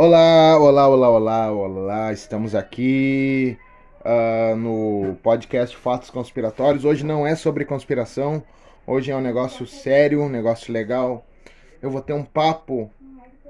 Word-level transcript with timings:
Olá, 0.00 0.56
olá, 0.56 0.86
olá, 0.86 1.10
olá, 1.10 1.50
olá. 1.50 2.12
Estamos 2.12 2.54
aqui 2.54 3.58
uh, 4.04 4.54
no 4.54 5.16
podcast 5.24 5.76
Fatos 5.76 6.08
Conspiratórios. 6.08 6.84
Hoje 6.84 7.04
não 7.04 7.26
é 7.26 7.34
sobre 7.34 7.64
conspiração, 7.64 8.40
hoje 8.86 9.10
é 9.10 9.16
um 9.16 9.20
negócio 9.20 9.66
sério, 9.66 10.22
um 10.22 10.28
negócio 10.28 10.72
legal. 10.72 11.26
Eu 11.82 11.90
vou 11.90 12.00
ter 12.00 12.12
um 12.12 12.22
papo 12.22 12.88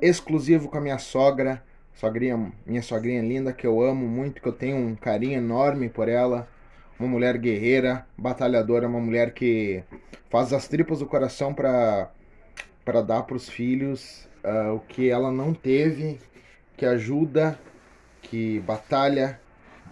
exclusivo 0.00 0.70
com 0.70 0.78
a 0.78 0.80
minha 0.80 0.96
sogra, 0.96 1.62
sogrinha, 1.92 2.50
minha 2.64 2.80
sogrinha 2.80 3.20
linda 3.20 3.52
que 3.52 3.66
eu 3.66 3.82
amo 3.82 4.08
muito, 4.08 4.40
que 4.40 4.48
eu 4.48 4.52
tenho 4.54 4.78
um 4.78 4.96
carinho 4.96 5.36
enorme 5.36 5.90
por 5.90 6.08
ela. 6.08 6.48
Uma 6.98 7.10
mulher 7.10 7.36
guerreira, 7.36 8.06
batalhadora, 8.16 8.88
uma 8.88 9.00
mulher 9.00 9.34
que 9.34 9.84
faz 10.30 10.54
as 10.54 10.66
tripas 10.66 11.00
do 11.00 11.06
coração 11.06 11.52
para 11.52 12.10
para 12.86 13.02
dar 13.02 13.24
para 13.24 13.36
os 13.36 13.50
filhos 13.50 14.26
uh, 14.42 14.76
o 14.76 14.80
que 14.80 15.10
ela 15.10 15.30
não 15.30 15.52
teve 15.52 16.18
que 16.78 16.86
ajuda, 16.86 17.58
que 18.22 18.60
batalha, 18.60 19.38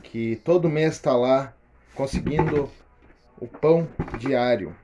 que 0.03 0.37
todo 0.45 0.69
mês 0.69 0.95
está 0.95 1.15
lá 1.17 1.53
conseguindo 1.95 2.71
o 3.39 3.47
pão 3.47 3.89
diário. 4.19 4.75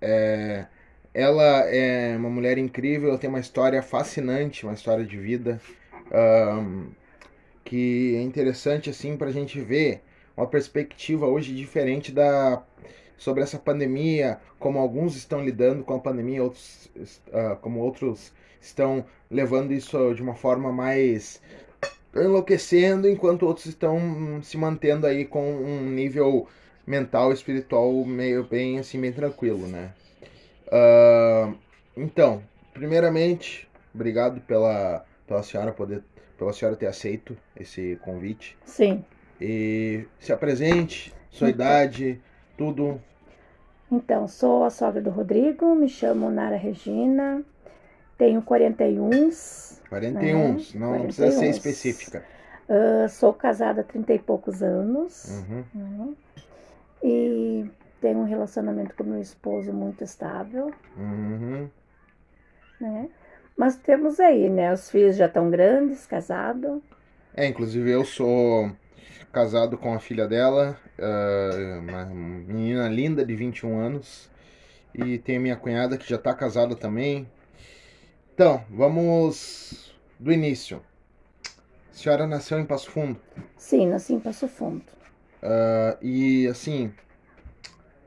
É, 0.00 0.66
ela 1.12 1.60
é 1.68 2.16
uma 2.16 2.30
mulher 2.30 2.56
incrível, 2.56 3.16
tem 3.18 3.28
uma 3.28 3.40
história 3.40 3.82
fascinante, 3.82 4.64
uma 4.64 4.72
história 4.72 5.04
de 5.04 5.18
vida 5.18 5.60
um, 6.10 6.90
que 7.64 8.16
é 8.16 8.22
interessante 8.22 8.88
assim 8.88 9.16
para 9.16 9.28
a 9.28 9.32
gente 9.32 9.60
ver 9.60 10.02
uma 10.34 10.46
perspectiva 10.46 11.26
hoje 11.26 11.54
diferente 11.54 12.10
da 12.10 12.62
sobre 13.18 13.42
essa 13.42 13.58
pandemia, 13.58 14.38
como 14.60 14.78
alguns 14.78 15.16
estão 15.16 15.44
lidando 15.44 15.82
com 15.82 15.92
a 15.92 15.98
pandemia, 15.98 16.42
outros, 16.42 16.88
uh, 16.96 17.56
como 17.60 17.80
outros 17.80 18.32
estão 18.60 19.04
levando 19.30 19.72
isso 19.72 20.14
de 20.14 20.22
uma 20.22 20.34
forma 20.34 20.72
mais 20.72 21.40
enlouquecendo, 22.14 23.08
enquanto 23.08 23.46
outros 23.46 23.66
estão 23.66 24.40
se 24.42 24.56
mantendo 24.56 25.06
aí 25.06 25.24
com 25.24 25.50
um 25.50 25.82
nível 25.90 26.48
mental, 26.86 27.32
espiritual 27.32 27.92
meio 28.04 28.44
bem 28.44 28.78
assim, 28.78 29.00
bem 29.00 29.12
tranquilo, 29.12 29.66
né? 29.66 29.92
Uh, 30.66 31.54
então, 31.96 32.42
primeiramente, 32.72 33.68
obrigado 33.94 34.40
pela, 34.40 35.04
pela 35.26 35.42
senhora 35.42 35.72
poder, 35.72 36.02
pela 36.38 36.52
senhora 36.52 36.76
ter 36.76 36.86
aceito 36.86 37.36
esse 37.58 37.98
convite. 38.02 38.56
Sim. 38.64 39.04
E 39.40 40.04
se 40.18 40.32
apresente, 40.32 41.12
sua 41.30 41.50
então, 41.50 41.66
idade, 41.66 42.20
tudo. 42.56 43.00
Então, 43.90 44.26
sou 44.26 44.64
a 44.64 44.70
sogra 44.70 45.00
do 45.00 45.10
Rodrigo, 45.10 45.74
me 45.74 45.88
chamo 45.88 46.30
Nara 46.30 46.56
Regina, 46.56 47.42
tenho 48.18 48.42
41. 48.42 49.30
41, 49.88 50.54
né? 50.54 50.64
não 50.74 50.88
41. 50.88 51.02
precisa 51.04 51.30
ser 51.30 51.48
específica. 51.48 52.24
Uh, 52.68 53.08
sou 53.08 53.32
casada 53.32 53.80
há 53.80 53.84
30 53.84 54.12
e 54.12 54.18
poucos 54.18 54.62
anos. 54.62 55.42
Uhum. 55.48 55.64
Né? 55.74 56.14
E 57.02 57.70
tenho 58.00 58.18
um 58.18 58.24
relacionamento 58.24 58.94
com 58.94 59.04
meu 59.04 59.20
esposo 59.20 59.72
muito 59.72 60.04
estável. 60.04 60.70
Uhum. 60.96 61.70
Né? 62.80 63.08
Mas 63.56 63.76
temos 63.76 64.20
aí, 64.20 64.50
né? 64.50 64.72
Os 64.72 64.90
filhos 64.90 65.16
já 65.16 65.26
estão 65.26 65.48
grandes, 65.50 66.06
casados. 66.06 66.82
É, 67.34 67.46
inclusive 67.46 67.90
eu 67.90 68.04
sou 68.04 68.70
casado 69.32 69.78
com 69.78 69.94
a 69.94 69.98
filha 69.98 70.26
dela, 70.26 70.76
uh, 70.98 71.78
uma 71.80 72.04
menina 72.04 72.88
linda 72.88 73.24
de 73.24 73.34
21 73.34 73.78
anos. 73.78 74.30
E 74.94 75.18
tenho 75.18 75.40
minha 75.40 75.56
cunhada 75.56 75.96
que 75.96 76.08
já 76.08 76.16
está 76.16 76.34
casada 76.34 76.74
também, 76.74 77.28
então, 78.38 78.62
vamos 78.70 79.92
do 80.16 80.30
início. 80.30 80.80
A 81.90 81.92
senhora 81.92 82.24
nasceu 82.24 82.60
em 82.60 82.64
Passo 82.64 82.88
Fundo? 82.88 83.20
Sim, 83.56 83.88
nasci 83.88 84.14
em 84.14 84.20
Passo 84.20 84.46
Fundo. 84.46 84.84
Uh, 85.42 85.98
e 86.00 86.46
assim, 86.46 86.86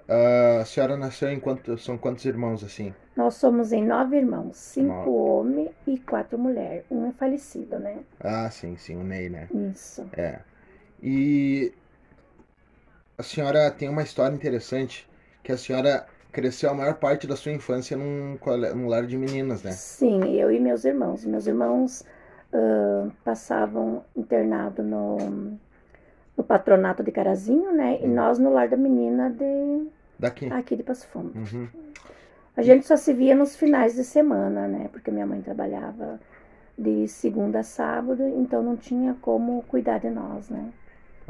uh, 0.08 0.62
a 0.62 0.64
senhora 0.64 0.96
nasceu 0.96 1.30
em 1.30 1.38
quantos, 1.38 1.84
são 1.84 1.98
quantos 1.98 2.24
irmãos 2.24 2.64
assim? 2.64 2.96
Nós 3.14 3.34
somos 3.34 3.74
em 3.74 3.86
nove 3.86 4.16
irmãos, 4.16 4.56
cinco 4.56 5.12
homens 5.12 5.72
e 5.86 6.00
quatro 6.00 6.40
mulheres. 6.40 6.86
Um 6.90 7.10
é 7.10 7.12
falecido, 7.12 7.78
né? 7.78 8.00
Ah, 8.22 8.50
sim, 8.50 8.78
sim, 8.78 8.96
o 8.96 9.04
Ney, 9.04 9.28
né? 9.28 9.50
Isso. 9.54 10.10
É. 10.14 10.40
E 11.04 11.74
a 13.18 13.24
senhora 13.24 13.70
tem 13.70 13.90
uma 13.90 14.02
história 14.02 14.34
interessante 14.34 15.06
que 15.44 15.52
a 15.52 15.58
senhora 15.58 16.08
cresceu 16.32 16.70
a 16.70 16.74
maior 16.74 16.96
parte 16.96 17.28
da 17.28 17.36
sua 17.36 17.52
infância 17.52 17.98
num, 17.98 18.38
num 18.76 18.88
lar 18.88 19.06
de 19.06 19.18
meninas, 19.18 19.64
né? 19.64 19.72
Sim, 19.72 20.36
eu 20.36 20.52
e 20.52 20.60
meus 20.60 20.86
irmãos. 20.86 21.26
Meus 21.26 21.48
irmãos 21.48 22.06
uh, 22.54 23.12
passavam 23.24 24.04
internado 24.16 24.82
no, 24.82 25.18
no 26.38 26.44
patronato 26.44 27.04
de 27.04 27.12
Carazinho, 27.12 27.72
né? 27.74 28.00
E 28.02 28.08
nós 28.08 28.40
no 28.40 28.52
lar 28.52 28.70
da 28.70 28.78
menina 28.78 29.30
de... 29.30 29.88
Daqui? 30.18 30.52
Aqui 30.52 30.76
de 30.76 30.84
Passo 30.84 31.08
Fundo. 31.08 31.34
Uhum. 31.36 31.68
A 32.56 32.62
gente 32.62 32.86
só 32.86 32.96
se 32.96 33.14
via 33.14 33.36
nos 33.36 33.56
finais 33.56 33.96
de 33.96 34.04
semana, 34.04 34.68
né? 34.68 34.90
Porque 34.92 35.10
minha 35.10 35.26
mãe 35.26 35.42
trabalhava 35.42 36.20
de 36.78 37.08
segunda 37.08 37.60
a 37.60 37.64
sábado, 37.64 38.24
então 38.28 38.62
não 38.62 38.76
tinha 38.76 39.16
como 39.22 39.64
cuidar 39.64 40.00
de 40.00 40.10
nós, 40.10 40.50
né? 40.50 40.72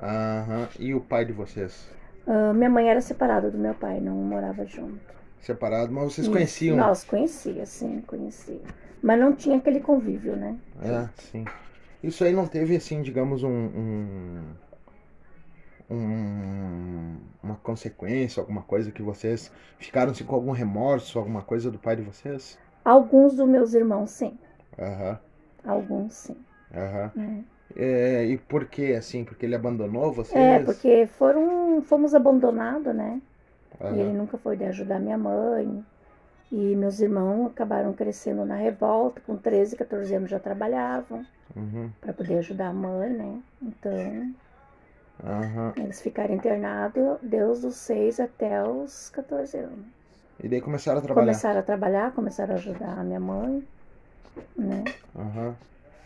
Aham. 0.02 0.68
E 0.80 0.94
o 0.94 1.02
pai 1.02 1.26
de 1.26 1.34
vocês? 1.34 1.90
Uh, 2.28 2.54
minha 2.54 2.70
mãe 2.70 2.90
era 2.90 3.02
separada 3.02 3.50
do 3.50 3.58
meu 3.58 3.74
pai, 3.74 4.00
não 4.00 4.16
morava 4.16 4.66
junto. 4.66 5.00
Separado, 5.42 5.92
mas 5.92 6.14
vocês 6.14 6.28
conheciam? 6.28 6.78
Nós 6.78 7.04
conhecia, 7.04 7.66
sim, 7.66 8.02
conhecia. 8.02 8.60
Mas 9.02 9.20
não 9.20 9.34
tinha 9.34 9.58
aquele 9.58 9.80
convívio, 9.80 10.36
né? 10.36 10.56
É, 10.84 11.10
sim. 11.18 11.46
Isso 12.04 12.24
aí 12.24 12.32
não 12.32 12.48
teve, 12.48 12.76
assim, 12.76 13.02
digamos, 13.02 13.44
um, 13.44 13.50
um, 13.50 14.42
um 15.90 17.18
uma 17.44 17.56
consequência, 17.56 18.40
alguma 18.40 18.62
coisa 18.62 18.92
que 18.92 19.02
vocês 19.02 19.52
ficaram 19.80 20.12
assim, 20.12 20.24
com 20.24 20.36
algum 20.36 20.52
remorso, 20.52 21.18
alguma 21.18 21.42
coisa 21.42 21.72
do 21.72 21.80
pai 21.80 21.96
de 21.96 22.04
vocês? 22.04 22.58
Alguns 22.86 23.36
dos 23.36 23.48
meus 23.48 23.74
irmãos, 23.74 24.12
sim. 24.12 24.38
Aham. 24.78 25.20
Alguns, 25.66 26.14
sim. 26.14 26.38
Aham. 26.74 27.12
É. 27.18 27.61
É, 27.76 28.26
e 28.26 28.38
por 28.38 28.66
que, 28.66 28.94
assim? 28.94 29.24
Porque 29.24 29.46
ele 29.46 29.56
abandonou 29.56 30.12
vocês? 30.12 30.36
É, 30.36 30.60
porque 30.60 31.08
foram, 31.08 31.82
fomos 31.82 32.14
abandonados, 32.14 32.94
né? 32.94 33.22
Uhum. 33.80 33.96
E 33.96 34.00
ele 34.00 34.14
nunca 34.14 34.38
foi 34.38 34.58
de 34.58 34.66
ajudar 34.66 35.00
minha 35.00 35.18
mãe. 35.18 35.84
E 36.52 36.76
meus 36.76 37.00
irmãos 37.00 37.48
acabaram 37.48 37.94
crescendo 37.94 38.44
na 38.46 38.56
revolta, 38.56 39.22
com 39.26 39.38
13, 39.38 39.78
14 39.78 40.16
anos 40.16 40.30
já 40.30 40.40
trabalhavam 40.40 41.26
uhum. 41.56 41.90
para 42.02 42.12
poder 42.12 42.40
ajudar 42.40 42.68
a 42.68 42.74
mãe, 42.74 43.10
né? 43.10 43.40
Então, 43.62 44.34
uhum. 45.24 45.72
eles 45.78 46.02
ficaram 46.02 46.34
internados 46.34 47.18
desde 47.22 47.68
os 47.68 47.76
6 47.76 48.20
até 48.20 48.62
os 48.64 49.10
14 49.12 49.58
anos. 49.58 49.86
E 50.44 50.50
daí 50.50 50.60
começaram 50.60 51.00
a 51.00 51.02
trabalhar? 51.02 51.26
Começaram 51.28 51.60
a 51.60 51.64
trabalhar, 51.64 52.12
começaram 52.12 52.54
a 52.54 52.58
ajudar 52.58 53.00
a 53.00 53.04
minha 53.04 53.20
mãe, 53.20 53.66
né? 54.58 54.84
Uhum. 55.16 55.54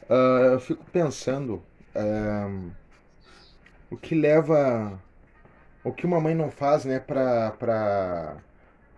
Uh, 0.09 0.53
eu 0.53 0.59
fico 0.59 0.83
pensando 0.91 1.61
uh, 1.95 2.71
o 3.89 3.97
que 3.97 4.15
leva. 4.15 4.99
O 5.83 5.91
que 5.91 6.05
uma 6.05 6.19
mãe 6.19 6.33
não 6.33 6.49
faz, 6.49 6.83
né, 6.83 6.99
pra, 6.99 7.51
pra, 7.51 8.37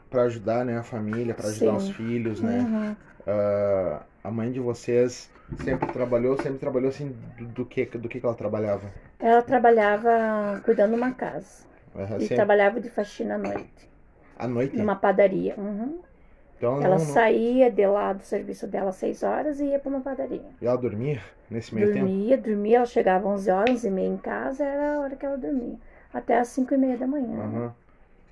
pra 0.10 0.22
ajudar 0.24 0.64
né, 0.64 0.78
a 0.78 0.84
família, 0.84 1.34
para 1.34 1.50
ajudar 1.50 1.72
Sim. 1.72 1.90
os 1.90 1.90
filhos, 1.90 2.42
né? 2.42 2.60
Uhum. 2.60 2.92
Uh, 3.28 4.00
a 4.24 4.32
mãe 4.32 4.52
de 4.52 4.60
vocês 4.60 5.30
sempre 5.64 5.92
trabalhou, 5.92 6.38
sempre 6.42 6.60
trabalhou 6.60 6.90
assim, 6.90 7.16
do, 7.38 7.46
do, 7.46 7.66
que, 7.66 7.86
do 7.86 8.08
que 8.08 8.22
ela 8.24 8.36
trabalhava? 8.36 8.90
Ela 9.20 9.42
trabalhava 9.42 10.62
cuidando 10.64 10.92
de 10.92 10.98
uma 10.98 11.14
casa. 11.14 11.66
Uhum, 11.96 12.18
e 12.18 12.22
sempre. 12.22 12.36
trabalhava 12.36 12.80
de 12.80 12.90
faxina 12.90 13.36
à 13.36 13.38
noite. 13.38 13.90
À 14.38 14.48
noite? 14.48 14.78
Numa 14.78 14.96
padaria. 14.96 15.56
Uhum. 15.58 16.00
Então, 16.58 16.78
ela 16.78 16.98
não, 16.98 17.06
não... 17.06 17.14
saía 17.14 17.72
de 17.72 17.86
lá 17.86 18.14
do 18.14 18.24
serviço 18.24 18.68
dela 18.68 18.90
às 18.90 18.96
6 18.96 19.24
horas 19.24 19.60
e 19.60 19.66
ia 19.66 19.80
para 19.80 19.90
uma 19.90 20.02
padaria. 20.02 20.42
E 20.60 20.66
ela 20.66 20.78
dormia 20.78 21.22
nesse 21.50 21.74
meio 21.74 21.88
dormia, 21.88 22.04
tempo? 22.04 22.18
Dormia, 22.18 22.38
dormia. 22.38 22.78
Ela 22.78 22.86
chegava 22.86 23.30
às 23.30 23.42
11 23.42 23.52
horas, 23.52 23.70
11 23.76 23.88
e 23.88 23.92
meia 23.92 24.08
em 24.08 24.18
casa, 24.18 24.64
era 24.64 24.96
a 24.96 25.00
hora 25.00 25.16
que 25.16 25.26
ela 25.26 25.38
dormia. 25.38 25.76
Até 26.14 26.40
às 26.40 26.48
5 26.50 26.74
e 26.74 26.78
meia 26.78 26.98
da 26.98 27.06
manhã. 27.06 27.28
Uhum. 27.28 27.72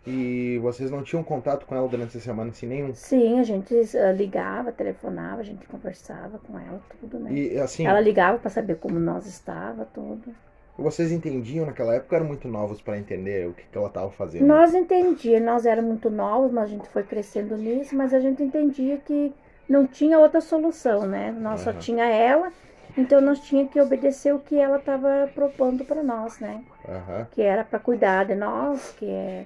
E 0.08 0.60
vocês 0.60 0.92
não 0.92 1.02
tinham 1.02 1.24
contato 1.24 1.66
com 1.66 1.76
ela 1.76 1.88
durante 1.88 2.18
a 2.18 2.22
semana, 2.22 2.52
assim, 2.52 2.68
nenhum? 2.68 2.94
Sim, 2.94 3.40
a 3.40 3.44
gente 3.44 3.74
uh, 3.74 4.12
ligava, 4.16 4.72
telefonava, 4.72 5.42
a 5.42 5.44
gente 5.44 5.68
conversava 5.68 6.38
com 6.38 6.60
ela, 6.60 6.80
tudo, 7.00 7.20
né? 7.20 7.32
E, 7.34 7.58
assim... 7.58 7.88
Ela 7.88 8.00
ligava 8.00 8.38
para 8.38 8.52
saber 8.52 8.76
como 8.76 9.00
nós 9.00 9.26
estava, 9.26 9.86
tudo. 9.86 10.36
Vocês 10.78 11.12
entendiam 11.12 11.66
naquela 11.66 11.96
época 11.96 12.18
eram 12.18 12.26
muito 12.26 12.48
novos 12.48 12.82
para 12.82 12.98
entender 12.98 13.48
o 13.48 13.54
que, 13.54 13.64
que 13.64 13.78
ela 13.78 13.88
estava 13.88 14.12
fazendo? 14.12 14.46
Nós 14.46 14.74
entendíamos, 14.74 15.46
nós 15.46 15.66
éramos 15.66 15.90
muito 15.90 16.10
novos, 16.10 16.52
mas 16.52 16.66
a 16.66 16.68
gente 16.68 16.90
foi 16.90 17.04
crescendo 17.04 17.56
nisso, 17.56 17.96
mas 17.96 18.14
a 18.14 18.20
gente 18.20 18.44
entendia 18.44 18.98
que 18.98 19.34
não 19.70 19.88
tinha 19.88 20.20
outra 20.20 20.42
solução, 20.42 21.06
né? 21.06 21.32
Nós 21.32 21.66
uhum. 21.66 21.74
só 21.74 21.80
tinha 21.80 22.06
ela, 22.06 22.52
então 22.98 23.22
nós 23.22 23.40
tinha 23.40 23.66
que 23.66 23.80
obedecer 23.80 24.34
o 24.34 24.40
que 24.40 24.60
ela 24.60 24.78
estava 24.78 25.30
propondo 25.34 25.86
para 25.86 26.04
nós, 26.04 26.40
né? 26.40 26.62
Uhum. 26.86 27.26
Que 27.32 27.42
era 27.42 27.64
para 27.64 27.80
cuidar 27.80 28.26
de 28.26 28.36
nós, 28.36 28.94
que 29.00 29.10
é 29.10 29.46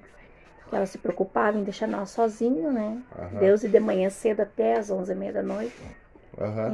que 0.68 0.76
ela 0.76 0.86
se 0.86 1.00
preocupava 1.00 1.58
em 1.58 1.64
deixar 1.64 1.88
nós 1.88 2.12
sozinhos, 2.12 2.74
né? 2.74 3.02
Uhum. 3.18 3.40
Deus 3.40 3.64
e 3.64 3.68
de 3.68 3.80
manhã 3.80 4.10
cedo 4.10 4.42
até 4.42 4.78
as 4.78 4.90
onze 4.90 5.12
e 5.12 5.16
meia 5.16 5.34
da 5.34 5.44
noite. 5.44 5.76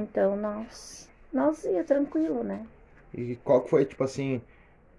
Então 0.02 0.36
nós 0.36 1.10
nós 1.32 1.64
ia 1.66 1.84
tranquilo, 1.84 2.44
né? 2.44 2.66
E 3.16 3.38
qual 3.44 3.62
que 3.62 3.70
foi, 3.70 3.86
tipo 3.86 4.04
assim, 4.04 4.42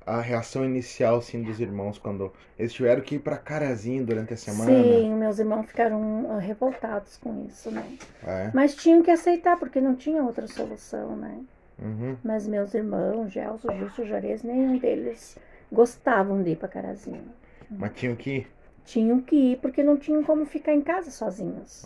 a 0.06 0.20
reação 0.20 0.64
inicial, 0.64 1.18
assim, 1.18 1.42
dos 1.42 1.60
irmãos 1.60 1.98
quando 1.98 2.32
eles 2.58 2.72
tiveram 2.72 3.02
que 3.02 3.16
ir 3.16 3.18
pra 3.18 3.36
Carazinho 3.36 4.06
durante 4.06 4.32
a 4.32 4.36
semana? 4.36 4.70
Sim, 4.70 5.14
meus 5.14 5.38
irmãos 5.38 5.66
ficaram 5.66 6.26
ah, 6.30 6.38
revoltados 6.38 7.18
com 7.18 7.44
isso, 7.46 7.70
né? 7.70 7.98
É. 8.24 8.50
Mas 8.54 8.74
tinham 8.74 9.02
que 9.02 9.10
aceitar, 9.10 9.58
porque 9.58 9.80
não 9.80 9.94
tinha 9.94 10.22
outra 10.22 10.46
solução, 10.46 11.16
né? 11.16 11.40
Uhum. 11.78 12.16
Mas 12.24 12.46
meus 12.46 12.72
irmãos, 12.72 13.30
Gelson, 13.30 13.76
Justo, 13.78 14.06
Juarez, 14.06 14.42
nenhum 14.42 14.78
deles 14.78 15.36
gostavam 15.70 16.42
de 16.42 16.50
ir 16.50 16.56
pra 16.56 16.68
Carazinho. 16.68 17.24
Mas 17.68 17.92
tinham 17.94 18.16
que 18.16 18.30
ir. 18.30 18.48
Tinham 18.84 19.20
que 19.20 19.36
ir 19.36 19.58
porque 19.58 19.82
não 19.82 19.96
tinham 19.96 20.22
como 20.22 20.46
ficar 20.46 20.72
em 20.72 20.80
casa 20.80 21.10
sozinhos. 21.10 21.84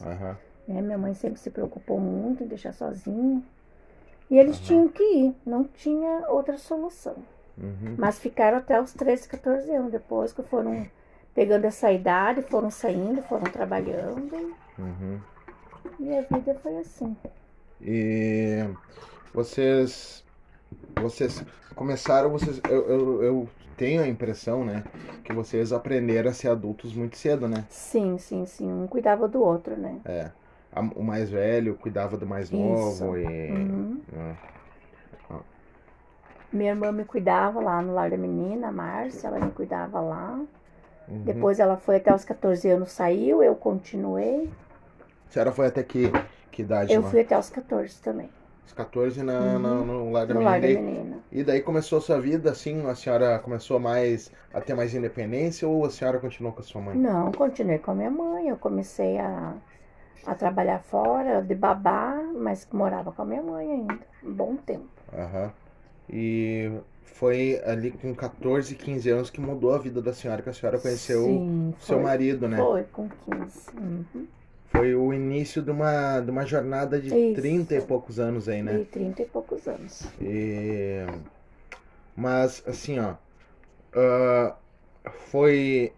Né? 0.69 0.81
Minha 0.83 0.99
mãe 0.99 1.15
sempre 1.15 1.41
se 1.41 1.51
preocupou 1.51 1.99
muito 1.99 2.45
em 2.45 2.47
deixar 2.47 2.73
sozinho. 2.73 3.43
E 4.31 4.39
eles 4.39 4.61
tinham 4.61 4.89
que 4.89 5.03
ir, 5.03 5.35
não 5.45 5.65
tinha 5.65 6.25
outra 6.29 6.57
solução. 6.57 7.17
Uhum. 7.59 7.97
Mas 7.99 8.19
ficaram 8.19 8.59
até 8.59 8.81
os 8.81 8.93
13, 8.93 9.29
14 9.29 9.71
anos. 9.75 9.93
Depois 9.93 10.33
que 10.33 10.43
foram 10.43 10.87
pegando 11.35 11.65
essa 11.65 11.91
idade, 11.91 12.43
foram 12.43 12.71
saindo, 12.71 13.23
foram 13.23 13.45
trabalhando. 13.45 14.55
Uhum. 14.79 15.21
E 15.99 16.17
a 16.17 16.23
vida 16.23 16.55
foi 16.63 16.77
assim. 16.79 17.17
E 17.81 18.65
vocês, 19.33 20.25
vocês 21.01 21.45
começaram, 21.75 22.31
vocês, 22.31 22.61
eu, 22.69 22.89
eu, 22.89 23.23
eu 23.23 23.49
tenho 23.77 24.03
a 24.03 24.09
impressão, 24.09 24.65
né, 24.65 24.85
que 25.25 25.33
vocês 25.33 25.73
aprenderam 25.73 26.31
a 26.31 26.35
ser 26.35 26.49
adultos 26.49 26.93
muito 26.93 27.17
cedo, 27.17 27.49
né? 27.49 27.65
Sim, 27.71 28.19
sim, 28.19 28.45
sim. 28.45 28.71
Um 28.71 28.87
cuidava 28.87 29.27
do 29.27 29.43
outro, 29.43 29.77
né? 29.77 30.01
É. 30.05 30.31
A- 30.73 30.81
O 30.81 31.03
mais 31.03 31.29
velho 31.31 31.75
cuidava 31.77 32.17
do 32.17 32.27
mais 32.27 32.51
novo 32.51 33.17
e. 33.17 33.25
Uhum. 33.51 34.01
É. 34.17 34.51
Minha 36.53 36.71
irmã 36.73 36.91
me 36.91 37.05
cuidava 37.05 37.61
lá 37.61 37.81
no 37.81 37.95
lar 37.95 38.11
da 38.11 38.17
menina, 38.17 38.69
a 38.69 38.73
Márcia, 38.73 39.29
ela 39.29 39.39
me 39.39 39.53
cuidava 39.53 40.01
lá. 40.01 40.41
Uhum. 41.09 41.23
Depois 41.23 41.61
ela 41.61 41.77
foi 41.77 41.97
até 41.97 42.13
os 42.15 42.25
14 42.25 42.69
anos, 42.69 42.91
saiu, 42.91 43.43
eu 43.43 43.55
continuei. 43.55 44.51
A 45.29 45.33
senhora 45.33 45.53
foi 45.53 45.67
até 45.69 45.83
que, 45.85 46.11
que 46.51 46.63
idade 46.63 46.93
Eu 46.93 47.03
fui 47.05 47.21
até 47.21 47.39
os 47.39 47.49
14 47.51 48.01
também. 48.03 48.29
Os 48.67 48.73
14 48.73 49.23
na, 49.23 49.59
na- 49.61 49.75
no 49.75 50.11
lar 50.11 50.27
da 50.27 50.35
no 50.35 50.41
menina. 50.41 50.51
lar 50.51 50.61
da 50.61 50.69
E 50.69 50.75
daí- 50.75 50.83
menina. 50.83 51.19
E 51.31 51.45
daí 51.45 51.61
começou 51.61 51.99
a 51.99 52.01
sua 52.01 52.21
vida, 52.21 52.51
assim, 52.51 52.85
a 52.89 52.95
senhora 52.97 53.39
começou 53.39 53.79
mais 53.79 54.33
a 54.53 54.61
ter 54.61 54.75
mais 54.75 54.93
independência 54.93 55.69
ou 55.69 55.85
a 55.85 55.91
senhora 55.91 56.19
continuou 56.19 56.53
com 56.53 56.61
a 56.61 56.65
sua 56.65 56.81
mãe? 56.81 56.97
Não, 56.97 57.31
continuei 57.31 57.79
com 57.79 57.93
a 57.93 57.95
minha 57.95 58.11
mãe. 58.11 58.49
Eu 58.49 58.57
comecei 58.57 59.19
a, 59.19 59.55
a 60.27 60.35
trabalhar 60.35 60.81
fora, 60.81 61.43
de 61.43 61.55
babá, 61.55 62.21
mas 62.35 62.67
morava 62.73 63.13
com 63.13 63.23
a 63.23 63.25
minha 63.25 63.43
mãe 63.43 63.71
ainda. 63.73 63.99
Um 64.23 64.33
bom 64.33 64.57
tempo. 64.57 64.89
Aham. 65.13 65.53
E 66.09 66.71
foi 67.05 67.61
ali 67.65 67.91
com 67.91 68.15
14, 68.15 68.75
15 68.75 69.11
anos 69.11 69.31
que 69.31 69.41
mudou 69.41 69.75
a 69.75 69.79
vida 69.79 70.01
da 70.03 70.13
senhora, 70.13 70.43
que 70.43 70.49
a 70.49 70.53
senhora 70.53 70.79
conheceu 70.79 71.25
Sim, 71.25 71.75
seu 71.81 71.97
foi- 71.97 72.05
marido, 72.05 72.49
né? 72.49 72.57
Foi, 72.57 72.83
com 72.85 73.09
15. 73.09 73.71
Uhum. 73.77 74.27
Foi 74.67 74.95
o 74.95 75.13
início 75.13 75.63
de 75.63 75.71
uma, 75.71 76.21
de 76.21 76.31
uma 76.31 76.47
jornada 76.47 77.01
de 77.01 77.09
Isso. 77.09 77.41
30 77.41 77.75
e 77.75 77.81
poucos 77.81 78.21
anos 78.21 78.49
aí, 78.49 78.63
né? 78.63 78.81
E 78.81 78.85
30 78.85 79.23
e 79.23 79.27
poucos 79.27 79.67
anos. 79.67 80.07
E... 80.21 81.05
Mas, 82.15 82.63
assim, 82.67 82.99
ó, 83.01 83.15
ah, 83.95 84.55
foi 85.31 85.93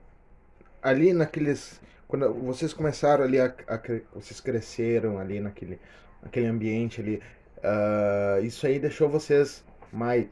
ali 0.83 1.13
naqueles. 1.13 1.81
Quando 2.12 2.31
vocês 2.35 2.75
começaram 2.75 3.25
ali, 3.25 3.41
a, 3.41 3.47
a 3.67 3.81
vocês 4.14 4.38
cresceram 4.38 5.19
ali 5.19 5.41
naquele, 5.41 5.81
naquele 6.23 6.44
ambiente 6.44 7.00
ali, 7.00 7.23
ah, 7.62 8.38
isso 8.43 8.67
aí 8.67 8.79
deixou 8.79 9.09
vocês 9.09 9.64
mais, 9.91 10.26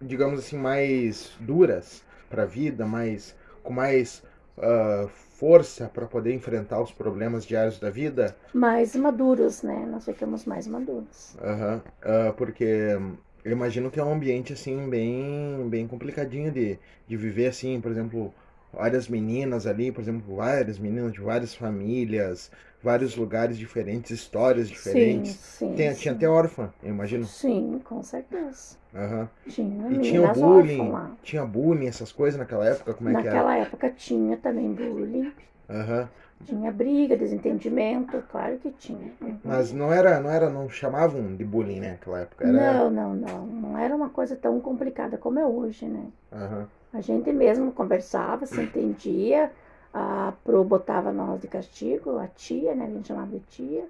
digamos 0.00 0.38
assim, 0.38 0.56
mais 0.56 1.32
duras 1.40 2.04
para 2.30 2.44
a 2.44 2.46
vida, 2.46 2.86
mais, 2.86 3.34
com 3.64 3.72
mais 3.72 4.22
ah, 4.56 5.08
força 5.08 5.90
para 5.92 6.06
poder 6.06 6.32
enfrentar 6.32 6.80
os 6.80 6.92
problemas 6.92 7.44
diários 7.44 7.80
da 7.80 7.90
vida? 7.90 8.36
Mais 8.52 8.94
maduros, 8.94 9.64
né? 9.64 9.84
Nós 9.90 10.04
ficamos 10.04 10.44
mais 10.44 10.68
maduros. 10.68 11.36
Aham, 11.42 11.82
ah, 12.04 12.32
porque 12.36 12.96
eu 13.44 13.50
imagino 13.50 13.90
que 13.90 13.98
é 13.98 14.04
um 14.04 14.12
ambiente 14.12 14.52
assim 14.52 14.88
bem, 14.88 15.68
bem 15.68 15.88
complicadinho 15.88 16.52
de, 16.52 16.78
de 17.08 17.16
viver 17.16 17.48
assim, 17.48 17.80
por 17.80 17.90
exemplo, 17.90 18.32
várias 18.74 19.08
meninas 19.08 19.66
ali, 19.66 19.90
por 19.92 20.00
exemplo, 20.00 20.36
várias 20.36 20.78
meninas 20.78 21.12
de 21.12 21.20
várias 21.20 21.54
famílias, 21.54 22.50
vários 22.82 23.16
lugares 23.16 23.56
diferentes, 23.58 24.10
histórias 24.10 24.68
diferentes. 24.68 25.32
Sim, 25.32 25.34
sim. 25.34 25.74
Tem- 25.76 25.92
sim. 25.92 26.00
tinha 26.00 26.14
até 26.14 26.28
órfã, 26.28 26.72
eu 26.82 26.90
imagino. 26.90 27.24
Sim, 27.26 27.80
com 27.84 28.02
certeza. 28.02 28.76
Aham. 28.94 29.28
Tinha 29.48 29.90
E 29.90 29.98
tinha 29.98 30.32
bullying, 30.32 30.92
tinha 31.22 31.44
bullying, 31.44 31.86
essas 31.86 32.12
coisas 32.12 32.38
naquela 32.38 32.66
época, 32.66 32.94
como 32.94 33.08
é 33.08 33.12
que 33.14 33.26
era? 33.26 33.36
Naquela 33.36 33.56
época 33.56 33.90
tinha 33.90 34.36
também 34.36 34.72
bullying. 34.72 35.32
Aham. 35.68 36.08
Tinha 36.46 36.70
briga, 36.70 37.16
desentendimento, 37.16 38.22
claro 38.30 38.58
que 38.58 38.70
tinha. 38.72 39.10
Uhum. 39.20 39.38
Mas 39.44 39.72
não 39.72 39.92
era, 39.92 40.20
não 40.20 40.30
era, 40.30 40.50
não 40.50 40.68
chamavam 40.68 41.34
de 41.36 41.44
bullying, 41.44 41.80
né, 41.80 41.92
naquela 41.92 42.20
época. 42.20 42.46
Era... 42.46 42.60
Não, 42.60 42.90
não, 42.90 43.14
não. 43.14 43.46
Não 43.46 43.78
era 43.78 43.94
uma 43.96 44.10
coisa 44.10 44.36
tão 44.36 44.60
complicada 44.60 45.16
como 45.18 45.38
é 45.38 45.46
hoje, 45.46 45.86
né? 45.86 46.06
Aham. 46.32 46.68
A 46.94 47.00
gente 47.00 47.32
mesmo 47.32 47.72
conversava, 47.72 48.46
se 48.46 48.60
entendia. 48.60 49.52
A 49.92 50.32
Pro 50.44 50.64
botava 50.64 51.12
nós 51.12 51.40
de 51.40 51.48
castigo, 51.48 52.18
a 52.18 52.26
tia, 52.28 52.74
né? 52.74 52.86
A 52.86 52.90
gente 52.90 53.08
chamava 53.08 53.30
de 53.30 53.40
tia. 53.40 53.84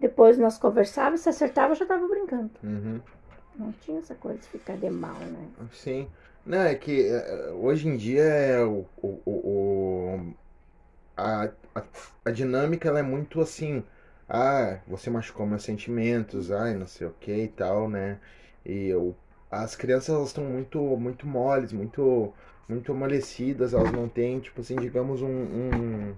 Depois 0.00 0.36
nós 0.38 0.58
conversávamos, 0.58 1.20
se 1.20 1.28
acertava, 1.28 1.74
já 1.74 1.86
tava 1.86 2.06
brincando. 2.08 2.50
Uhum. 2.62 3.00
Não 3.58 3.72
tinha 3.72 3.98
essa 3.98 4.14
coisa 4.14 4.38
de 4.38 4.48
ficar 4.48 4.76
de 4.76 4.90
mal, 4.90 5.14
né? 5.14 5.48
Sim. 5.72 6.08
Não, 6.44 6.58
é 6.60 6.74
que 6.74 7.06
eh, 7.08 7.50
hoje 7.52 7.88
em 7.88 7.96
dia 7.96 8.22
é 8.22 8.62
o, 8.64 8.84
o, 9.02 9.20
o- 9.24 10.18
o- 10.20 10.34
a, 11.16 11.44
a, 11.74 11.82
a 12.26 12.30
dinâmica 12.30 12.88
ela 12.88 13.00
é 13.00 13.02
muito 13.02 13.40
assim, 13.40 13.82
ah, 14.28 14.78
você 14.86 15.10
machucou 15.10 15.46
meus 15.46 15.62
sentimentos, 15.64 16.50
ai, 16.52 16.74
não 16.74 16.86
sei 16.86 17.06
o 17.06 17.12
que 17.20 17.32
e 17.44 17.48
tal, 17.48 17.88
né? 17.88 18.18
E 18.64 18.86
eu, 18.88 19.14
as 19.50 19.76
crianças 19.76 20.14
elas 20.14 20.28
estão 20.28 20.44
muito 20.44 20.78
muito 20.96 21.26
moles, 21.26 21.72
muito 21.72 22.32
muito 22.68 22.90
amolecidas, 22.92 23.72
elas 23.74 23.92
não 23.92 24.08
têm, 24.08 24.40
tipo 24.40 24.60
assim, 24.60 24.76
digamos 24.76 25.22
um, 25.22 25.28
um, 25.28 26.14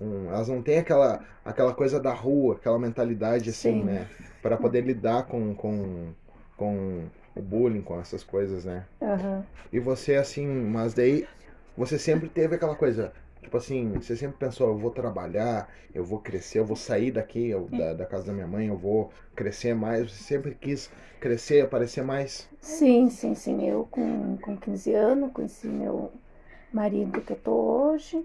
um- 0.00 0.28
elas 0.28 0.48
não 0.48 0.62
têm 0.62 0.78
aquela 0.78 1.24
aquela 1.44 1.74
coisa 1.74 1.98
da 1.98 2.12
rua, 2.12 2.56
aquela 2.56 2.78
mentalidade 2.78 3.50
assim, 3.50 3.70
Sim. 3.80 3.84
né? 3.84 4.06
Para 4.42 4.56
poder 4.56 4.82
lidar 4.82 5.24
com, 5.26 5.54
com, 5.54 6.08
com 6.56 7.04
o 7.34 7.40
bullying, 7.40 7.80
com 7.80 7.98
essas 8.00 8.22
coisas, 8.24 8.64
né? 8.64 8.84
Aham. 9.00 9.44
E 9.72 9.78
você, 9.80 10.16
assim, 10.16 10.46
mas 10.46 10.92
daí 10.94 11.26
você 11.76 11.98
sempre 11.98 12.28
teve 12.28 12.56
aquela 12.56 12.74
coisa, 12.74 13.12
tipo 13.42 13.56
assim, 13.56 13.98
você 14.00 14.16
sempre 14.16 14.38
pensou, 14.38 14.68
eu 14.68 14.78
vou 14.78 14.90
trabalhar, 14.90 15.68
eu 15.94 16.04
vou 16.04 16.20
crescer, 16.20 16.60
eu 16.60 16.64
vou 16.66 16.76
sair 16.76 17.10
daqui, 17.12 17.48
eu- 17.48 17.68
da, 17.68 17.92
da 17.94 18.06
casa 18.06 18.26
da 18.26 18.32
minha 18.32 18.46
mãe, 18.46 18.68
eu 18.68 18.76
vou 18.78 19.12
crescer 19.36 19.74
mais. 19.74 20.10
Você 20.10 20.22
sempre 20.24 20.54
quis 20.54 20.90
crescer, 21.20 21.60
aparecer 21.62 22.02
mais. 22.04 22.48
Sim, 22.60 23.10
sim, 23.10 23.34
sim. 23.34 23.66
Eu 23.68 23.86
com, 23.90 24.36
com 24.38 24.56
15 24.56 24.92
anos 24.94 25.32
conheci 25.32 25.66
meu 25.66 26.10
marido 26.72 27.20
que 27.22 27.32
eu 27.32 27.38
tô 27.40 27.52
hoje. 27.52 28.24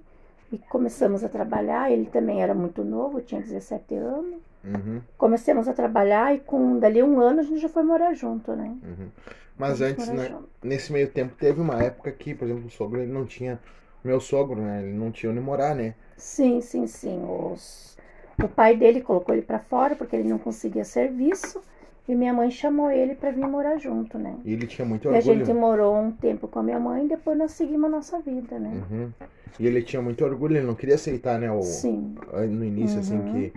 E 0.51 0.57
começamos 0.57 1.24
a 1.24 1.29
trabalhar. 1.29 1.91
Ele 1.91 2.05
também 2.07 2.41
era 2.41 2.53
muito 2.55 2.83
novo, 2.83 3.21
tinha 3.21 3.41
17 3.41 3.95
anos. 3.95 4.41
Uhum, 4.63 5.01
Começamos 5.17 5.67
a 5.67 5.74
trabalhar 5.74 6.36
e 6.36 6.39
com 6.39 6.79
dali 6.79 7.03
um 7.03 7.19
ano 7.19 7.41
a 7.41 7.43
gente 7.43 7.59
já 7.62 7.69
foi 7.69 7.83
morar 7.83 8.13
junto, 8.13 8.55
né? 8.55 8.77
uhum. 8.83 9.09
Mas 9.57 9.81
antes, 9.81 10.09
né, 10.09 10.29
junto. 10.29 10.50
nesse 10.63 10.91
meio 10.91 11.12
tempo, 11.12 11.36
teve 11.36 11.59
uma 11.62 11.81
época 11.81 12.12
que, 12.12 12.33
por 12.36 12.45
exemplo, 12.45 12.65
o 12.67 12.69
sogro, 12.69 13.01
ele 13.01 13.12
não 13.12 13.25
tinha, 13.25 13.59
meu 14.08 14.20
sogro, 14.20 14.62
né, 14.62 14.82
ele 14.84 14.94
não 14.94 15.12
tinha 15.12 15.32
onde 15.32 15.40
morar, 15.42 15.76
né? 15.76 15.94
Sim, 16.18 16.62
sim, 16.62 16.88
sim. 16.88 17.22
Os... 17.26 17.98
O 18.42 18.48
pai 18.48 18.76
dele 18.76 19.02
colocou 19.02 19.34
ele 19.34 19.42
pra 19.42 19.60
fora 19.60 19.96
porque 19.96 20.16
ele 20.16 20.30
não 20.30 20.38
conseguia 20.38 20.84
serviço. 20.84 21.62
E 22.08 22.16
minha 22.16 22.34
mãe 22.34 22.50
chamou 22.50 22.90
ele 22.90 23.16
pra 23.16 23.32
vir 23.32 23.46
morar 23.46 23.78
junto, 23.78 24.18
né? 24.18 24.34
E 24.46 24.54
ele 24.54 24.66
tinha 24.66 24.86
muito 24.86 25.10
E 25.10 25.14
a 25.16 25.20
orgulho. 25.20 25.46
gente 25.46 25.54
morou 25.54 25.96
um 25.98 26.12
tempo 26.12 26.48
com 26.48 26.60
a 26.60 26.64
minha 26.64 26.80
mãe 26.80 27.06
e 27.06 27.10
depois 27.10 27.38
nós 27.38 27.52
seguimos 27.52 27.86
a 27.86 27.90
nossa 27.90 28.20
vida, 28.20 28.58
né? 28.58 28.72
Uhum. 28.90 29.12
E 29.60 29.68
ele 29.68 29.82
tinha 29.82 30.02
muito 30.02 30.24
orgulho, 30.24 30.56
ele 30.58 30.66
não 30.66 30.76
queria 30.76 30.96
aceitar, 30.96 31.38
né, 31.40 31.52
o, 31.52 31.62
Sim. 31.62 32.16
no 32.50 32.64
início, 32.64 33.00
assim, 33.00 33.18
Uhum. 33.18 33.24
que, 33.24 33.54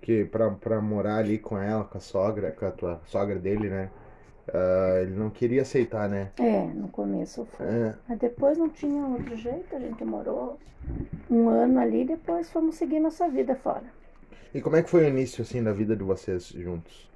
que 0.00 0.24
pra, 0.24 0.50
pra 0.50 0.80
morar 0.80 1.16
ali 1.18 1.38
com 1.38 1.56
ela, 1.58 1.84
com 1.84 1.98
a 1.98 2.00
sogra, 2.00 2.50
com 2.50 2.66
a 2.66 2.70
tua 2.70 3.00
sogra 3.06 3.38
dele, 3.38 3.68
né? 3.68 3.90
Ah, 4.48 5.00
ele 5.02 5.12
não 5.16 5.30
queria 5.30 5.62
aceitar, 5.62 6.08
né? 6.08 6.30
É, 6.38 6.66
no 6.66 6.88
começo 6.88 7.44
foi. 7.46 7.66
É, 7.66 7.94
Mas 8.06 8.18
depois 8.18 8.58
não 8.58 8.68
tinha 8.68 9.06
outro 9.06 9.34
jeito, 9.36 9.74
a 9.74 9.78
gente 9.78 10.04
morou 10.04 10.58
um 11.30 11.48
ano 11.48 11.80
ali, 11.80 12.04
depois 12.04 12.50
fomos 12.50 12.76
seguir 12.76 13.00
nossa 13.00 13.28
vida 13.28 13.54
fora. 13.56 13.84
E 14.54 14.60
como 14.62 14.76
é 14.76 14.82
que 14.82 14.88
foi 14.90 15.04
o 15.04 15.08
início, 15.08 15.42
assim, 15.42 15.62
da 15.62 15.72
vida 15.72 15.94
de 15.96 16.04
vocês 16.04 16.46
juntos? 16.48 17.10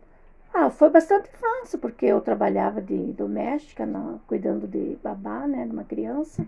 Ah, 0.52 0.70
foi 0.70 0.90
bastante 0.90 1.28
fácil, 1.30 1.78
porque 1.78 2.06
eu 2.06 2.20
trabalhava 2.20 2.80
de 2.82 3.12
doméstica, 3.12 3.84
na- 3.86 4.18
cuidando 4.26 4.66
de 4.66 4.96
babá, 5.02 5.46
né, 5.46 5.64
de 5.66 5.70
uma 5.72 5.84
criança, 5.84 6.44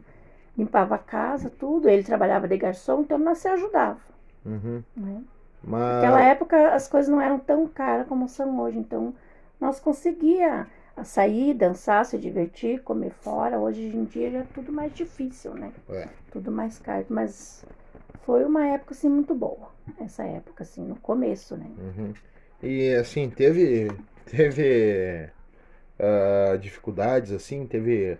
limpava 0.56 0.96
a 0.96 0.98
casa, 0.98 1.50
tudo. 1.50 1.88
Ele 1.88 2.02
trabalhava 2.04 2.48
de 2.48 2.56
garçom, 2.58 3.02
então 3.02 3.18
nós 3.18 3.38
se 3.38 3.48
ajudava, 3.48 4.00
Uhum. 4.44 4.84
né? 4.96 5.22
Mas... 5.62 5.84
Naquela 5.86 6.22
época 6.22 6.74
as 6.74 6.88
coisas 6.88 7.10
não 7.10 7.20
eram 7.20 7.38
tão 7.38 7.66
caras 7.68 8.06
como 8.08 8.28
são 8.28 8.58
hoje, 8.60 8.78
então 8.78 9.14
nós 9.60 9.80
conseguia 9.80 10.66
sair, 11.04 11.54
dançar, 11.54 12.04
se 12.04 12.18
divertir, 12.18 12.82
comer 12.82 13.10
fora. 13.10 13.58
Hoje 13.58 13.82
em 13.82 14.04
dia 14.04 14.30
já 14.30 14.38
é 14.40 14.46
tudo 14.54 14.72
mais 14.72 14.92
difícil, 14.92 15.54
né? 15.54 15.72
É. 15.88 16.08
Tudo 16.30 16.50
mais 16.50 16.78
caro. 16.78 17.06
Mas 17.08 17.64
foi 18.22 18.44
uma 18.44 18.66
época 18.66 18.94
assim 18.94 19.08
muito 19.08 19.34
boa. 19.34 19.70
Essa 20.00 20.24
época, 20.24 20.64
assim, 20.64 20.82
no 20.82 20.96
começo, 20.96 21.56
né? 21.56 21.70
Uhum. 21.78 22.12
E 22.62 22.94
assim, 22.94 23.30
teve. 23.30 23.88
Teve 24.30 25.30
uh, 25.98 26.58
dificuldades, 26.58 27.32
assim, 27.32 27.66
teve 27.66 28.18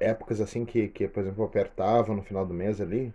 épocas 0.00 0.40
assim 0.40 0.64
que, 0.64 0.88
que, 0.88 1.08
por 1.08 1.20
exemplo, 1.20 1.44
apertava 1.44 2.14
no 2.14 2.22
final 2.22 2.46
do 2.46 2.54
mês 2.54 2.80
ali? 2.80 3.12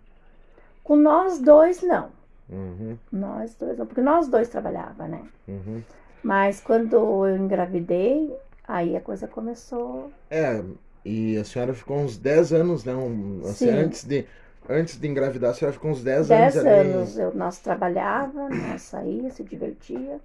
Com 0.82 0.96
nós 0.96 1.40
dois, 1.40 1.82
não. 1.82 2.10
Uhum. 2.48 2.98
Nós 3.10 3.54
dois, 3.54 3.78
não, 3.78 3.86
porque 3.86 4.02
nós 4.02 4.28
dois 4.28 4.48
trabalhava, 4.48 5.08
né? 5.08 5.22
Uhum. 5.48 5.82
Mas 6.24 6.58
quando 6.58 6.96
eu 6.96 7.36
engravidei, 7.36 8.34
aí 8.66 8.96
a 8.96 9.00
coisa 9.00 9.28
começou. 9.28 10.10
É, 10.30 10.62
e 11.04 11.36
a 11.36 11.44
senhora 11.44 11.74
ficou 11.74 11.98
uns 11.98 12.16
10 12.16 12.52
anos, 12.54 12.84
né? 12.84 12.94
Um, 12.94 13.42
assim, 13.44 13.68
antes 13.68 14.04
de 14.04 14.24
antes 14.68 14.96
de 14.98 15.06
engravidar, 15.06 15.50
a 15.50 15.54
senhora 15.54 15.74
ficou 15.74 15.90
uns 15.90 16.02
10 16.02 16.30
anos 16.30 16.54
10 16.54 16.66
anos. 16.66 17.18
Eu, 17.18 17.34
nós 17.34 17.58
trabalhava, 17.58 18.48
nós 18.48 18.82
saía, 18.82 19.30
se 19.30 19.44
divertia. 19.44 20.18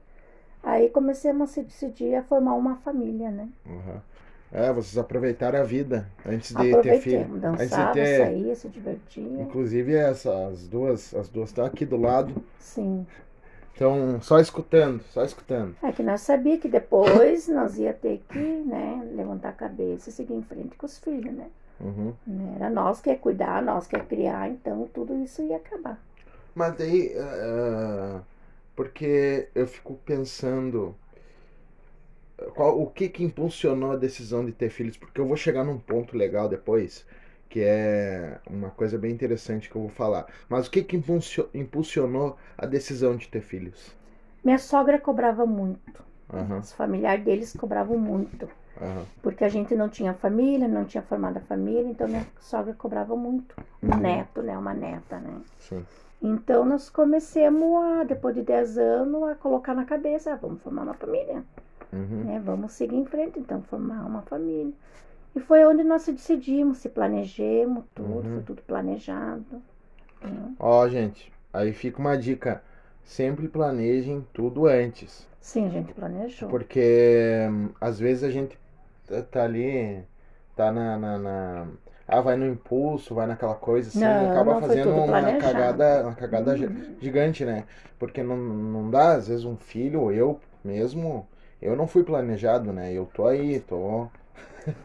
Aí 0.64 0.90
começamos 0.90 1.50
a 1.50 1.54
se 1.54 1.64
decidir 1.64 2.16
a 2.16 2.24
formar 2.24 2.54
uma 2.54 2.78
família, 2.78 3.30
né? 3.30 3.50
Uhum. 3.66 4.00
É, 4.52 4.72
vocês 4.74 4.98
aproveitaram 4.98 5.60
a 5.60 5.64
vida 5.64 6.10
antes 6.26 6.56
de 6.56 6.82
ter 6.82 7.00
filho. 7.02 7.38
Dançava, 7.38 7.94
ter... 7.94 8.18
saía, 8.18 8.56
se 8.56 8.68
divertia. 8.68 9.42
Inclusive 9.42 9.94
essa, 9.94 10.48
as 10.48 10.68
duas, 10.68 11.14
as 11.14 11.30
duas 11.30 11.50
estão 11.50 11.66
aqui 11.66 11.86
do 11.86 11.98
lado. 11.98 12.34
Sim. 12.58 13.06
Então, 13.80 14.22
só 14.22 14.42
escutando, 14.42 15.02
só 15.14 15.24
escutando. 15.24 15.74
É 15.82 15.90
que 15.94 16.04
nós 16.04 16.20
sabíamos 16.20 16.62
que 16.62 16.68
depois 16.68 17.48
nós 17.48 17.78
ia 17.78 17.94
ter 17.94 18.22
que, 18.28 18.38
né, 18.38 19.10
levantar 19.16 19.50
a 19.50 19.54
cabeça 19.54 20.10
e 20.10 20.12
seguir 20.12 20.34
em 20.34 20.44
frente 20.44 20.76
com 20.76 20.86
os 20.86 21.00
filhos, 21.00 21.34
né? 21.34 21.48
Uhum. 21.80 22.14
Era 22.58 22.70
nós 22.70 23.00
que 23.00 23.10
ia 23.10 23.16
cuidar, 23.16 23.62
nós 23.62 23.88
que 23.88 23.96
ia 23.96 24.04
criar, 24.04 24.50
então 24.50 24.86
tudo 24.94 25.24
isso 25.24 25.42
ia 25.42 25.56
acabar. 25.56 25.98
Mas 26.54 26.76
daí, 26.76 27.16
uh, 27.16 28.20
porque 28.76 29.48
eu 29.56 29.66
fico 29.66 29.98
pensando 30.06 30.94
qual, 32.54 32.82
o 32.82 32.88
que 32.88 33.08
que 33.08 33.24
impulsionou 33.24 33.94
a 33.94 33.96
decisão 33.96 34.46
de 34.46 34.52
ter 34.52 34.70
filhos? 34.70 34.98
Porque 34.98 35.22
eu 35.22 35.26
vou 35.26 35.38
chegar 35.38 35.64
num 35.64 35.80
ponto 35.80 36.18
legal 36.18 36.50
depois, 36.50 37.06
que 37.50 37.62
é 37.62 38.38
uma 38.48 38.70
coisa 38.70 38.98
bem 38.98 39.12
interessante 39.12 39.70
que 39.70 39.76
eu 39.76 39.82
vou 39.82 39.90
falar. 39.90 40.28
Mas 40.48 40.68
o 40.68 40.72
que 40.72 40.84
que 40.84 41.02
impulsionou 41.54 42.38
a 42.58 42.66
decisão 42.66 43.16
de 43.16 43.28
ter 43.28 43.42
filhos? 43.42 43.92
Minha 44.44 44.60
sogra 44.60 45.00
cobrava 45.00 45.46
muito. 45.46 46.04
Uhum. 46.32 46.60
Os 46.60 46.72
familiares 46.72 47.26
deles 47.26 47.56
cobravam 47.58 47.98
muito. 47.98 48.48
Uhum. 48.80 49.04
Porque 49.22 49.44
a 49.44 49.50
gente 49.50 49.76
não 49.76 49.90
tinha 49.90 50.14
família, 50.14 50.68
não 50.68 50.86
tinha 50.86 51.02
formado 51.02 51.38
a 51.38 51.42
família, 51.42 51.90
então 51.90 52.08
minha 52.08 52.26
sogra 52.40 52.74
cobrava 52.74 53.16
muito. 53.16 53.56
Um 53.82 53.92
uhum. 53.92 53.98
neto, 53.98 54.42
né? 54.42 54.58
Uma 54.58 54.74
neta, 54.74 55.18
né? 55.18 55.42
Sim. 55.60 55.86
Então 56.22 56.66
nós 56.66 56.90
começamos 56.90 57.84
a, 57.84 58.04
depois 58.04 58.36
de 58.36 58.44
10 58.44 58.78
anos, 58.78 59.24
a 59.24 59.36
colocar 59.36 59.74
na 59.74 59.86
cabeça, 59.86 60.34
ah, 60.34 60.36
vamos 60.36 60.62
formar 60.62 60.84
uma 60.84 60.94
família. 60.94 61.44
Uhum. 61.92 62.24
Né? 62.26 62.42
Vamos 62.46 62.74
seguir 62.74 62.96
em 62.96 63.06
frente, 63.06 63.40
então, 63.40 63.62
formar 63.64 64.06
uma 64.06 64.22
família. 64.22 64.74
E 65.36 65.40
foi 65.40 65.66
onde 65.66 65.84
nós 65.84 66.06
decidimos, 66.06 66.80
se 66.80 66.90
planejemos, 66.90 67.86
tudo, 67.94 68.28
uhum. 68.28 68.34
foi 68.36 68.44
tudo 68.44 68.62
planejado. 68.64 69.62
Né? 70.22 70.56
Ó, 70.60 70.88
gente, 70.90 71.32
aí 71.54 71.74
fica 71.74 72.00
uma 72.00 72.18
dica. 72.18 72.64
Sempre 73.04 73.48
planejem 73.48 74.26
tudo 74.34 74.68
antes. 74.68 75.28
Sim, 75.42 75.66
a 75.68 75.70
gente 75.70 75.94
planejou. 75.94 76.48
Porque 76.48 77.48
às 77.82 78.00
vezes 78.00 78.24
a 78.24 78.30
gente 78.30 78.58
tá, 79.08 79.22
tá 79.24 79.44
ali, 79.44 80.04
tá 80.56 80.72
na, 80.72 80.98
na, 80.98 81.18
na, 81.20 81.68
Ah, 82.08 82.22
vai 82.22 82.36
no 82.38 82.46
impulso, 82.48 83.16
vai 83.16 83.28
naquela 83.28 83.56
coisa 83.56 83.90
assim, 83.90 84.00
não, 84.00 84.32
acaba 84.32 84.54
não 84.54 84.62
fazendo 84.62 84.92
uma 84.92 85.34
cagada, 85.38 86.04
uma 86.04 86.16
cagada 86.16 86.54
uhum. 86.56 86.96
gigante, 87.00 87.46
né? 87.46 87.66
Porque 87.98 88.24
não, 88.24 88.38
não 88.38 88.90
dá, 88.92 89.14
às 89.14 89.28
vezes, 89.28 89.46
um 89.46 89.58
filho, 89.58 90.12
eu 90.12 90.40
mesmo, 90.64 91.28
eu 91.62 91.76
não 91.76 91.88
fui 91.88 92.04
planejado, 92.04 92.74
né? 92.74 92.94
Eu 92.94 93.06
tô 93.06 93.28
aí, 93.28 93.60
tô. 93.60 94.08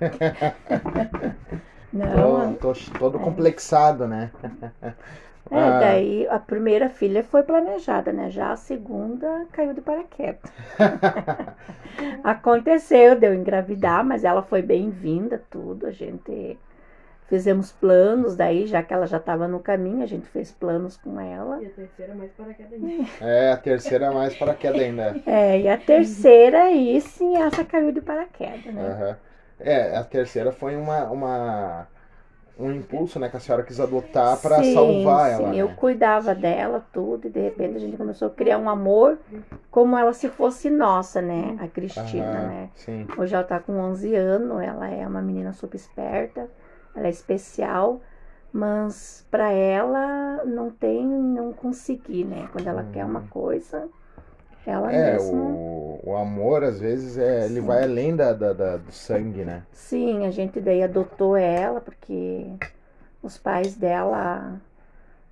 Não. 1.93 2.55
tô, 2.55 2.73
tô 2.73 2.99
todo 2.99 3.19
é. 3.19 3.21
complexado, 3.23 4.09
né? 4.09 4.31
É, 5.51 5.59
ah. 5.59 5.79
daí 5.79 6.27
a 6.29 6.39
primeira 6.39 6.89
filha 6.89 7.23
foi 7.23 7.43
planejada, 7.43 8.13
né? 8.13 8.31
Já 8.31 8.53
a 8.53 8.57
segunda 8.57 9.47
caiu 9.53 9.75
de 9.75 9.81
paraquedas. 9.81 10.51
Aconteceu, 12.25 13.15
deu 13.19 13.35
engravidar, 13.35 14.05
mas 14.05 14.25
ela 14.25 14.43
foi 14.43 14.63
bem-vinda, 14.63 15.41
tudo. 15.51 15.87
A 15.87 15.91
gente 15.93 16.59
Fizemos 17.27 17.73
planos, 17.73 18.37
daí, 18.37 18.67
já 18.67 18.83
que 18.83 18.93
ela 18.93 19.07
já 19.07 19.17
estava 19.17 19.49
no 19.49 19.59
caminho, 19.59 20.03
a 20.03 20.07
gente 20.07 20.27
fez 20.27 20.53
planos 20.53 20.99
com 20.99 21.19
ela. 21.19 21.63
E 21.63 21.67
a 21.67 21.71
terceira 21.71 22.15
mais 22.15 22.31
paraquedas 22.33 22.73
ainda. 22.73 23.05
É, 23.21 23.51
a 23.51 23.57
terceira 23.57 24.13
mais 24.13 24.37
paraquedas 24.37 24.81
ainda. 24.81 25.17
É, 25.27 25.61
e 25.61 25.69
a 25.69 25.79
terceira 25.79 26.65
aí 26.65 27.01
sim, 27.01 27.35
essa 27.37 27.65
caiu 27.65 27.93
de 27.93 28.03
paraquedas, 28.03 28.75
né? 28.75 28.83
Uhum. 28.83 29.17
É, 29.65 29.97
a 29.97 30.05
terceira 30.05 30.53
foi 30.53 30.77
uma, 30.77 31.05
uma, 31.11 31.89
um 32.59 32.71
impulso, 32.71 33.19
né, 33.19 33.29
que 33.29 33.37
a 33.37 33.41
senhora 33.41 33.63
quis 33.63 33.81
adotar 33.81 34.37
para 34.41 34.63
salvar 34.63 35.31
sim, 35.31 35.35
ela. 35.35 35.53
Sim, 35.53 35.59
eu 35.59 35.69
né? 35.69 35.75
cuidava 35.77 36.35
dela, 36.35 36.85
tudo, 36.93 37.27
e 37.27 37.31
de 37.31 37.41
repente 37.41 37.77
a 37.77 37.81
gente 37.81 37.97
começou 37.97 38.29
a 38.29 38.31
criar 38.31 38.59
um 38.59 38.69
amor 38.69 39.19
como 39.71 39.97
ela 39.97 40.13
se 40.13 40.29
fosse 40.29 40.69
nossa, 40.69 41.23
né? 41.23 41.57
A 41.61 41.67
Cristina, 41.67 42.41
uhum, 42.41 42.47
né? 42.49 42.71
Sim. 42.75 43.07
Hoje 43.17 43.35
ela 43.35 43.45
tá 43.45 43.59
com 43.59 43.73
11 43.79 44.15
anos, 44.15 44.63
ela 44.63 44.89
é 44.89 45.07
uma 45.07 45.23
menina 45.23 45.53
super 45.53 45.77
esperta 45.77 46.49
ela 46.95 47.07
é 47.07 47.11
especial, 47.11 48.01
mas 48.53 49.27
para 49.31 49.51
ela 49.51 50.45
não 50.45 50.71
tem, 50.71 51.05
não 51.07 51.53
conseguir, 51.53 52.25
né? 52.25 52.49
Quando 52.53 52.69
ela 52.69 52.87
quer 52.93 53.05
uma 53.05 53.21
uhum. 53.21 53.29
coisa, 53.29 53.89
ela 54.67 54.93
é, 54.93 55.13
mesma... 55.13 55.39
o, 55.39 56.01
o 56.05 56.17
amor 56.17 56.65
às 56.65 56.81
vezes 56.81 57.19
é, 57.19 57.47
ele 57.47 57.61
vai 57.61 57.83
além 57.83 58.15
da, 58.15 58.33
da, 58.33 58.53
da, 58.53 58.77
do 58.77 58.93
sangue, 58.93 59.45
né? 59.45 59.63
Sim, 59.73 60.27
a 60.27 60.31
gente 60.31 60.61
daí 60.61 60.83
adotou 60.83 61.37
ela 61.37 61.81
porque 61.81 62.47
os 63.23 63.39
pais 63.39 63.75
dela 63.75 64.61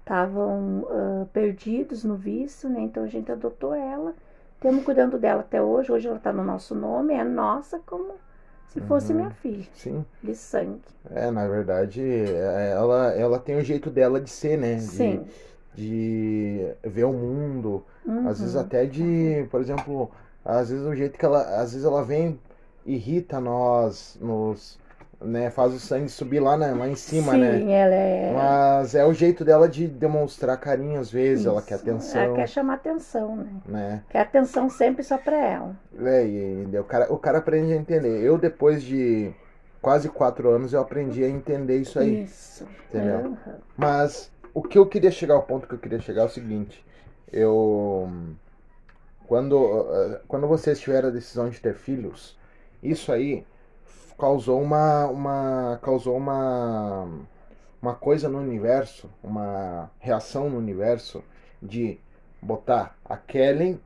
estavam 0.01 0.81
uh, 0.81 1.27
perdidos 1.33 2.05
no 2.05 2.17
vício, 2.17 2.69
né? 2.69 2.81
Então 2.81 3.05
a 3.05 3.09
gente 3.09 3.31
adotou 3.31 3.75
ela. 3.75 4.15
Estamos 4.55 4.85
cuidando 4.85 5.19
dela 5.19 5.41
até 5.41 5.61
hoje. 5.61 5.91
Hoje 5.91 6.09
ela 6.09 6.17
está 6.17 6.33
no 6.33 6.45
nosso 6.45 6.75
nome, 6.75 7.15
é 7.15 7.25
nossa 7.25 7.81
como 7.87 8.15
se 8.69 8.81
fosse 8.81 9.13
uhum. 9.13 9.19
minha 9.19 9.31
filha. 9.31 9.67
Sim. 9.75 10.05
De 10.23 10.35
sangue. 10.35 10.81
É, 11.11 11.31
na 11.31 11.47
verdade, 11.47 12.01
é, 12.03 12.71
ela, 12.71 13.13
ela 13.13 13.39
tem 13.39 13.57
o 13.57 13.65
jeito 13.65 13.91
dela 13.91 14.21
de 14.21 14.31
ser, 14.31 14.57
né? 14.57 14.79
Sim. 14.79 15.19
De 15.19 15.31
ver 15.75 17.05
o 17.05 17.13
mundo. 17.13 17.85
Uhum. 18.05 18.29
Às 18.29 18.41
vezes 18.41 18.57
até 18.57 18.85
de, 18.85 19.47
por 19.51 19.61
exemplo, 19.61 20.11
às 20.45 20.71
vezes 20.71 20.85
o 20.85 20.95
jeito 20.95 21.19
que 21.19 21.25
ela. 21.25 21.41
Às 21.61 21.73
vezes 21.73 21.85
ela 21.85 22.05
vem, 22.05 22.39
irrita 22.85 23.41
nós, 23.41 24.19
nos 24.21 24.81
né, 25.25 25.51
faz 25.51 25.73
o 25.73 25.79
sangue 25.79 26.09
subir 26.09 26.41
lá, 26.41 26.57
né, 26.57 26.73
lá 26.73 26.89
em 26.89 26.95
cima, 26.95 27.33
Sim, 27.33 27.39
né? 27.39 27.59
Sim, 27.59 27.73
ela 27.73 27.95
é. 27.95 28.33
Mas 28.35 28.95
é 28.95 29.05
o 29.05 29.13
jeito 29.13 29.45
dela 29.45 29.69
de 29.69 29.87
demonstrar 29.87 30.57
carinho 30.59 31.01
às 31.01 31.11
vezes, 31.11 31.41
Isso. 31.41 31.49
ela 31.49 31.63
quer 31.63 31.77
atenção. 31.77 32.21
Ela 32.21 32.35
quer 32.35 32.49
chamar 32.49 32.75
atenção, 32.75 33.37
né? 33.37 33.47
né? 33.67 34.03
Quer 34.11 34.21
atenção 34.21 34.69
sempre 34.69 35.03
só 35.03 35.17
pra 35.17 35.37
ela. 35.37 35.77
É, 36.01 36.27
e, 36.27 36.69
e 36.71 36.79
o, 36.79 36.85
cara, 36.85 37.13
o 37.13 37.19
cara 37.19 37.39
aprende 37.39 37.73
a 37.73 37.77
entender. 37.77 38.21
Eu, 38.21 38.37
depois 38.37 38.83
de 38.83 39.33
quase 39.81 40.09
quatro 40.09 40.51
anos, 40.51 40.73
eu 40.73 40.81
aprendi 40.81 41.25
a 41.25 41.29
entender 41.29 41.79
isso 41.79 41.99
aí. 41.99 42.25
Isso. 42.25 42.67
Entendeu? 42.89 43.19
Uhum. 43.19 43.37
Mas 43.77 44.32
o 44.55 44.63
que 44.63 44.79
eu 44.79 44.87
queria 44.87 45.11
chegar, 45.11 45.37
o 45.37 45.43
ponto 45.43 45.67
que 45.67 45.75
eu 45.75 45.79
queria 45.79 46.01
chegar 46.01 46.23
é 46.23 46.27
o 46.27 46.31
seguinte. 46.31 46.85
Eu. 47.33 48.11
Quando, 49.27 49.87
eh, 49.91 50.21
quando 50.29 50.47
vocês 50.47 50.79
tiveram 50.81 51.09
a 51.09 51.13
decisão 51.13 51.49
de 51.49 51.59
ter 51.61 51.75
filhos, 51.75 52.37
isso 52.83 53.11
aí 53.11 53.47
causou 54.19 54.61
uma, 54.61 55.07
uma 55.07 55.79
causou 55.83 56.17
uma 56.17 57.09
uma 57.81 57.95
coisa 57.95 58.29
no 58.29 58.39
universo, 58.39 59.11
uma 59.23 59.91
reação 59.99 60.49
no 60.49 60.57
universo 60.57 61.25
de 61.61 61.99
botar 62.41 62.97
a 63.05 63.17
Kellen, 63.17 63.81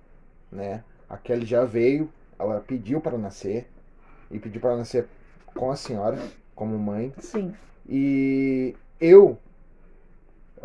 né? 0.53 0.85
A 1.09 1.17
Kelly 1.17 1.47
já 1.47 1.65
veio, 1.65 2.13
ela 2.39 2.61
pediu 2.61 3.01
para 3.01 3.17
nascer 3.17 3.67
e 4.31 4.39
pediu 4.39 4.61
para 4.61 4.77
nascer 4.77 5.09
com 5.55 5.71
a 5.71 5.77
senhora 5.77 6.19
como 6.55 6.79
mãe. 6.79 7.15
Sim. 7.19 7.55
E 7.89 8.77
eu 9.01 9.39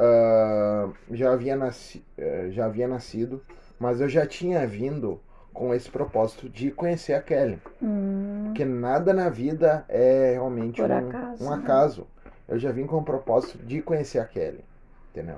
uh, 0.02 0.94
já 1.12 1.32
havia 1.32 1.56
nasci, 1.56 2.04
uh, 2.18 2.52
já 2.52 2.66
havia 2.66 2.88
nascido, 2.88 3.42
mas 3.80 4.02
eu 4.02 4.10
já 4.10 4.26
tinha 4.26 4.66
vindo 4.66 5.20
com 5.54 5.74
esse 5.74 5.90
propósito 5.90 6.50
de 6.50 6.72
conhecer 6.72 7.14
a 7.14 7.22
Kelly. 7.22 7.60
Hum. 7.82 8.46
Porque 8.46 8.66
nada 8.66 9.14
na 9.14 9.30
vida 9.30 9.86
é 9.88 10.32
realmente 10.34 10.82
um 10.82 10.86
acaso, 10.86 11.44
um 11.44 11.50
né? 11.50 11.56
acaso. 11.56 12.08
Eu 12.48 12.58
já 12.58 12.72
vim 12.72 12.86
com 12.86 12.98
o 12.98 13.04
propósito 13.04 13.58
de 13.60 13.82
conhecer 13.82 14.20
a 14.20 14.26
Kelly. 14.26 14.64
Entendeu? 15.12 15.38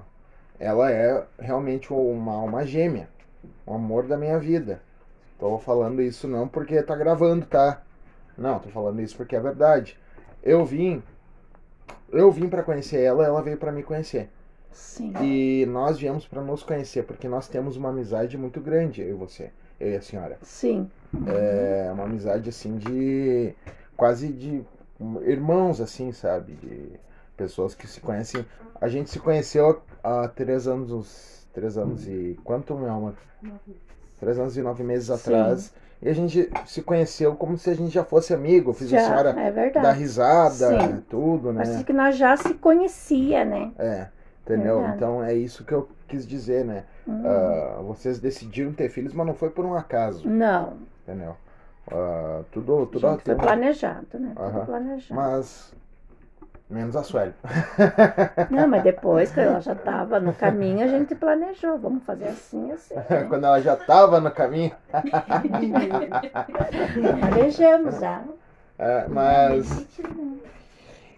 Ela 0.60 0.92
é 0.92 1.26
realmente 1.40 1.92
uma 1.92 2.34
alma 2.34 2.66
gêmea. 2.66 3.10
O 3.66 3.74
amor 3.74 4.08
da 4.08 4.18
minha 4.18 4.40
vida. 4.40 4.82
tô 5.40 5.58
falando 5.58 6.02
isso 6.02 6.28
não 6.28 6.48
porque 6.48 6.82
tá 6.82 6.96
gravando, 6.96 7.46
tá? 7.46 7.82
Não, 8.38 8.60
tô 8.60 8.70
falando 8.70 9.02
isso 9.02 9.18
porque 9.18 9.36
é 9.36 9.40
verdade. 9.40 9.98
Eu 10.42 10.66
vim, 10.66 11.02
eu 12.12 12.32
vim 12.32 12.50
para 12.50 12.64
conhecer 12.64 13.02
ela, 13.02 13.26
ela 13.26 13.42
veio 13.42 13.58
para 13.58 13.72
me 13.72 13.84
conhecer. 13.84 14.30
Sim. 14.74 15.14
E 15.22 15.66
nós 15.68 15.98
viemos 15.98 16.28
para 16.28 16.42
nos 16.42 16.64
conhecer 16.64 17.04
porque 17.04 17.28
nós 17.28 17.48
temos 17.48 17.78
uma 17.78 17.90
amizade 17.90 18.38
muito 18.38 18.60
grande, 18.60 19.02
eu 19.02 19.10
e 19.10 19.14
você, 19.14 19.52
eu 19.80 19.92
e 19.92 19.96
a 19.96 20.02
senhora. 20.02 20.38
Sim. 20.42 20.90
É 21.28 21.92
uma 21.94 22.04
amizade 22.06 22.50
assim 22.50 22.78
de 22.78 23.54
quase 23.96 24.28
de 24.30 24.64
irmãos 25.26 25.80
assim, 25.80 26.12
sabe? 26.12 26.54
De 26.54 27.00
pessoas 27.38 27.76
que 27.76 27.88
se 27.88 28.00
conhecem. 28.00 28.46
A 28.82 28.88
gente 28.88 29.10
se 29.10 29.20
conheceu 29.20 29.82
há 30.04 30.28
três 30.28 30.68
anos, 30.68 31.48
três 31.54 31.78
anos 31.78 32.08
e 32.08 32.38
quanto, 32.44 32.76
meu 32.76 32.92
amor? 32.92 33.14
Três 34.20 34.40
anos 34.40 34.58
e 34.58 34.62
nove 34.62 34.84
meses 34.84 35.08
Sim. 35.08 35.14
atrás. 35.14 35.74
E 36.02 36.10
a 36.10 36.14
gente 36.14 36.50
se 36.66 36.82
conheceu 36.82 37.34
como 37.36 37.58
se 37.58 37.70
a 37.70 37.74
gente 37.74 37.94
já 37.94 38.04
fosse 38.04 38.34
amigo. 38.34 38.74
Fiz 38.74 38.88
a 38.94 38.98
Já, 38.98 39.06
senhora 39.06 39.30
é 39.40 39.52
verdade. 39.52 39.86
dar 39.86 39.94
risada, 39.94 40.80
Sim. 40.82 41.04
tudo, 41.10 41.54
né? 41.54 41.64
Parece 41.64 41.84
que 41.86 41.94
nós 41.94 42.18
já 42.18 42.36
se 42.36 42.54
conhecia, 42.56 43.46
né? 43.46 43.72
É, 43.78 44.08
entendeu? 44.44 44.76
Verdade. 44.78 44.96
Então 44.98 45.24
é 45.24 45.34
isso 45.34 45.66
que 45.66 45.74
eu 45.74 45.90
quis 46.08 46.28
dizer, 46.28 46.64
né? 46.64 46.84
Hum. 47.08 47.24
Ah, 47.26 47.82
vocês 47.84 48.20
decidiram 48.20 48.72
ter 48.74 48.90
filhos, 48.90 49.14
mas 49.14 49.26
não 49.26 49.34
foi 49.34 49.50
por 49.50 49.66
um 49.66 49.74
acaso, 49.74 50.28
Não, 50.28 50.78
entendeu? 51.04 51.36
Ah, 51.92 52.44
tudo, 52.52 52.86
tudo, 52.86 53.00
gente, 53.00 53.24
foi 53.24 53.36
planejado, 53.36 54.08
né? 54.20 54.34
Tudo 54.36 54.66
planejado. 54.66 55.14
mas 55.14 55.74
menos 56.70 56.96
a 56.96 57.04
Sueli. 57.04 57.34
Não, 58.50 58.68
mas 58.68 58.84
depois 58.84 59.32
que 59.32 59.40
ela 59.40 59.60
já 59.60 59.74
estava 59.74 60.20
no 60.20 60.34
caminho, 60.34 60.84
a 60.84 60.88
gente 60.88 61.14
planejou. 61.16 61.78
Vamos 61.78 62.04
fazer 62.04 62.30
assim, 62.30 62.72
assim. 62.72 62.96
né? 62.96 63.26
Quando 63.30 63.46
ela 63.46 63.62
já 63.62 63.74
estava 63.76 64.20
no 64.20 64.32
caminho, 64.32 64.72
Planejamos 67.20 68.00
já. 68.00 68.24
É, 68.80 69.08
mas. 69.08 69.88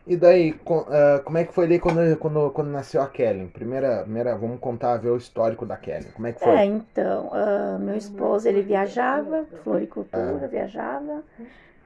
E 0.07 0.15
daí, 0.17 0.53
co- 0.53 0.85
ah, 0.89 1.19
como 1.25 1.37
é 1.37 1.45
que 1.45 1.53
foi 1.53 1.65
ali 1.65 1.79
quando, 1.79 2.17
quando, 2.17 2.51
quando 2.51 2.69
nasceu 2.69 3.01
a 3.01 3.07
Kelly? 3.07 3.47
Primeira, 3.47 4.01
primeira, 4.03 4.35
vamos 4.37 4.59
contar, 4.59 4.97
ver 4.97 5.09
o 5.11 5.17
histórico 5.17 5.65
da 5.65 5.77
Kelly. 5.77 6.11
Como 6.13 6.27
é 6.27 6.33
que 6.33 6.41
foi? 6.41 6.59
É, 6.59 6.65
então, 6.65 7.29
ah, 7.33 7.77
meu 7.79 7.95
esposo, 7.95 8.47
ele 8.47 8.61
viajava, 8.61 9.45
floricultura, 9.63 10.47
viajava, 10.47 11.23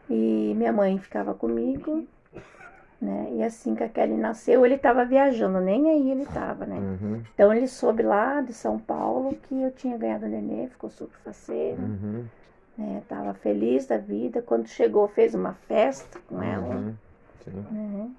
e 0.09 0.53
minha 0.55 0.73
mãe 0.73 0.97
ficava 0.99 1.33
comigo, 1.35 2.07
né? 3.01 3.29
E 3.35 3.43
assim 3.43 3.75
que 3.75 3.83
a 3.83 3.89
Kelly 3.89 4.15
nasceu, 4.17 4.65
ele 4.65 4.75
estava 4.75 5.05
viajando, 5.05 5.61
nem 5.61 5.89
aí 5.89 6.11
ele 6.11 6.23
estava, 6.23 6.65
né? 6.65 6.77
Uhum, 6.77 7.23
Então 7.33 7.53
ele 7.53 7.67
soube 7.67 8.03
lá 8.03 8.41
de 8.41 8.53
São 8.53 8.79
Paulo 8.79 9.37
que 9.47 9.61
eu 9.61 9.71
tinha 9.71 9.97
ganhado 9.97 10.25
o 10.25 10.29
nenê, 10.29 10.67
ficou 10.69 10.89
super 10.89 11.17
faceiro, 11.19 11.81
uhum, 11.81 12.29
né? 12.77 13.03
Tava 13.07 13.33
feliz 13.33 13.85
da 13.87 13.97
vida. 13.97 14.41
Quando 14.41 14.67
chegou, 14.67 15.07
fez 15.07 15.35
uma 15.35 15.53
festa 15.53 16.19
com 16.27 16.41
ela, 16.41 16.81
uhum, 16.81 16.97
né? 17.53 18.09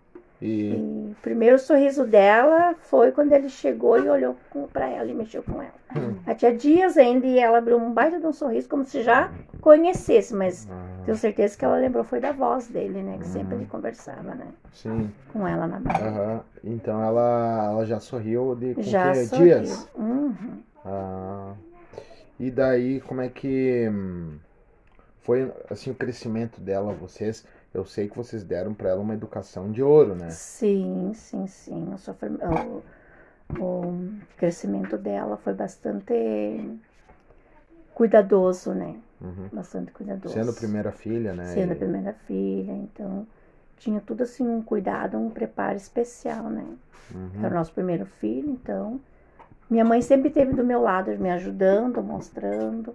E, 0.42 0.70
E 0.72 0.74
o 1.12 1.16
primeiro 1.20 1.58
sorriso 1.58 2.04
dela 2.06 2.74
foi 2.80 3.12
quando 3.12 3.32
ele 3.32 3.50
chegou 3.50 3.98
e 4.02 4.08
olhou 4.08 4.34
pra 4.72 4.88
ela 4.88 5.10
e 5.10 5.14
mexeu 5.14 5.42
com 5.42 5.60
ela. 5.60 5.74
Hum. 5.94 6.16
Ela 6.26 6.34
tinha 6.34 6.54
dias 6.56 6.96
ainda 6.96 7.26
e 7.26 7.38
ela 7.38 7.58
abriu 7.58 7.76
um 7.76 7.92
baita 7.92 8.18
de 8.18 8.26
um 8.26 8.32
sorriso 8.32 8.66
como 8.68 8.84
se 8.84 9.02
já 9.02 9.30
conhecesse, 9.60 10.34
mas 10.34 10.66
ah, 10.70 11.02
tenho 11.04 11.16
certeza 11.18 11.58
que 11.58 11.64
ela 11.64 11.76
lembrou 11.76 12.04
foi 12.04 12.20
da 12.20 12.32
voz 12.32 12.68
dele, 12.68 13.02
né? 13.02 13.18
Que 13.18 13.26
sempre 13.26 13.54
ele 13.56 13.66
conversava, 13.66 14.34
né? 14.34 14.46
sim, 14.72 15.10
Com 15.30 15.46
ela 15.46 15.66
na 15.66 15.78
barra. 15.78 16.42
Então 16.64 17.02
ela, 17.02 17.70
ela 17.72 17.84
já 17.84 18.00
sorriu 18.00 18.54
de 18.54 18.74
com 18.74 18.82
Já 18.82 19.12
que 19.12 19.26
sorriu. 19.26 19.44
dias? 19.44 19.88
Uhum. 19.94 20.34
Ah, 20.84 21.52
e 22.38 22.50
daí, 22.50 23.00
como 23.02 23.20
é 23.20 23.28
que 23.28 23.86
hum, 23.92 24.38
foi 25.20 25.52
assim 25.68 25.90
o 25.90 25.94
crescimento 25.94 26.58
dela? 26.62 26.94
Vocês, 26.94 27.44
eu 27.72 27.84
sei 27.84 28.08
que 28.08 28.16
vocês 28.16 28.42
deram 28.42 28.74
para 28.74 28.90
ela 28.90 29.00
uma 29.00 29.14
educação 29.14 29.70
de 29.70 29.82
ouro, 29.82 30.14
né? 30.14 30.28
Sim, 30.30 31.12
sim, 31.14 31.46
sim. 31.46 31.86
O, 33.58 33.62
o- 33.62 34.10
crescimento 34.36 34.96
dela 34.98 35.36
foi 35.36 35.54
bastante 35.54 36.14
cuidadoso, 37.94 38.72
né? 38.72 38.96
Uhum. 39.20 39.48
Bastante 39.52 39.92
cuidadoso. 39.92 40.34
Sendo 40.34 40.52
primeira 40.52 40.90
filha, 40.90 41.32
né? 41.34 41.44
Sendo 41.44 41.72
a 41.72 41.76
primeira 41.76 42.12
filha, 42.26 42.72
então 42.72 43.26
tinha 43.78 44.00
tudo 44.00 44.22
assim 44.22 44.46
um 44.46 44.62
cuidado, 44.62 45.16
um 45.16 45.30
preparo 45.30 45.76
especial, 45.76 46.44
né? 46.44 46.64
Uhum. 47.14 47.44
Era 47.44 47.54
o 47.54 47.58
nosso 47.58 47.72
primeiro 47.72 48.06
filho, 48.06 48.50
então 48.50 49.00
minha 49.70 49.84
mãe 49.84 50.02
sempre 50.02 50.28
esteve 50.28 50.52
do 50.52 50.64
meu 50.64 50.82
lado, 50.82 51.10
me 51.18 51.30
ajudando, 51.30 52.02
mostrando. 52.02 52.94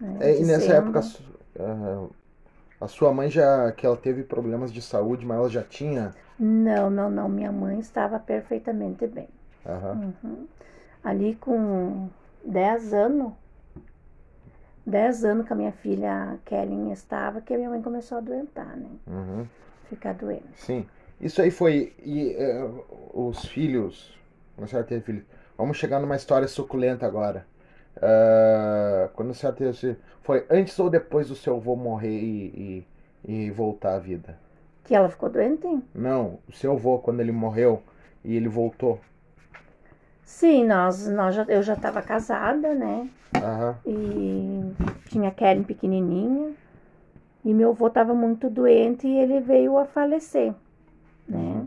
Né? 0.00 0.16
É, 0.20 0.40
e 0.40 0.44
nessa 0.44 0.74
época, 0.74 1.00
a 1.00 1.62
ah, 1.62 2.06
a 2.80 2.88
sua 2.88 3.12
mãe 3.12 3.30
já, 3.30 3.72
que 3.72 3.86
ela 3.86 3.96
teve 3.96 4.22
problemas 4.22 4.72
de 4.72 4.82
saúde, 4.82 5.24
mas 5.24 5.38
ela 5.38 5.48
já 5.48 5.62
tinha. 5.62 6.14
Não, 6.38 6.90
não, 6.90 7.10
não. 7.10 7.28
Minha 7.28 7.50
mãe 7.50 7.78
estava 7.78 8.18
perfeitamente 8.18 9.06
bem. 9.06 9.28
Aham. 9.64 10.12
Uhum. 10.22 10.46
Ali 11.02 11.36
com 11.36 12.08
10 12.44 12.92
anos, 12.92 13.32
10 14.84 15.24
anos 15.24 15.46
que 15.46 15.52
a 15.52 15.56
minha 15.56 15.72
filha 15.72 16.38
Kelly 16.44 16.92
estava, 16.92 17.40
que 17.40 17.54
a 17.54 17.56
minha 17.56 17.70
mãe 17.70 17.80
começou 17.80 18.16
a 18.16 18.20
adoentar, 18.20 18.76
né? 18.76 18.90
Uhum. 19.06 19.46
Ficar 19.88 20.14
doente. 20.14 20.44
Sim. 20.54 20.86
Isso 21.20 21.40
aí 21.40 21.50
foi. 21.50 21.94
E 22.04 22.34
eh, 22.36 22.68
os 23.14 23.46
filhos. 23.46 24.14
Quando 24.54 24.74
a 24.74 24.82
teve 24.82 25.00
filhos. 25.00 25.24
Vamos 25.56 25.78
chegar 25.78 26.00
numa 26.00 26.16
história 26.16 26.46
suculenta 26.46 27.06
agora. 27.06 27.46
Ah, 28.00 29.08
quando 29.14 29.30
a 29.30 29.34
senhora 29.34 29.56
teve 29.56 29.72
filhos, 29.72 29.96
Foi 30.22 30.44
antes 30.50 30.78
ou 30.78 30.90
depois 30.90 31.28
do 31.28 31.34
seu 31.34 31.56
avô 31.56 31.76
morrer 31.76 32.18
e, 32.18 32.84
e, 33.24 33.46
e 33.46 33.50
voltar 33.50 33.94
à 33.94 33.98
vida? 33.98 34.38
Que 34.84 34.94
ela 34.94 35.08
ficou 35.08 35.28
doente? 35.28 35.66
Não, 35.94 36.38
o 36.48 36.52
seu 36.52 36.72
avô, 36.72 36.98
quando 36.98 37.20
ele 37.20 37.32
morreu 37.32 37.82
e 38.24 38.36
ele 38.36 38.48
voltou. 38.48 39.00
Sim, 40.24 40.64
nós, 40.66 41.06
nós 41.06 41.34
já, 41.34 41.44
eu 41.48 41.62
já 41.62 41.74
estava 41.74 42.02
casada, 42.02 42.74
né? 42.74 43.08
Aham. 43.34 43.76
E 43.86 44.72
tinha 45.08 45.30
Karen 45.30 45.62
pequenininha. 45.62 46.52
E 47.44 47.54
meu 47.54 47.70
avô 47.70 47.86
estava 47.86 48.12
muito 48.12 48.50
doente 48.50 49.06
e 49.06 49.18
ele 49.18 49.40
veio 49.40 49.78
a 49.78 49.84
falecer, 49.84 50.52
né? 51.28 51.64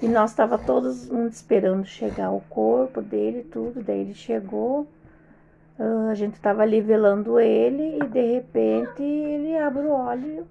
E 0.00 0.06
nós 0.06 0.30
estava 0.30 0.56
todos 0.56 1.10
esperando 1.10 1.84
chegar 1.84 2.30
o 2.30 2.40
corpo 2.42 3.02
dele, 3.02 3.42
tudo. 3.42 3.82
Daí 3.82 3.98
ele 4.00 4.14
chegou, 4.14 4.86
a 5.78 6.14
gente 6.14 6.34
estava 6.34 6.62
ali 6.62 6.80
velando 6.80 7.38
ele 7.38 7.98
e 7.98 8.06
de 8.06 8.34
repente 8.34 9.02
ele 9.02 9.56
abre 9.56 9.82
o 9.82 9.90
olho 9.92 10.46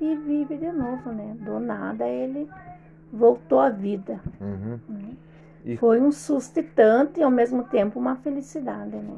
e 0.00 0.14
vive 0.16 0.56
de 0.56 0.70
novo, 0.70 1.10
né? 1.12 1.34
Do 1.40 1.58
nada 1.58 2.06
ele 2.08 2.48
voltou 3.12 3.58
à 3.60 3.68
vida. 3.68 4.20
Uhum. 4.40 4.78
E- 5.64 5.76
Foi 5.76 6.00
um 6.00 6.12
susto 6.12 6.60
e 6.60 6.62
tanto 6.62 7.18
e 7.18 7.22
ao 7.22 7.30
mesmo 7.30 7.64
tempo 7.64 7.98
uma 7.98 8.16
felicidade, 8.16 8.96
né? 8.96 9.16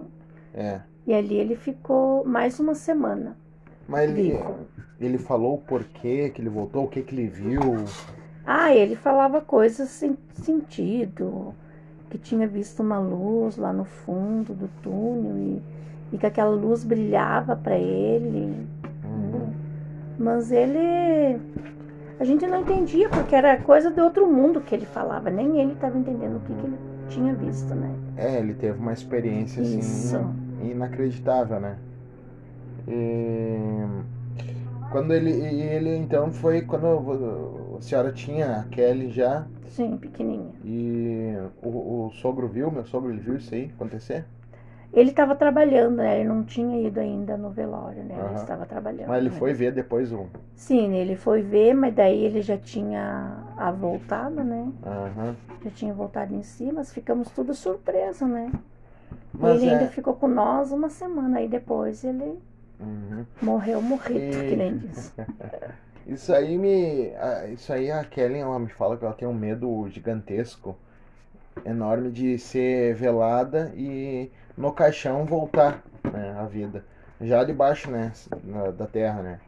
É. 0.54 0.80
E 1.06 1.12
ali 1.14 1.36
ele 1.36 1.54
ficou 1.56 2.24
mais 2.24 2.58
uma 2.58 2.74
semana. 2.74 3.36
Mas 3.88 4.08
ele, 4.10 4.30
Vivo. 4.30 4.56
ele 5.00 5.18
falou 5.18 5.54
o 5.54 5.58
porquê 5.58 6.30
que 6.30 6.40
ele 6.40 6.48
voltou, 6.48 6.84
o 6.84 6.88
que 6.88 7.02
que 7.02 7.14
ele 7.14 7.26
viu. 7.28 7.60
Ah, 8.46 8.74
ele 8.74 8.96
falava 8.96 9.40
coisas 9.40 9.88
sem 9.88 10.16
sentido, 10.34 11.54
que 12.12 12.18
tinha 12.18 12.46
visto 12.46 12.82
uma 12.82 12.98
luz 12.98 13.56
lá 13.56 13.72
no 13.72 13.86
fundo 13.86 14.52
do 14.52 14.68
túnel 14.82 15.38
e, 15.38 15.62
e 16.12 16.18
que 16.18 16.26
aquela 16.26 16.50
luz 16.50 16.84
brilhava 16.84 17.56
para 17.56 17.78
ele. 17.78 18.68
Uhum. 19.02 19.50
Mas 20.18 20.52
ele. 20.52 21.40
A 22.20 22.24
gente 22.24 22.46
não 22.46 22.60
entendia, 22.60 23.08
porque 23.08 23.34
era 23.34 23.56
coisa 23.56 23.90
de 23.90 23.98
outro 23.98 24.30
mundo 24.30 24.60
que 24.60 24.74
ele 24.74 24.84
falava, 24.84 25.30
nem 25.30 25.58
ele 25.58 25.72
estava 25.72 25.96
entendendo 25.96 26.36
o 26.36 26.40
que, 26.40 26.52
que 26.52 26.66
ele 26.66 26.76
tinha 27.08 27.34
visto, 27.34 27.74
né? 27.74 27.90
É, 28.18 28.38
ele 28.38 28.52
teve 28.52 28.78
uma 28.78 28.92
experiência 28.92 29.62
assim 29.62 29.78
Isso. 29.78 30.20
inacreditável, 30.62 31.58
né? 31.58 31.78
E 32.86 33.86
quando 34.90 35.14
ele, 35.14 35.30
ele 35.30 35.96
então 35.96 36.30
foi 36.30 36.60
quando 36.60 37.78
a 37.78 37.80
senhora 37.80 38.12
tinha 38.12 38.58
a 38.58 38.62
Kelly 38.64 39.10
já 39.10 39.46
Sim, 39.72 39.96
pequenininha. 39.96 40.54
e 40.64 41.34
o, 41.62 42.06
o 42.06 42.10
sogro 42.12 42.46
viu, 42.48 42.70
meu 42.70 42.84
sogro 42.84 43.10
ele 43.10 43.20
viu 43.20 43.36
isso 43.36 43.54
aí 43.54 43.70
acontecer? 43.74 44.24
Ele 44.92 45.08
estava 45.10 45.34
trabalhando, 45.34 45.96
né? 45.96 46.20
Ele 46.20 46.28
não 46.28 46.44
tinha 46.44 46.86
ido 46.86 47.00
ainda 47.00 47.36
no 47.36 47.50
velório, 47.50 48.04
né? 48.04 48.14
Ele 48.14 48.22
Aham. 48.24 48.34
estava 48.34 48.66
trabalhando. 48.66 49.08
Mas 49.08 49.18
ele 49.18 49.30
né? 49.30 49.38
foi 49.38 49.52
ver 49.54 49.72
depois 49.72 50.12
o. 50.12 50.26
Sim, 50.54 50.94
ele 50.94 51.16
foi 51.16 51.42
ver, 51.42 51.74
mas 51.74 51.94
daí 51.94 52.22
ele 52.24 52.42
já 52.42 52.58
tinha 52.58 53.42
a 53.56 53.70
voltado, 53.70 54.44
né? 54.44 54.70
Aham. 54.86 55.34
Já 55.64 55.70
tinha 55.70 55.94
voltado 55.94 56.34
em 56.34 56.42
si, 56.42 56.70
mas 56.72 56.92
ficamos 56.92 57.30
tudo 57.30 57.54
surpresos, 57.54 58.28
né? 58.28 58.52
Mas 59.34 59.62
ele 59.62 59.70
é. 59.70 59.72
ainda 59.72 59.86
ficou 59.88 60.14
com 60.14 60.28
nós 60.28 60.72
uma 60.72 60.90
semana, 60.90 61.38
aí 61.38 61.48
depois 61.48 62.04
ele 62.04 62.38
Uhum. 62.80 63.24
morreu 63.40 63.80
morrido, 63.80 64.20
E- 64.20 64.48
que 64.48 64.56
nem 64.56 64.76
diz. 64.76 65.12
Isso 66.06 66.32
aí 66.34 66.58
me. 66.58 67.12
Isso 67.52 67.72
aí 67.72 67.90
a 67.90 68.04
Kelly 68.04 68.38
ela 68.38 68.58
me 68.58 68.68
fala 68.68 68.96
que 68.96 69.04
ela 69.04 69.14
tem 69.14 69.26
um 69.28 69.34
medo 69.34 69.88
gigantesco, 69.88 70.76
enorme 71.64 72.10
de 72.10 72.38
ser 72.38 72.94
velada 72.94 73.72
e 73.76 74.30
no 74.56 74.72
caixão 74.72 75.24
voltar 75.24 75.82
né, 76.12 76.34
à 76.38 76.44
vida. 76.46 76.84
já 77.20 77.44
debaixo, 77.44 77.90
né, 77.90 78.12
da 78.76 78.86
terra, 78.86 79.22
né? 79.22 79.40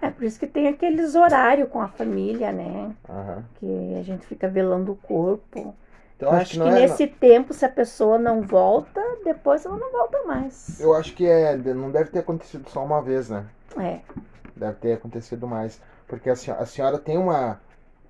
É 0.00 0.10
por 0.10 0.24
isso 0.24 0.38
que 0.38 0.46
tem 0.46 0.68
aqueles 0.68 1.14
horários 1.14 1.68
com 1.70 1.80
a 1.80 1.88
família, 1.88 2.52
né? 2.52 2.94
Aham. 3.08 3.44
Que 3.56 3.96
a 3.98 4.02
gente 4.02 4.26
fica 4.26 4.46
velando 4.48 4.92
o 4.92 4.96
corpo. 4.96 5.74
Então 6.16 6.28
Eu 6.30 6.34
acho 6.34 6.42
acho 6.42 6.50
que 6.52 6.58
que, 6.62 6.68
é. 6.68 6.80
nesse 6.80 7.06
tempo, 7.06 7.52
se 7.54 7.64
a 7.64 7.68
pessoa 7.68 8.18
não 8.18 8.42
volta, 8.42 9.00
depois 9.24 9.64
ela 9.66 9.76
não 9.76 9.90
volta 9.90 10.22
mais. 10.24 10.78
Eu 10.80 10.94
acho 10.94 11.14
que 11.14 11.26
é, 11.26 11.56
não 11.56 11.90
deve 11.90 12.10
ter 12.10 12.20
acontecido 12.20 12.68
só 12.68 12.84
uma 12.84 13.02
vez, 13.02 13.28
né? 13.30 13.46
É. 13.78 14.00
Deve 14.54 14.74
ter 14.76 14.92
acontecido 14.94 15.46
mais. 15.46 15.80
Porque 16.08 16.30
a 16.30 16.36
senhora, 16.36 16.62
a 16.62 16.66
senhora 16.66 16.98
tem 16.98 17.18
uma, 17.18 17.60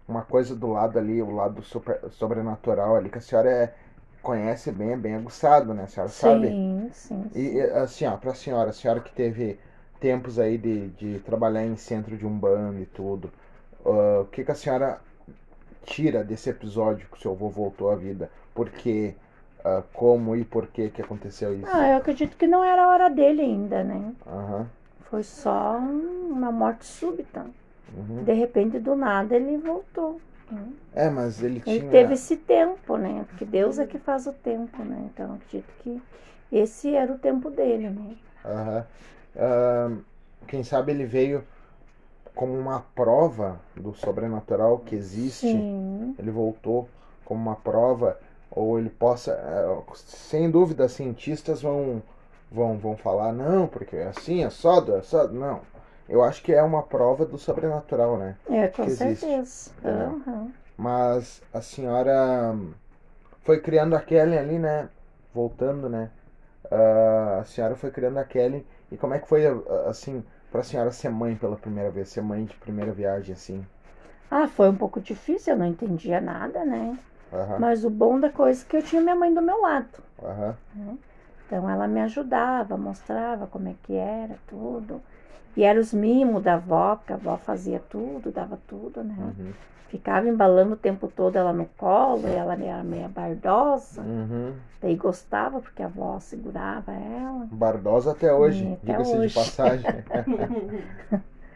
uma 0.08 0.22
coisa 0.22 0.54
do 0.54 0.68
lado 0.68 0.98
ali, 0.98 1.22
o 1.22 1.30
lado 1.30 1.62
super- 1.62 2.00
sobrenatural 2.10 2.96
ali, 2.96 3.10
que 3.10 3.18
a 3.18 3.20
senhora 3.20 3.50
é, 3.50 3.74
conhece 4.22 4.70
bem, 4.72 4.92
é 4.92 4.96
bem 4.96 5.14
aguçado, 5.16 5.74
né? 5.74 5.84
A 5.84 5.88
senhora 5.88 6.12
sabe. 6.12 6.48
Sim, 6.50 6.90
sim. 6.92 7.24
E 7.34 7.50
sim. 7.50 7.60
assim, 7.60 8.06
ó, 8.06 8.16
pra 8.16 8.34
senhora, 8.34 8.70
a 8.70 8.72
senhora 8.72 9.00
que 9.00 9.12
teve 9.12 9.58
tempos 10.00 10.38
aí 10.38 10.58
de, 10.58 10.88
de 10.90 11.18
trabalhar 11.20 11.64
em 11.64 11.76
centro 11.76 12.16
de 12.16 12.26
umbanda 12.26 12.80
e 12.80 12.86
tudo, 12.86 13.30
ah, 13.84 14.20
o 14.22 14.26
que, 14.26 14.44
que 14.44 14.52
a 14.52 14.54
senhora 14.54 15.00
tira 15.84 16.22
desse 16.24 16.50
episódio 16.50 17.08
que 17.08 17.16
o 17.18 17.20
seu 17.20 17.32
avô 17.32 17.48
voltou 17.48 17.90
à 17.90 17.96
vida? 17.96 18.30
Por 18.54 18.70
quê? 18.70 19.14
Ah, 19.64 19.82
como 19.94 20.36
e 20.36 20.44
por 20.44 20.66
que 20.68 20.90
que 20.90 21.02
aconteceu 21.02 21.54
isso? 21.54 21.70
Ah, 21.72 21.88
eu 21.90 21.96
acredito 21.98 22.36
que 22.36 22.46
não 22.46 22.64
era 22.64 22.84
a 22.84 22.88
hora 22.88 23.10
dele 23.10 23.42
ainda, 23.42 23.82
né? 23.84 24.14
Aham, 24.26 24.66
Foi 25.10 25.22
só 25.22 25.78
um- 25.78 26.30
uma 26.32 26.52
morte 26.52 26.84
súbita. 26.86 27.46
Uhum. 27.94 28.24
De 28.24 28.32
repente, 28.32 28.78
do 28.78 28.94
nada, 28.94 29.36
ele 29.36 29.56
voltou. 29.58 30.20
né? 30.50 30.72
É, 30.94 31.10
mas 31.10 31.42
ele 31.42 31.60
Ele 31.66 31.80
tinha. 31.80 31.90
teve 31.90 32.14
esse 32.14 32.36
tempo, 32.36 32.96
né? 32.96 33.24
Porque 33.28 33.44
Deus 33.44 33.78
é 33.78 33.86
que 33.86 33.98
faz 33.98 34.26
o 34.26 34.32
tempo, 34.32 34.82
né? 34.84 35.10
Então, 35.12 35.34
acredito 35.34 35.72
que 35.82 36.00
esse 36.50 36.94
era 36.94 37.12
o 37.12 37.18
tempo 37.18 37.50
dele, 37.50 37.90
né? 37.90 38.16
Aham. 38.44 38.86
Ah, 39.38 39.90
quem 40.46 40.62
sabe 40.62 40.92
ele 40.92 41.04
veio 41.04 41.44
como 42.34 42.52
uma 42.58 42.80
prova 42.94 43.60
do 43.76 43.94
sobrenatural 43.94 44.78
que 44.78 44.94
existe. 44.94 45.46
Sim. 45.46 46.16
Ele 46.18 46.30
voltou 46.30 46.88
como 47.24 47.40
uma 47.40 47.56
prova, 47.56 48.18
ou 48.50 48.78
ele 48.78 48.90
possa. 48.90 49.32
eh, 49.32 49.82
Sem 49.94 50.50
dúvida, 50.50 50.88
cientistas 50.88 51.62
vão, 51.62 52.02
vão, 52.50 52.78
vão 52.78 52.96
falar, 52.96 53.32
não, 53.32 53.66
porque 53.66 53.96
é 53.96 54.08
assim, 54.08 54.44
é 54.44 54.50
sódio, 54.50 54.96
é 54.96 55.02
sódio. 55.02 55.38
Não. 55.38 55.60
Eu 56.08 56.22
acho 56.22 56.42
que 56.42 56.52
é 56.52 56.62
uma 56.62 56.82
prova 56.82 57.24
do 57.26 57.38
sobrenatural, 57.38 58.18
né? 58.18 58.36
É, 58.48 58.68
com 58.68 58.88
Que 58.88 58.90
certeza. 58.90 59.70
Aham. 59.84 60.52
Mas 60.76 61.42
a 61.52 61.60
senhora 61.60 62.54
foi 63.44 63.60
criando 63.60 63.96
a 63.96 64.00
Kelly 64.02 64.38
ali, 64.38 64.58
né? 64.58 64.88
Voltando, 65.34 65.88
né? 65.88 66.10
Ah, 66.70 67.40
a 67.40 67.44
senhora 67.44 67.76
foi 67.76 67.90
criando 67.90 68.18
a 68.18 68.24
Kelly. 68.24 68.66
E 68.92 68.96
como 68.98 69.14
é 69.14 69.20
que 69.20 69.28
foi, 69.28 69.44
assim, 69.88 70.24
pra 70.52 70.62
senhora 70.62 70.92
ser 70.92 71.10
mãe 71.10 71.36
pela 71.36 71.56
primeira 71.56 71.90
vez? 71.90 72.08
Ser 72.10 72.22
mãe 72.22 72.44
de 72.46 72.56
primeira 72.56 72.92
viagem, 72.92 73.34
assim? 73.34 73.66
Ah, 74.30 74.46
foi 74.46 74.68
um 74.68 74.76
pouco 74.76 75.00
difícil, 75.00 75.52
eu 75.54 75.58
não 75.58 75.66
entendia 75.66 76.20
nada, 76.20 76.64
né? 76.64 76.96
Aham, 77.32 77.66
Mas 77.66 77.84
o 77.84 77.90
bom 77.90 78.20
da 78.20 78.30
coisa 78.30 78.62
é 78.64 78.66
que 78.68 78.76
eu 78.76 78.82
tinha 78.82 79.02
minha 79.02 79.16
mãe 79.16 79.32
do 79.34 79.42
meu 79.42 79.60
lado. 79.60 79.98
aham, 80.22 80.56
Então 81.46 81.68
ela 81.70 81.86
me 81.88 82.00
ajudava, 82.00 82.76
mostrava 82.76 83.46
como 83.46 83.68
é 83.68 83.74
que 83.82 83.94
era, 83.94 84.38
tudo. 84.48 85.00
E 85.56 85.64
eram 85.64 85.80
os 85.80 85.92
mimos 85.92 86.42
da 86.42 86.54
avó, 86.54 86.96
porque 86.96 87.12
a 87.12 87.16
avó 87.16 87.36
fazia 87.38 87.80
tudo, 87.90 88.30
dava 88.30 88.58
tudo, 88.68 89.02
né? 89.02 89.14
uhum, 89.18 89.52
Ficava 89.88 90.28
embalando 90.28 90.74
o 90.74 90.76
tempo 90.76 91.08
todo 91.08 91.36
ela 91.36 91.52
no 91.52 91.64
colo, 91.78 92.28
e 92.28 92.32
ela 92.34 92.54
era 92.54 92.82
meio 92.82 93.08
bardosa. 93.08 94.02
uhum. 94.02 94.52
Daí 94.82 94.96
gostava, 94.96 95.60
porque 95.60 95.82
a 95.82 95.86
avó 95.86 96.18
segurava 96.20 96.92
ela. 96.92 97.46
Bardosa 97.50 98.10
até 98.12 98.32
hoje, 98.34 98.76
diga-se 98.82 99.18
de 99.28 99.34
passagem. 99.34 99.86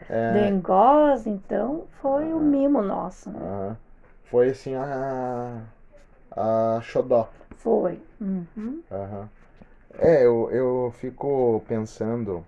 É, 0.09 0.33
Dengosa, 0.33 1.29
então 1.29 1.83
foi 2.01 2.33
o 2.33 2.39
mimo 2.39 2.81
nosso. 2.81 3.29
né? 3.29 3.77
Foi 4.25 4.49
assim 4.49 4.75
a. 4.75 5.61
a 6.35 6.79
Xodó. 6.81 7.29
Foi. 7.57 8.01
Uhum. 8.19 8.81
É, 9.99 10.25
eu, 10.25 10.49
eu 10.51 10.93
fico 10.97 11.63
pensando 11.67 12.43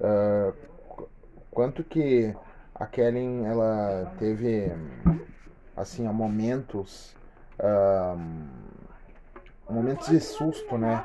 ah, 0.00 0.52
qu- 0.88 1.08
quanto 1.50 1.84
que 1.84 2.34
a 2.74 2.86
Kellen 2.86 3.46
ela 3.46 4.12
teve 4.18 4.72
assim 5.76 6.06
ó, 6.06 6.12
momentos 6.12 7.14
ah, 7.58 8.16
momentos 9.68 10.08
de 10.08 10.20
susto, 10.20 10.76
né? 10.76 11.04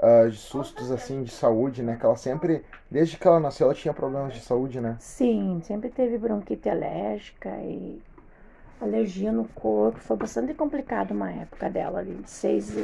Ah, 0.00 0.28
de 0.28 0.36
sustos 0.36 0.90
assim 0.90 1.22
de 1.22 1.30
saúde, 1.30 1.82
né? 1.82 1.96
Que 1.96 2.04
ela 2.04 2.16
sempre, 2.16 2.64
desde 2.90 3.16
que 3.16 3.26
ela 3.26 3.40
nasceu, 3.40 3.66
ela 3.66 3.74
tinha 3.74 3.94
problemas 3.94 4.34
de 4.34 4.40
saúde, 4.40 4.80
né? 4.80 4.96
Sim, 4.98 5.60
sempre 5.64 5.88
teve 5.88 6.18
bronquite 6.18 6.68
alérgica 6.68 7.48
e 7.62 8.02
alergia 8.80 9.32
no 9.32 9.44
corpo. 9.48 9.98
Foi 10.00 10.16
bastante 10.16 10.52
complicado 10.52 11.12
uma 11.12 11.30
época 11.30 11.70
dela 11.70 12.00
ali, 12.00 12.14
de 12.14 12.30
seis, 12.30 12.74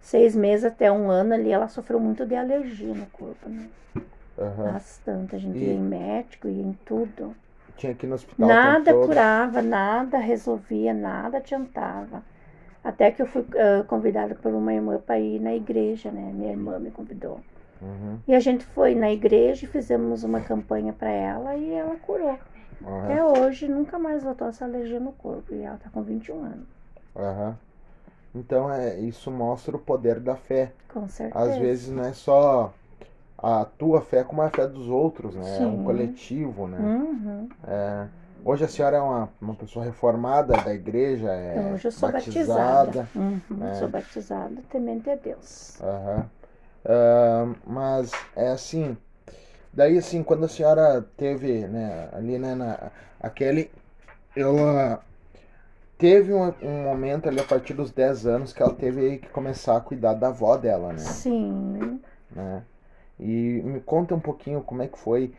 seis 0.00 0.34
meses 0.34 0.64
até 0.64 0.90
um 0.92 1.10
ano 1.10 1.34
ali, 1.34 1.50
ela 1.50 1.68
sofreu 1.68 1.98
muito 2.00 2.26
de 2.26 2.34
alergia 2.34 2.92
no 2.94 3.06
corpo, 3.06 3.48
né? 3.48 3.68
Bastante. 4.62 5.34
A 5.36 5.38
gente 5.38 5.64
E- 5.64 5.66
ia 5.66 5.74
em 5.74 5.80
médico, 5.82 6.48
ia 6.48 6.62
em 6.62 6.72
tudo. 6.84 7.36
Tinha 7.76 7.94
que 7.96 8.06
ir 8.06 8.08
no 8.08 8.14
hospital 8.14 8.56
Nada 8.60 8.92
curava, 8.94 9.62
nada 9.62 10.18
resolvia, 10.18 10.92
nada 10.92 11.38
adiantava. 11.38 12.24
Até 12.84 13.10
que 13.12 13.22
eu 13.22 13.26
fui 13.26 13.44
ah, 13.58 13.84
convidada 13.84 14.34
por 14.36 14.54
uma 14.54 14.72
irmã 14.74 14.98
para 15.00 15.20
ir 15.20 15.40
na 15.40 15.54
igreja, 15.54 16.10
né? 16.12 16.32
Minha 16.32 16.50
irmã 16.52 16.78
me 16.80 16.90
convidou. 16.90 17.44
Uhum, 17.80 18.22
E 18.28 18.34
a 18.34 18.40
gente 18.40 18.64
foi 18.64 18.94
na 18.94 19.12
igreja 19.12 19.64
e 19.66 19.68
fizemos 19.68 20.24
uma 20.24 20.40
campanha 20.42 20.92
para 20.92 21.10
ela 21.10 21.56
e 21.56 21.72
ela 21.72 21.96
curou. 21.98 22.40
aham, 22.84 23.10
Até 23.10 23.24
hoje 23.24 23.68
nunca 23.68 23.98
mais 23.98 24.22
voltou 24.24 24.48
essa 24.48 24.64
alergia 24.66 25.00
no 25.00 25.12
corpo. 25.12 25.54
E 25.54 25.62
ela 25.62 25.78
tá 25.78 25.90
com 25.90 26.02
21 26.02 26.42
anos. 26.44 26.68
aham. 27.14 27.58
Então 28.34 28.72
é, 28.72 29.00
isso 29.00 29.30
mostra 29.30 29.76
o 29.76 29.80
poder 29.80 30.20
da 30.20 30.36
fé. 30.36 30.74
Com 30.88 31.08
certeza. 31.08 31.30
Às 31.30 31.56
vezes 31.56 31.90
não 31.90 32.04
é 32.04 32.12
só 32.14 32.79
a 33.42 33.64
tua 33.64 34.00
fé, 34.02 34.22
como 34.22 34.42
a 34.42 34.50
fé 34.50 34.66
dos 34.66 34.88
outros, 34.88 35.34
né? 35.34 35.58
É 35.60 35.66
um 35.66 35.78
Sim. 35.78 35.84
coletivo, 35.84 36.68
né? 36.68 36.78
Uhum. 36.78 37.48
É, 37.66 38.06
hoje 38.44 38.64
a 38.64 38.68
senhora 38.68 38.98
é 38.98 39.00
uma, 39.00 39.28
uma 39.40 39.54
pessoa 39.54 39.84
reformada 39.84 40.54
da 40.54 40.74
igreja, 40.74 41.30
é 41.30 41.52
Então, 41.56 41.72
hoje 41.72 41.88
eu 41.88 41.92
sou 41.92 42.10
batizada. 42.12 42.86
batizada. 42.86 43.08
Uhum, 43.14 43.66
É. 43.66 43.74
Sou 43.74 43.88
batizada, 43.88 44.62
temente 44.70 45.08
a 45.08 45.16
Deus. 45.16 45.80
Aham. 45.80 46.30
Ah, 46.84 47.54
mas 47.66 48.10
é 48.36 48.48
assim, 48.48 48.96
daí 49.72 49.96
assim, 49.98 50.22
quando 50.22 50.44
a 50.44 50.48
senhora 50.48 51.02
teve, 51.16 51.66
né, 51.66 52.08
ali, 52.12 52.38
né, 52.38 52.54
na, 52.54 52.90
a 53.20 53.30
Kelly, 53.30 53.70
ela 54.36 55.02
teve 55.98 56.32
um, 56.32 56.52
um 56.62 56.82
momento 56.84 57.28
ali 57.28 57.40
a 57.40 57.44
partir 57.44 57.74
dos 57.74 57.90
10 57.90 58.26
anos 58.26 58.52
que 58.52 58.62
ela 58.62 58.72
teve 58.74 59.18
que 59.18 59.28
começar 59.28 59.76
a 59.76 59.80
cuidar 59.80 60.14
da 60.14 60.28
avó 60.28 60.56
dela, 60.56 60.92
né? 60.92 60.98
Sim. 60.98 62.00
né? 62.30 62.62
E 63.20 63.60
me 63.62 63.80
conta 63.80 64.14
um 64.14 64.20
pouquinho 64.20 64.62
como 64.62 64.82
é 64.82 64.88
que 64.88 64.98
foi 64.98 65.34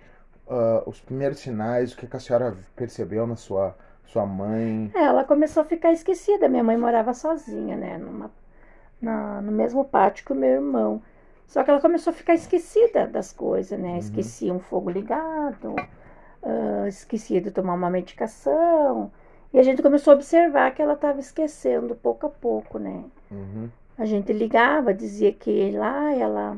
ah, 0.49 0.83
os 0.85 0.99
primeiros 1.01 1.39
sinais, 1.39 1.93
o 1.93 1.97
que, 1.97 2.07
que 2.07 2.15
a 2.15 2.19
senhora 2.19 2.55
percebeu 2.75 3.25
na 3.27 3.35
sua, 3.35 3.75
sua 4.05 4.25
mãe. 4.25 4.91
É, 4.95 5.03
Ela 5.03 5.23
começou 5.23 5.61
a 5.61 5.65
ficar 5.65 5.91
esquecida. 5.91 6.47
Minha 6.49 6.63
mãe 6.63 6.77
morava 6.77 7.13
sozinha, 7.13 7.75
né? 7.77 7.97
Numa, 7.97 8.31
na- 9.01 9.41
no 9.41 9.51
mesmo 9.51 9.83
pátio 9.85 10.25
que 10.25 10.31
o 10.33 10.35
meu 10.35 10.49
irmão. 10.51 11.01
Só 11.47 11.63
que 11.63 11.69
ela 11.71 11.81
começou 11.81 12.11
a 12.11 12.13
ficar 12.15 12.33
esquecida 12.33 13.07
das 13.07 13.31
coisas, 13.33 13.77
né? 13.79 13.97
Esquecia 13.97 14.53
um 14.53 14.59
fogo 14.59 14.89
ligado, 14.89 15.75
ah, 16.43 16.87
esquecia 16.87 17.41
de 17.41 17.51
tomar 17.51 17.73
uma 17.73 17.89
medicação. 17.89 19.11
E 19.53 19.59
a 19.59 19.63
gente 19.63 19.81
começou 19.81 20.11
a 20.13 20.15
observar 20.15 20.73
que 20.73 20.81
ela 20.81 20.93
estava 20.93 21.19
esquecendo 21.19 21.95
pouco 21.95 22.25
a 22.27 22.29
pouco, 22.29 22.79
né? 22.79 23.03
Uhum, 23.29 23.69
A 23.97 24.05
gente 24.05 24.31
ligava, 24.33 24.93
dizia 24.93 25.33
que 25.33 25.71
lá, 25.71 26.13
ela 26.13 26.57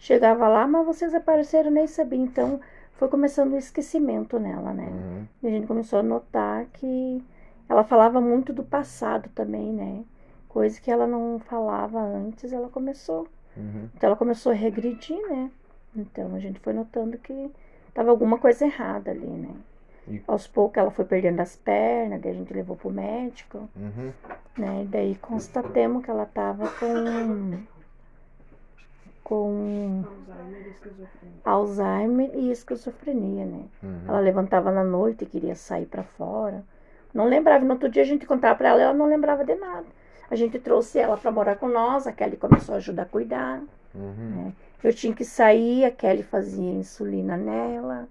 chegava 0.00 0.48
lá, 0.48 0.66
mas 0.66 0.84
vocês 0.84 1.14
apareceram 1.14 1.70
nem 1.70 1.86
sabia. 1.86 2.18
Então 2.18 2.60
foi 2.94 3.08
começando 3.08 3.52
o 3.52 3.56
esquecimento 3.58 4.38
nela, 4.40 4.72
né? 4.74 4.88
uhum, 4.88 5.26
E 5.42 5.46
a 5.46 5.50
gente 5.50 5.66
começou 5.66 6.00
a 6.00 6.02
notar 6.02 6.66
que 6.72 7.22
ela 7.68 7.84
falava 7.84 8.20
muito 8.20 8.52
do 8.52 8.64
passado 8.64 9.28
também, 9.34 9.72
né? 9.72 10.04
Coisa 10.48 10.80
que 10.80 10.90
ela 10.90 11.06
não 11.06 11.38
falava 11.38 12.00
antes, 12.00 12.52
ela 12.52 12.68
começou. 12.68 13.28
uhum, 13.56 13.88
Então 13.94 14.08
ela 14.08 14.16
começou 14.16 14.50
a 14.50 14.54
regredir, 14.54 15.16
né? 15.28 15.50
Então 15.94 16.34
a 16.34 16.40
gente 16.40 16.58
foi 16.60 16.72
notando 16.72 17.16
que 17.18 17.50
tava 17.94 18.10
alguma 18.10 18.38
coisa 18.38 18.64
errada 18.64 19.10
ali, 19.12 19.26
né? 19.26 19.54
E- 20.08 20.22
Aos 20.26 20.46
poucos 20.46 20.78
ela 20.78 20.90
foi 20.90 21.04
perdendo 21.04 21.40
as 21.40 21.56
pernas, 21.56 22.20
daí 22.20 22.32
a 22.32 22.34
gente 22.34 22.52
levou 22.52 22.76
pro 22.76 22.90
médico, 22.90 23.68
uhum, 23.76 24.12
né? 24.58 24.82
E 24.82 24.86
daí 24.86 25.14
constatamos 25.16 26.04
que 26.04 26.10
ela 26.10 26.26
tava 26.26 26.68
com 26.68 27.58
com 29.30 30.04
Alzheimer 31.44 32.30
e 32.34 32.50
esquizofrenia. 32.50 33.44
Né? 33.46 33.64
uhum. 33.80 34.00
Ela 34.08 34.18
levantava 34.18 34.72
na 34.72 34.82
noite 34.82 35.22
e 35.22 35.26
queria 35.26 35.54
sair 35.54 35.86
para 35.86 36.02
fora. 36.02 36.64
Não 37.14 37.26
lembrava. 37.28 37.64
No 37.64 37.72
outro 37.74 37.88
dia 37.88 38.02
a 38.02 38.06
gente 38.06 38.26
contava 38.26 38.56
para 38.56 38.70
ela, 38.70 38.82
ela 38.82 38.92
não 38.92 39.06
lembrava 39.06 39.44
de 39.44 39.54
nada. 39.54 39.86
A 40.28 40.34
gente 40.34 40.58
trouxe 40.58 40.98
ela 40.98 41.16
para 41.16 41.30
morar 41.30 41.56
com 41.56 41.68
nós, 41.68 42.06
a 42.06 42.12
Kelly 42.12 42.36
começou 42.36 42.74
a 42.74 42.78
ajudar 42.78 43.02
a 43.02 43.06
cuidar. 43.06 43.62
Uhum. 43.94 44.46
Né? 44.46 44.52
Eu 44.82 44.92
tinha 44.92 45.14
que 45.14 45.24
sair, 45.24 45.84
a 45.84 45.90
Kelly 45.92 46.22
fazia 46.24 46.72
insulina 46.72 47.36
nela. 47.36 48.08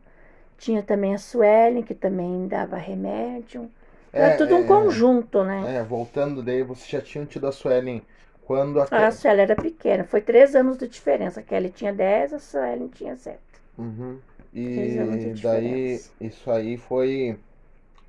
Tinha 0.57 0.83
também 0.83 1.13
a 1.13 1.17
Suelen, 1.17 1.83
que 1.83 1.95
também 1.95 2.47
dava 2.47 2.77
remédio. 2.77 3.69
Era 4.11 4.33
É, 4.33 4.37
tudo 4.37 4.55
um 4.55 4.63
é, 4.63 4.63
conjunto, 4.63 5.43
né? 5.43 5.75
É, 5.77 5.83
voltando 5.83 6.41
daí, 6.43 6.63
você 6.63 6.85
já 6.87 7.01
tinha 7.01 7.25
tido 7.25 7.47
a 7.47 7.51
Suelen 7.51 8.01
quando 8.49 8.81
a 8.81 8.87
A 8.91 9.09
Suelen 9.09 9.43
era 9.45 9.55
pequena, 9.55 10.03
foi 10.03 10.21
três 10.21 10.53
anos 10.55 10.77
de 10.77 10.87
diferença. 10.87 11.39
A 11.39 11.43
Kelly 11.43 11.71
tinha 11.71 11.91
10, 11.91 12.33
a 12.33 12.39
Suelen 12.39 12.87
tinha 12.89 13.15
7. 13.15 13.39
Uhum. 13.77 14.19
E 14.53 15.35
daí, 15.41 16.01
isso 16.19 16.51
aí 16.51 16.77
foi 16.77 17.39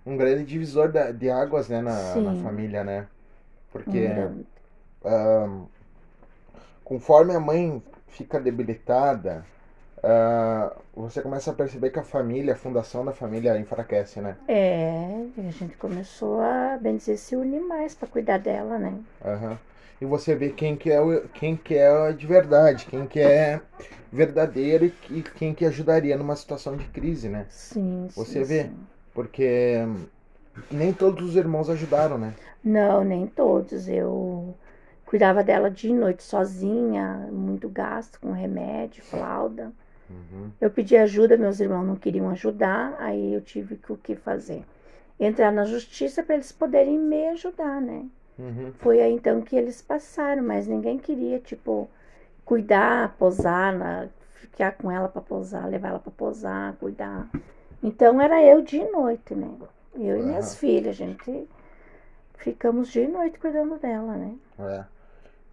um 0.06 0.16
grande 0.16 0.44
divisor 0.44 0.90
da- 0.92 1.12
de 1.12 1.30
águas, 1.30 1.68
né, 1.68 1.80
na, 1.82 2.20
na 2.20 2.34
família, 2.34 2.84
né? 2.84 3.08
Um 3.86 3.92
Porque 3.92 4.28
ahn, 5.04 5.66
conforme 6.84 7.34
a 7.34 7.40
mãe 7.40 7.82
fica 8.08 8.40
debilitada, 8.40 9.44
ah, 10.02 10.72
você 10.94 11.22
começa 11.22 11.50
a 11.50 11.54
perceber 11.54 11.90
que 11.90 11.98
a 11.98 12.04
família, 12.04 12.54
a 12.54 12.56
fundação 12.56 13.04
da 13.04 13.12
família 13.12 13.58
enfraquece, 13.58 14.20
né? 14.20 14.36
É, 14.46 15.30
e 15.36 15.46
a 15.48 15.50
gente 15.52 15.76
começou 15.78 16.40
a, 16.40 16.76
bem 16.76 16.96
dizer, 16.96 17.16
se 17.16 17.36
unir 17.36 17.60
mais 17.60 17.94
para 17.94 18.08
cuidar 18.08 18.38
dela, 18.38 18.78
né? 18.78 19.02
Aham. 19.24 19.58
E 20.00 20.06
você 20.06 20.34
vê 20.34 20.50
quem 20.50 20.76
que 20.76 20.90
é 20.90 21.00
o, 21.00 21.28
quem 21.30 21.56
que 21.56 21.74
é 21.74 22.12
de 22.12 22.26
verdade, 22.26 22.86
quem 22.86 23.06
que 23.06 23.20
é 23.20 23.60
verdadeiro 24.12 24.86
e 24.86 24.90
que- 24.90 25.22
quem 25.22 25.54
que 25.54 25.64
ajudaria 25.64 26.16
numa 26.16 26.36
situação 26.36 26.76
de 26.76 26.86
crise, 26.86 27.28
né? 27.28 27.46
Sim, 27.48 28.08
Você 28.16 28.42
sim, 28.42 28.44
vê? 28.44 28.70
sim. 28.70 28.88
Porque 29.14 29.78
hum, 29.86 30.06
nem 30.72 30.92
todos 30.92 31.30
os 31.30 31.36
irmãos 31.36 31.70
ajudaram, 31.70 32.18
né? 32.18 32.34
Não, 32.64 33.04
nem 33.04 33.26
todos. 33.26 33.88
Eu 33.88 34.54
cuidava 35.06 35.42
dela 35.44 35.70
de 35.70 35.92
noite 35.92 36.22
sozinha, 36.22 37.28
muito 37.32 37.68
gasto 37.68 38.18
com 38.20 38.32
remédio, 38.32 39.02
fralda. 39.04 39.72
Uhum. 40.10 40.52
Eu 40.60 40.70
pedi 40.70 40.96
ajuda, 40.96 41.36
meus 41.36 41.60
irmãos 41.60 41.86
não 41.86 41.96
queriam 41.96 42.30
ajudar, 42.30 42.96
aí 43.00 43.34
eu 43.34 43.40
tive 43.42 43.76
que 43.76 43.92
o 43.92 43.96
que 43.98 44.16
fazer? 44.16 44.64
Entrar 45.20 45.52
na 45.52 45.64
justiça 45.64 46.22
para 46.22 46.36
eles 46.36 46.52
poderem 46.52 46.98
me 46.98 47.28
ajudar, 47.30 47.80
né? 47.80 48.06
Uhum. 48.38 48.72
Foi 48.78 49.00
aí 49.00 49.12
então 49.12 49.40
que 49.42 49.56
eles 49.56 49.80
passaram, 49.82 50.42
mas 50.42 50.66
ninguém 50.66 50.98
queria, 50.98 51.38
tipo, 51.38 51.88
cuidar, 52.44 53.16
posar, 53.18 53.76
na- 53.76 54.08
ficar 54.34 54.72
com 54.72 54.90
ela 54.90 55.08
para 55.08 55.22
posar, 55.22 55.68
levar 55.68 55.90
ela 55.90 55.98
para 56.00 56.12
posar, 56.12 56.74
cuidar. 56.76 57.28
Então 57.82 58.20
era 58.20 58.42
eu 58.44 58.62
de 58.62 58.82
noite, 58.90 59.34
né? 59.34 59.50
Eu 59.94 60.18
e 60.18 60.22
minhas 60.22 60.56
filhas, 60.56 60.88
a 61.00 61.06
gente 61.06 61.48
ficamos 62.38 62.90
de 62.90 63.06
noite 63.08 63.38
cuidando 63.38 63.78
dela, 63.78 64.16
né? 64.16 64.36
É. 64.58 64.84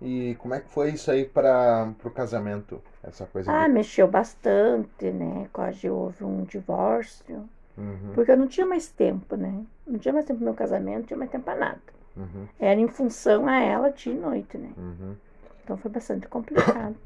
E 0.01 0.35
como 0.39 0.53
é 0.55 0.61
que 0.61 0.69
foi 0.69 0.91
isso 0.91 1.11
aí 1.11 1.25
para 1.25 1.93
pro 1.99 2.11
casamento? 2.11 2.81
Essa 3.03 3.25
coisa 3.27 3.53
Ah, 3.53 3.67
de... 3.67 3.67
mexeu 3.67 4.07
bastante, 4.07 5.09
né? 5.11 5.49
Quase 5.51 5.89
houve 5.89 6.23
um 6.23 6.43
divórcio, 6.43 7.49
Uhum, 7.77 8.13
porque 8.13 8.31
eu 8.31 8.37
não 8.37 8.47
tinha 8.47 8.65
mais 8.65 8.89
tempo, 8.91 9.35
né? 9.37 9.65
Não 9.87 9.99
tinha 9.99 10.13
mais 10.13 10.25
tempo 10.25 10.39
pro 10.39 10.45
meu 10.45 10.55
casamento, 10.55 10.99
não 11.01 11.05
tinha 11.07 11.17
mais 11.17 11.31
tempo 11.31 11.45
para 11.45 11.59
nada. 11.59 11.81
Uhum, 12.17 12.47
Era 12.59 12.79
em 12.79 12.87
função 12.87 13.47
a 13.47 13.59
ela 13.61 13.91
de 13.91 14.13
noite, 14.13 14.57
né? 14.57 14.73
uhum. 14.77 15.17
Então 15.63 15.77
foi 15.77 15.91
bastante 15.91 16.27
complicado. 16.27 16.97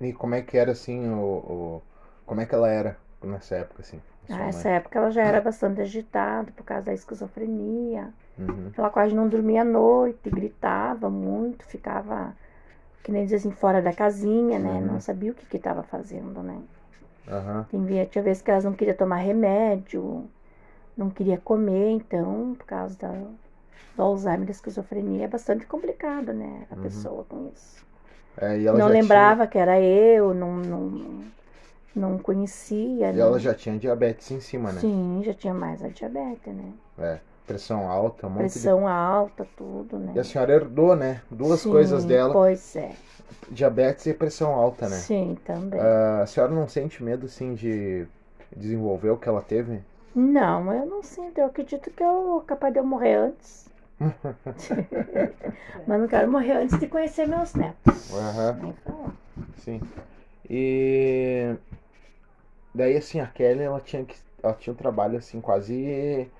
E 0.00 0.12
como 0.12 0.34
é 0.34 0.42
que 0.42 0.56
era 0.58 0.72
assim 0.72 1.08
o, 1.10 1.22
o- 1.54 1.82
como 2.26 2.40
é 2.40 2.46
que 2.46 2.54
ela 2.54 2.68
era 2.68 2.96
nessa 3.22 3.56
época 3.56 3.82
assim? 3.82 4.00
Ah? 4.30 4.46
Nessa 4.46 4.70
época 4.70 4.98
ela 4.98 5.10
já 5.10 5.22
era 5.22 5.40
bastante 5.42 5.80
agitada 5.82 6.50
por 6.52 6.64
causa 6.64 6.84
da 6.86 6.94
esquizofrenia. 6.94 8.14
Uhum, 8.38 8.74
Ela 8.76 8.90
quase 8.90 9.14
não 9.14 9.28
dormia 9.28 9.62
à 9.62 9.64
noite, 9.64 10.30
gritava 10.30 11.10
muito, 11.10 11.64
ficava, 11.66 12.36
que 13.02 13.12
nem 13.12 13.24
dizer 13.24 13.36
assim, 13.38 13.52
fora 13.52 13.82
da 13.82 13.92
casinha, 13.94 14.58
né? 14.58 14.80
Uhum. 14.80 14.82
Não 14.82 15.00
sabia 15.00 15.32
o 15.32 15.34
que 15.34 15.56
estava 15.56 15.82
fazendo, 15.84 16.42
né? 16.42 16.62
aham, 17.28 17.66
Tem 17.68 18.06
tinha 18.08 18.22
vezes 18.22 18.42
que 18.42 18.50
elas 18.50 18.64
não 18.64 18.74
queriam 18.74 18.96
tomar 18.96 19.16
remédio, 19.16 20.28
não 20.96 21.10
queria 21.10 21.38
comer, 21.38 21.90
então, 21.92 22.54
por 22.56 22.66
causa 22.66 22.96
da, 22.98 23.12
do 23.96 24.02
Alzheimer, 24.02 24.46
da 24.46 24.52
esquizofrenia, 24.52 25.24
é 25.24 25.28
bastante 25.28 25.66
complicado, 25.66 26.32
né? 26.32 26.66
A 26.70 26.76
Uhum. 26.76 26.82
pessoa 26.82 27.24
com 27.24 27.48
isso. 27.54 27.84
É, 28.36 28.56
não 28.72 28.88
lembrava 28.88 29.46
que 29.46 29.58
era 29.58 29.80
eu, 29.80 30.34
não, 30.34 30.56
não, 30.56 31.24
não 31.94 32.18
conhecia, 32.18 33.12
Tinha, 33.12 33.18
e 33.18 33.20
né? 33.20 33.26
ela 33.28 33.38
já 33.38 33.54
tinha 33.54 33.78
diabetes 33.78 34.30
em 34.30 34.40
cima, 34.40 34.72
né? 34.72 34.80
Sim, 34.80 35.22
já 35.22 35.34
tinha 35.34 35.52
mais 35.52 35.82
a 35.84 35.88
diabetes, 35.88 36.54
né? 36.54 36.72
É, 36.98 37.18
pressão 37.46 37.90
alta, 37.90 38.26
um 38.26 38.36
Pressão 38.38 38.88
alta, 38.88 39.46
tudo, 39.56 39.98
né? 39.98 40.12
de... 40.12 40.18
E 40.18 40.20
a 40.20 40.24
senhora 40.24 40.52
herdou, 40.52 40.94
né? 40.96 41.22
Duas 41.30 41.60
Sim, 41.62 41.70
coisas 41.70 42.04
dela, 42.04 42.32
Pois 42.32 42.76
é. 42.76 42.96
diabetes 43.50 44.06
e 44.06 44.14
pressão 44.14 44.52
alta, 44.52 44.88
né? 44.88 45.04
Sim, 45.06 45.36
também. 45.44 45.80
Ah, 45.80 46.22
a 46.22 46.26
senhora 46.26 46.52
não 46.52 46.68
sente 46.68 47.02
medo, 47.02 47.26
assim, 47.26 47.54
de 47.54 48.06
desenvolver 48.56 49.10
o 49.10 49.18
que 49.18 49.28
ela 49.28 49.42
teve? 49.42 49.80
Não, 50.14 50.72
eu 50.72 50.86
não 50.86 51.02
sinto. 51.02 51.38
Eu 51.38 51.46
acredito 51.46 51.90
que 51.90 52.02
eu 52.02 52.44
capaz 52.46 52.72
de 52.72 52.78
eu 52.78 52.84
morrer 52.86 53.14
antes. 53.16 53.68
Mas 55.86 56.00
não 56.00 56.08
quero 56.08 56.30
morrer 56.30 56.52
antes 56.52 56.78
de 56.78 56.86
conhecer 56.86 57.26
meus 57.26 57.54
netos. 57.54 58.08
Falar. 58.08 58.60
sim. 59.58 59.80
E 60.48 61.56
daí, 62.74 62.96
assim, 62.96 63.20
a 63.20 63.26
Kelly, 63.26 63.62
ela 63.62 63.80
tinha 63.80 64.04
que... 64.04 64.16
Ela 64.42 64.54
tinha 64.54 64.72
um 64.72 64.76
trabalho, 64.76 65.18
assim, 65.18 65.40
quase... 65.40 66.30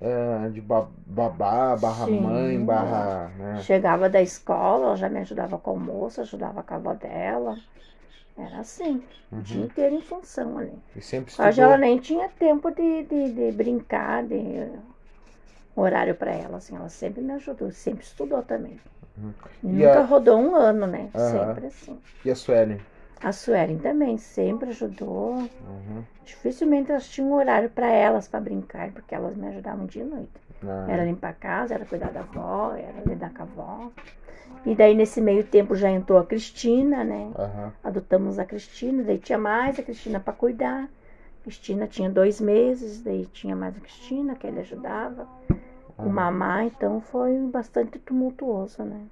eh, 0.00 0.48
de 0.52 0.60
ba- 0.60 0.88
babá, 1.06 1.76
barra 1.76 2.06
Sim. 2.06 2.22
mãe, 2.22 2.62
barra... 2.64 3.28
Né? 3.30 3.66
Chegava 3.66 4.08
da 4.08 4.20
escola, 4.22 4.86
ela 4.86 4.96
já 4.96 5.08
me 5.08 5.20
ajudava 5.20 5.58
com 5.58 5.70
o 5.72 5.74
almoço, 5.74 6.20
ajudava 6.20 6.62
com 6.62 6.74
a 6.74 6.76
avó 6.78 6.94
dela. 6.94 7.58
Era 8.36 8.60
assim, 8.60 9.02
o 9.38 9.42
dia 9.42 9.60
Uhum. 9.60 9.62
inteiro 9.62 9.94
em 9.94 10.02
função 10.02 10.58
ali. 10.58 10.72
E 10.96 11.02
sempre 11.02 11.30
estudou. 11.32 11.64
ela 11.64 11.78
nem 11.78 11.98
tinha 11.98 12.28
tempo 12.30 12.70
de, 12.72 13.04
de, 13.04 13.30
de 13.32 13.52
brincar, 13.52 14.24
de 14.24 14.36
horário 15.80 16.14
para 16.14 16.30
ela, 16.32 16.58
assim, 16.58 16.76
ela 16.76 16.88
sempre 16.88 17.20
me 17.22 17.32
ajudou, 17.32 17.70
sempre 17.70 18.04
estudou 18.04 18.42
também. 18.42 18.78
Uhum. 19.18 19.32
Nunca 19.62 20.00
a- 20.00 20.04
rodou 20.04 20.38
um 20.38 20.54
ano, 20.54 20.86
né? 20.86 21.08
Aham. 21.14 21.30
Sempre 21.30 21.66
assim. 21.66 21.98
E 22.24 22.30
a 22.30 22.34
Suelen? 22.34 22.80
A 23.22 23.32
Suelen 23.32 23.78
também 23.78 24.18
sempre 24.18 24.70
ajudou. 24.70 25.34
Uhum. 25.34 26.02
Dificilmente 26.24 26.90
elas 26.90 27.08
tinham 27.08 27.30
um 27.30 27.34
horário 27.34 27.70
para 27.70 27.90
elas 27.90 28.26
para 28.28 28.40
brincar, 28.40 28.90
porque 28.92 29.14
elas 29.14 29.36
me 29.36 29.48
ajudavam 29.48 29.86
dia 29.86 30.02
e 30.02 30.06
noite. 30.06 30.30
Ah, 30.64 30.86
Era 30.88 31.04
limpar 31.04 31.30
a 31.30 31.34
casa, 31.34 31.74
era 31.74 31.84
cuidar 31.84 32.10
da 32.12 32.20
avó, 32.20 32.74
era 32.74 33.00
lidar 33.06 33.32
com 33.32 33.42
a 33.42 33.44
avó. 33.44 33.90
E 34.64 34.74
daí 34.74 34.94
nesse 34.94 35.20
meio 35.20 35.44
tempo 35.44 35.74
já 35.74 35.90
entrou 35.90 36.18
a 36.18 36.24
Cristina, 36.26 37.02
né? 37.04 37.32
Adotamos 37.82 38.38
a 38.38 38.44
Cristina, 38.44 39.02
daí 39.02 39.18
tinha 39.18 39.38
mais 39.38 39.78
a 39.78 39.82
Cristina 39.82 40.20
para 40.20 40.32
cuidar. 40.32 40.88
Cristina 41.42 41.86
tinha 41.88 42.10
dois 42.10 42.40
meses, 42.40 43.02
daí 43.02 43.26
tinha 43.26 43.56
mais 43.56 43.76
a 43.76 43.80
Cristina, 43.80 44.36
que 44.36 44.46
ele 44.46 44.60
ajudava. 44.60 45.28
O 46.04 46.08
aham. 46.08 46.10
mamá, 46.10 46.64
então 46.64 47.00
foi 47.00 47.38
bastante 47.48 47.98
tumultuoso, 47.98 48.84
né? 48.84 49.08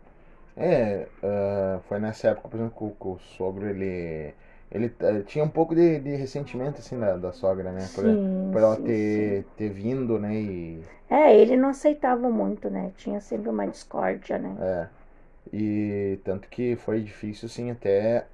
É, 0.57 1.09
ah, 1.23 1.81
foi 1.89 1.99
nessa 2.01 2.29
época, 2.29 2.49
por 2.49 2.57
exemplo, 2.59 2.77
que 2.77 2.85
o, 2.85 2.91
que 2.95 3.09
o 3.09 3.19
sogro, 3.37 3.69
ele... 3.69 4.35
Ele 4.71 4.95
eh, 5.01 5.23
tinha 5.25 5.43
um 5.45 5.49
pouco 5.49 5.75
de, 5.75 5.99
de 5.99 6.15
ressentimento, 6.15 6.79
assim, 6.81 6.97
da, 6.99 7.17
da 7.17 7.33
sogra, 7.33 7.73
né? 7.73 7.89
Por, 7.93 8.05
Sim, 8.13 8.53
por 8.53 8.63
ela 8.63 8.77
sim, 8.77 8.77
ter, 8.77 9.45
ter 9.57 9.69
vindo, 9.71 10.17
né? 10.19 10.33
E, 10.41 10.89
É, 11.11 11.37
ele 11.37 11.59
não 11.59 11.69
aceitava 11.69 12.31
muito, 12.31 12.71
né? 12.71 12.91
Tinha 12.97 13.21
sempre 13.21 13.51
uma 13.51 13.67
discórdia, 13.69 14.39
né? 14.39 14.57
é, 14.57 14.89
e 15.53 16.21
tanto 16.25 16.49
que 16.49 16.77
foi 16.77 17.03
difícil, 17.03 17.47
assim, 17.47 17.71
até 17.71 18.27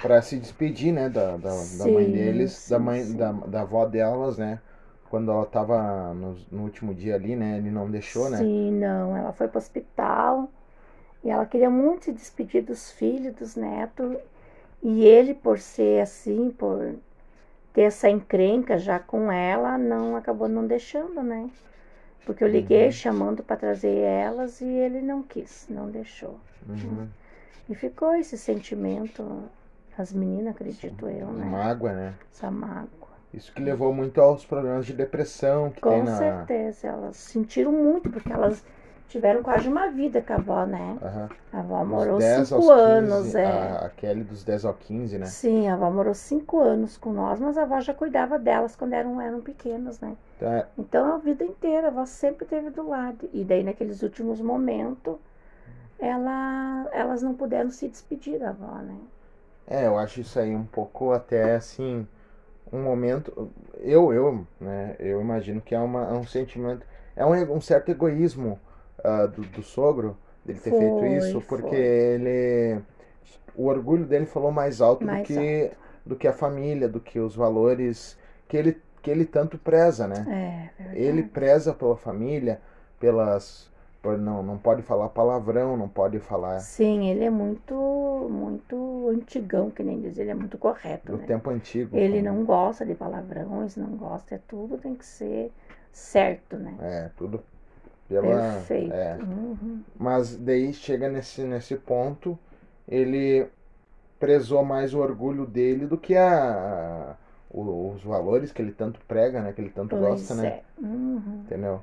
para 0.00 0.20
se 0.22 0.38
despedir, 0.38 0.92
né? 0.92 1.08
Da, 1.08 1.36
da, 1.36 1.64
da 1.64 1.88
mãe 1.88 2.10
Sim, 2.10 2.10
deles, 2.10 2.62
da 2.66 2.78
sim, 2.78 2.80
mãe, 2.80 3.12
sim. 3.12 3.16
da, 3.16 3.32
da 3.32 3.62
avó 3.62 3.86
delas, 3.86 4.38
né? 4.38 4.60
Quando 5.10 5.30
ela 5.30 5.46
tava 5.46 6.14
no, 6.14 6.34
no 6.50 6.62
último 6.64 6.94
dia 6.94 7.14
ali, 7.16 7.36
né? 7.36 7.58
Ele 7.58 7.70
não 7.70 7.90
deixou, 7.90 8.30
né? 8.30 8.48
Sim, 8.48 8.72
não. 8.72 9.16
Ela 9.16 9.32
foi 9.32 9.48
para 9.48 9.56
o 9.56 9.58
hospital 9.58 10.50
e 11.24 11.30
ela 11.30 11.46
queria 11.46 11.70
muito 11.70 12.06
se 12.06 12.12
despedir 12.12 12.62
dos 12.64 12.92
filhos, 12.92 13.34
dos 13.36 13.56
netos. 13.56 14.18
E 14.82 15.04
ele, 15.06 15.34
por 15.34 15.58
ser 15.60 16.02
assim, 16.02 16.50
por 16.52 16.96
ter 17.74 17.82
essa 17.82 18.10
encrenca 18.10 18.78
já 18.78 18.98
com 19.00 19.32
ela, 19.32 19.78
não 19.78 20.16
acabou 20.16 20.48
não 20.48 20.66
deixando, 20.66 21.22
né? 21.22 21.50
Porque 22.24 22.44
eu 22.44 22.48
liguei 22.48 22.90
Uhum. 22.90 22.92
chamando 22.92 23.42
para 23.44 23.56
trazer 23.56 23.98
elas 23.98 24.60
e 24.60 24.66
ele 24.66 25.02
não 25.02 25.22
quis, 25.22 25.66
não 25.70 25.90
deixou. 25.90 26.38
Uhum. 26.68 27.10
E 27.68 27.74
ficou 27.74 28.14
esse 28.14 28.36
sentimento 28.36 29.24
das 30.00 30.12
meninas, 30.14 30.54
acredito 30.54 31.06
eu, 31.08 31.26
né? 31.26 31.44
Mágoa, 31.44 31.92
né? 31.92 32.14
Essa 32.32 32.50
mágoa. 32.50 33.10
Isso 33.34 33.52
que 33.52 33.62
levou 33.62 33.92
muito 33.92 34.20
aos 34.20 34.44
problemas 34.44 34.86
de 34.86 34.94
depressão 34.94 35.70
que 35.70 35.80
tem 35.80 36.02
Com 36.02 36.04
na. 36.04 36.16
certeza, 36.16 36.88
elas 36.88 37.16
sentiram 37.16 37.70
muito, 37.70 38.10
porque 38.10 38.32
elas 38.32 38.64
tiveram 39.08 39.42
quase 39.42 39.68
uma 39.68 39.88
vida 39.88 40.22
com 40.22 40.32
a 40.32 40.36
avó, 40.36 40.64
né? 40.66 40.98
Aham. 41.02 41.28
A 41.52 41.58
avó 41.60 41.84
morou 41.84 42.18
10 42.18 42.52
aos 42.52 42.64
cinco 42.64 42.72
15, 42.72 42.72
anos, 42.72 43.34
é. 43.34 43.46
A, 43.46 43.86
a 43.86 43.88
Kelly 43.90 44.24
dos 44.24 44.42
10 44.42 44.64
ao 44.64 44.74
15, 44.74 45.18
né? 45.18 45.26
Sim, 45.26 45.68
a 45.68 45.74
avó 45.74 45.90
morou 45.90 46.14
cinco 46.14 46.60
anos 46.60 46.96
com 46.96 47.12
nós, 47.12 47.38
mas 47.40 47.58
a 47.58 47.62
avó 47.62 47.78
já 47.80 47.92
cuidava 47.92 48.38
delas 48.38 48.74
quando 48.74 48.94
eram, 48.94 49.20
eram 49.20 49.40
pequenas, 49.40 50.00
né? 50.00 50.16
Então, 50.36 50.52
é, 50.52 50.66
Então 50.78 51.14
a 51.14 51.18
vida 51.18 51.44
inteira 51.44 51.88
a 51.88 51.90
avó 51.90 52.06
sempre 52.06 52.44
esteve 52.44 52.70
do 52.70 52.88
lado. 52.88 53.28
E 53.32 53.44
daí 53.44 53.62
naqueles 53.62 54.02
últimos 54.02 54.40
momentos, 54.40 55.16
ela, 55.98 56.88
elas 56.92 57.22
não 57.22 57.34
puderam 57.34 57.70
se 57.70 57.88
despedir 57.88 58.38
da 58.38 58.50
avó, 58.50 58.76
né? 58.78 58.96
É, 59.70 59.86
eu 59.86 59.96
acho 59.96 60.20
isso 60.20 60.36
aí 60.40 60.52
um 60.52 60.64
pouco 60.64 61.12
até 61.12 61.54
assim, 61.54 62.04
um 62.72 62.82
momento. 62.82 63.50
Eu, 63.78 64.12
eu, 64.12 64.44
né, 64.60 64.96
eu 64.98 65.20
imagino 65.20 65.60
que 65.60 65.76
é, 65.76 65.78
uma, 65.78 66.08
é 66.08 66.12
um 66.12 66.26
sentimento, 66.26 66.84
é 67.14 67.24
um, 67.24 67.54
um 67.54 67.60
certo 67.60 67.88
egoísmo 67.88 68.58
uh, 68.98 69.28
do, 69.28 69.42
do, 69.42 69.62
sogro 69.62 70.16
dele 70.44 70.58
ter 70.58 70.70
foi, 70.70 70.80
feito 70.80 71.06
isso, 71.06 71.40
porque 71.42 71.68
foi. 71.68 71.78
ele. 71.78 72.80
O 73.54 73.66
orgulho 73.66 74.04
dele 74.04 74.26
falou 74.26 74.50
mais 74.50 74.80
alto 74.80 75.04
mais 75.04 75.22
do 75.22 75.26
que 75.26 75.62
alto. 75.62 75.76
do 76.04 76.16
que 76.16 76.26
a 76.26 76.32
família, 76.32 76.88
do 76.88 76.98
que 76.98 77.20
os 77.20 77.36
valores 77.36 78.18
que 78.48 78.56
ele, 78.56 78.76
que 79.00 79.08
ele 79.08 79.24
tanto 79.24 79.56
preza, 79.56 80.08
né? 80.08 80.72
É, 80.80 80.98
ele 80.98 81.22
preza 81.22 81.72
pela 81.72 81.96
família, 81.96 82.60
pelas 82.98 83.70
não, 84.02 84.42
não 84.42 84.56
pode 84.56 84.82
falar 84.82 85.08
palavrão, 85.10 85.76
não 85.76 85.88
pode 85.88 86.18
falar. 86.18 86.60
Sim, 86.60 87.08
ele 87.08 87.24
é 87.24 87.30
muito, 87.30 87.74
muito 88.30 89.08
antigão, 89.10 89.70
que 89.70 89.82
nem 89.82 90.00
diz, 90.00 90.18
ele 90.18 90.30
é 90.30 90.34
muito 90.34 90.56
correto. 90.56 91.12
Do 91.12 91.18
né? 91.18 91.26
tempo 91.26 91.50
antigo. 91.50 91.96
Ele 91.96 92.22
como... 92.22 92.36
não 92.36 92.44
gosta 92.44 92.86
de 92.86 92.94
palavrões, 92.94 93.76
não 93.76 93.90
gosta, 93.96 94.36
é 94.36 94.40
tudo 94.48 94.78
tem 94.78 94.94
que 94.94 95.04
ser 95.04 95.52
certo, 95.92 96.56
né? 96.56 96.74
É, 96.80 97.10
tudo 97.16 97.42
pela. 98.08 98.54
Perfeito. 98.54 98.92
É. 98.92 99.16
Uhum. 99.16 99.82
Mas 99.98 100.36
daí 100.36 100.72
chega 100.72 101.08
nesse, 101.08 101.42
nesse 101.42 101.76
ponto, 101.76 102.38
ele 102.88 103.46
prezou 104.18 104.64
mais 104.64 104.94
o 104.94 104.98
orgulho 104.98 105.46
dele 105.46 105.86
do 105.86 105.96
que 105.96 106.16
a, 106.16 107.16
a 107.16 107.16
os 107.52 108.02
valores 108.04 108.52
que 108.52 108.62
ele 108.62 108.70
tanto 108.70 109.00
prega, 109.08 109.42
né? 109.42 109.52
Que 109.52 109.60
ele 109.60 109.70
tanto 109.70 109.96
pois 109.96 110.02
gosta, 110.02 110.34
é. 110.34 110.36
né? 110.36 110.60
Uhum. 110.78 111.42
Entendeu? 111.44 111.82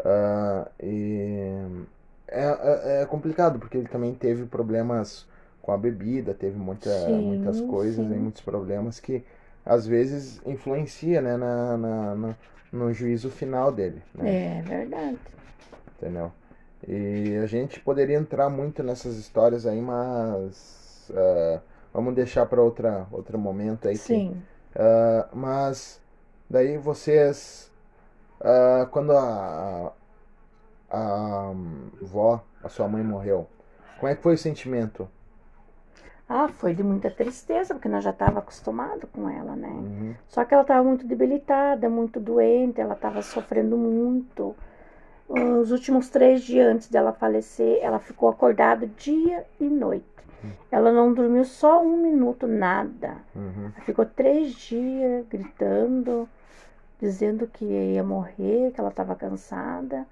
Uh, 0.00 0.68
e 0.82 1.86
é, 2.28 2.44
é, 2.44 3.02
é, 3.02 3.06
complicado, 3.06 3.58
porque 3.58 3.78
ele 3.78 3.88
também 3.88 4.14
teve 4.14 4.44
problemas 4.46 5.26
com 5.62 5.72
a 5.72 5.78
bebida, 5.78 6.34
teve 6.34 6.58
muita, 6.58 6.90
sim, 6.90 7.20
muitas 7.20 7.60
coisas 7.60 7.98
e 7.98 8.14
muitos 8.14 8.42
problemas 8.42 9.00
que 9.00 9.24
às 9.64 9.86
vezes 9.86 10.40
influencia 10.46 11.20
né, 11.20 11.36
na, 11.36 11.76
na, 11.76 12.14
na, 12.14 12.36
no 12.72 12.92
juízo 12.92 13.30
final 13.30 13.72
dele. 13.72 14.00
Né? 14.14 14.58
É 14.58 14.62
verdade. 14.62 15.18
Entendeu? 15.96 16.30
E 16.86 17.36
a 17.42 17.46
gente 17.46 17.80
poderia 17.80 18.16
entrar 18.16 18.48
muito 18.48 18.82
nessas 18.82 19.16
histórias 19.16 19.66
aí, 19.66 19.80
mas 19.80 21.10
uh, 21.10 21.60
vamos 21.92 22.14
deixar 22.14 22.46
para 22.46 22.62
outra 22.62 23.06
outro 23.10 23.38
momento 23.38 23.88
aí. 23.88 23.96
Sim. 23.96 24.40
Que, 24.72 24.78
uh, 24.78 25.36
mas 25.36 26.00
daí 26.48 26.76
vocês 26.76 27.72
Uh, 28.40 28.86
quando 28.90 29.12
a, 29.12 29.92
a, 30.90 30.98
a 30.98 31.52
vó, 32.02 32.42
a 32.62 32.68
sua 32.68 32.86
mãe 32.86 33.02
morreu, 33.02 33.48
como 33.98 34.12
é 34.12 34.14
que 34.14 34.22
foi 34.22 34.34
o 34.34 34.38
sentimento? 34.38 35.08
Ah, 36.28 36.48
foi 36.48 36.74
de 36.74 36.82
muita 36.82 37.08
tristeza, 37.08 37.72
porque 37.72 37.88
nós 37.88 38.02
já 38.02 38.10
estava 38.10 38.40
acostumado 38.40 39.06
com 39.06 39.30
ela, 39.30 39.54
né? 39.54 39.68
Uhum. 39.68 40.14
Só 40.26 40.44
que 40.44 40.52
ela 40.52 40.62
estava 40.62 40.82
muito 40.82 41.06
debilitada, 41.06 41.88
muito 41.88 42.18
doente, 42.18 42.80
ela 42.80 42.94
estava 42.94 43.22
sofrendo 43.22 43.76
muito. 43.76 44.54
Os 45.28 45.70
últimos 45.70 46.08
três 46.08 46.42
dias 46.42 46.66
antes 46.66 46.88
dela 46.88 47.12
falecer, 47.12 47.78
ela 47.80 47.98
ficou 47.98 48.28
acordada 48.28 48.86
dia 48.86 49.44
e 49.60 49.64
noite. 49.64 50.04
Uhum. 50.42 50.50
Ela 50.70 50.92
não 50.92 51.12
dormiu 51.12 51.44
só 51.44 51.82
um 51.82 51.96
minuto, 51.96 52.46
nada. 52.46 53.16
Uhum. 53.34 53.70
Ficou 53.84 54.04
três 54.04 54.52
dias 54.52 55.24
gritando, 55.28 56.28
dizendo 57.00 57.46
que 57.46 57.64
ia 57.64 58.02
morrer, 58.02 58.72
que 58.72 58.80
ela 58.80 58.90
estava 58.90 59.14
cansada. 59.14 60.06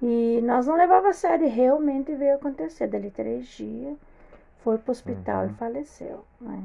E 0.00 0.40
nós 0.42 0.66
não 0.66 0.76
levava 0.76 1.10
a 1.10 1.12
sério, 1.12 1.48
realmente 1.48 2.14
veio 2.14 2.34
acontecer. 2.34 2.88
Dali 2.88 3.10
três 3.10 3.46
dias, 3.46 3.96
foi 4.58 4.78
para 4.78 4.90
o 4.90 4.92
hospital 4.92 5.44
uhum. 5.44 5.50
e 5.50 5.54
faleceu. 5.54 6.24
Né? 6.40 6.62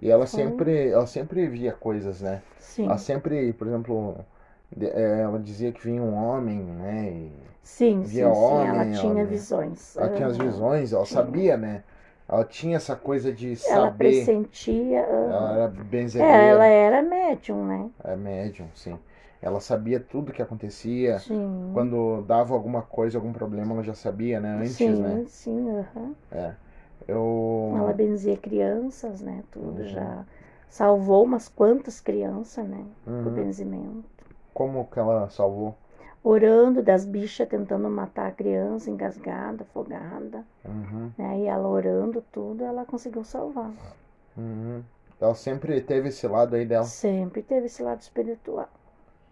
E 0.00 0.10
ela 0.10 0.26
foi... 0.26 0.40
sempre, 0.40 0.88
ela 0.88 1.06
sempre 1.06 1.46
via 1.46 1.72
coisas, 1.72 2.20
né? 2.20 2.42
Sim. 2.58 2.86
Ela 2.86 2.98
sempre, 2.98 3.52
por 3.54 3.66
exemplo, 3.66 4.16
é, 4.80 5.20
ela 5.20 5.38
dizia 5.38 5.72
que 5.72 5.82
vinha 5.82 6.02
um 6.02 6.14
homem, 6.14 6.58
né? 6.58 7.10
E 7.10 7.32
sim, 7.62 8.02
via 8.02 8.24
sim, 8.24 8.38
homem, 8.38 8.66
sim. 8.66 8.76
Ela 8.76 9.00
tinha 9.00 9.20
ela, 9.20 9.24
visões. 9.24 9.96
Ela 9.96 10.08
tinha 10.10 10.26
as 10.26 10.36
visões, 10.36 10.92
ela 10.92 11.04
tinha. 11.04 11.22
sabia, 11.22 11.56
né? 11.56 11.82
Ela 12.28 12.44
tinha 12.44 12.76
essa 12.76 12.96
coisa 12.96 13.32
de 13.32 13.54
saber. 13.56 13.74
Ela 13.78 13.90
pressentia. 13.92 15.00
Ela 15.00 15.52
era 15.52 15.68
benzedeira. 15.68 16.34
É, 16.34 16.48
ela 16.48 16.66
era 16.66 17.02
médium, 17.02 17.66
né? 17.66 17.90
É 18.04 18.16
médium, 18.16 18.68
sim. 18.74 18.98
Ela 19.42 19.60
sabia 19.60 20.00
tudo 20.00 20.32
que 20.32 20.42
acontecia. 20.42 21.18
Sim. 21.18 21.72
Quando 21.72 22.22
dava 22.22 22.54
alguma 22.54 22.82
coisa, 22.82 23.18
algum 23.18 23.32
problema, 23.32 23.74
ela 23.74 23.82
já 23.82 23.94
sabia, 23.94 24.40
né? 24.40 24.48
Antes, 24.62 24.76
sim, 24.76 25.02
né? 25.02 25.20
Sim, 25.26 25.70
aham. 25.70 26.14
É. 26.30 26.54
Eu... 27.08 27.70
Ela 27.76 27.92
benzia 27.92 28.36
crianças, 28.38 29.20
né? 29.20 29.42
Tudo 29.50 29.80
Uhum. 29.80 29.84
já. 29.84 30.24
Salvou 30.68 31.24
umas 31.24 31.48
quantas 31.48 32.00
crianças, 32.00 32.66
né? 32.66 32.84
Uhum. 33.06 33.30
benzimento. 33.34 34.24
Como 34.54 34.86
que 34.86 34.98
ela 34.98 35.28
salvou? 35.28 35.74
Orando 36.26 36.82
das 36.82 37.04
bichas 37.04 37.46
tentando 37.46 37.86
matar 37.90 38.28
a 38.28 38.32
criança, 38.32 38.90
engasgada, 38.90 39.62
afogada. 39.62 40.42
Uhum. 40.64 41.12
Né? 41.18 41.40
E 41.40 41.46
ela 41.46 41.68
orando 41.68 42.24
tudo, 42.32 42.64
ela 42.64 42.86
conseguiu 42.86 43.22
salvar. 43.22 43.70
Uhum. 44.34 44.82
Ela 45.20 45.34
sempre 45.34 45.80
teve 45.82 46.08
esse 46.08 46.26
lado 46.26 46.56
aí 46.56 46.64
dela. 46.64 46.84
Sempre 46.84 47.42
teve 47.42 47.66
esse 47.66 47.82
lado 47.82 48.00
espiritual. 48.00 48.70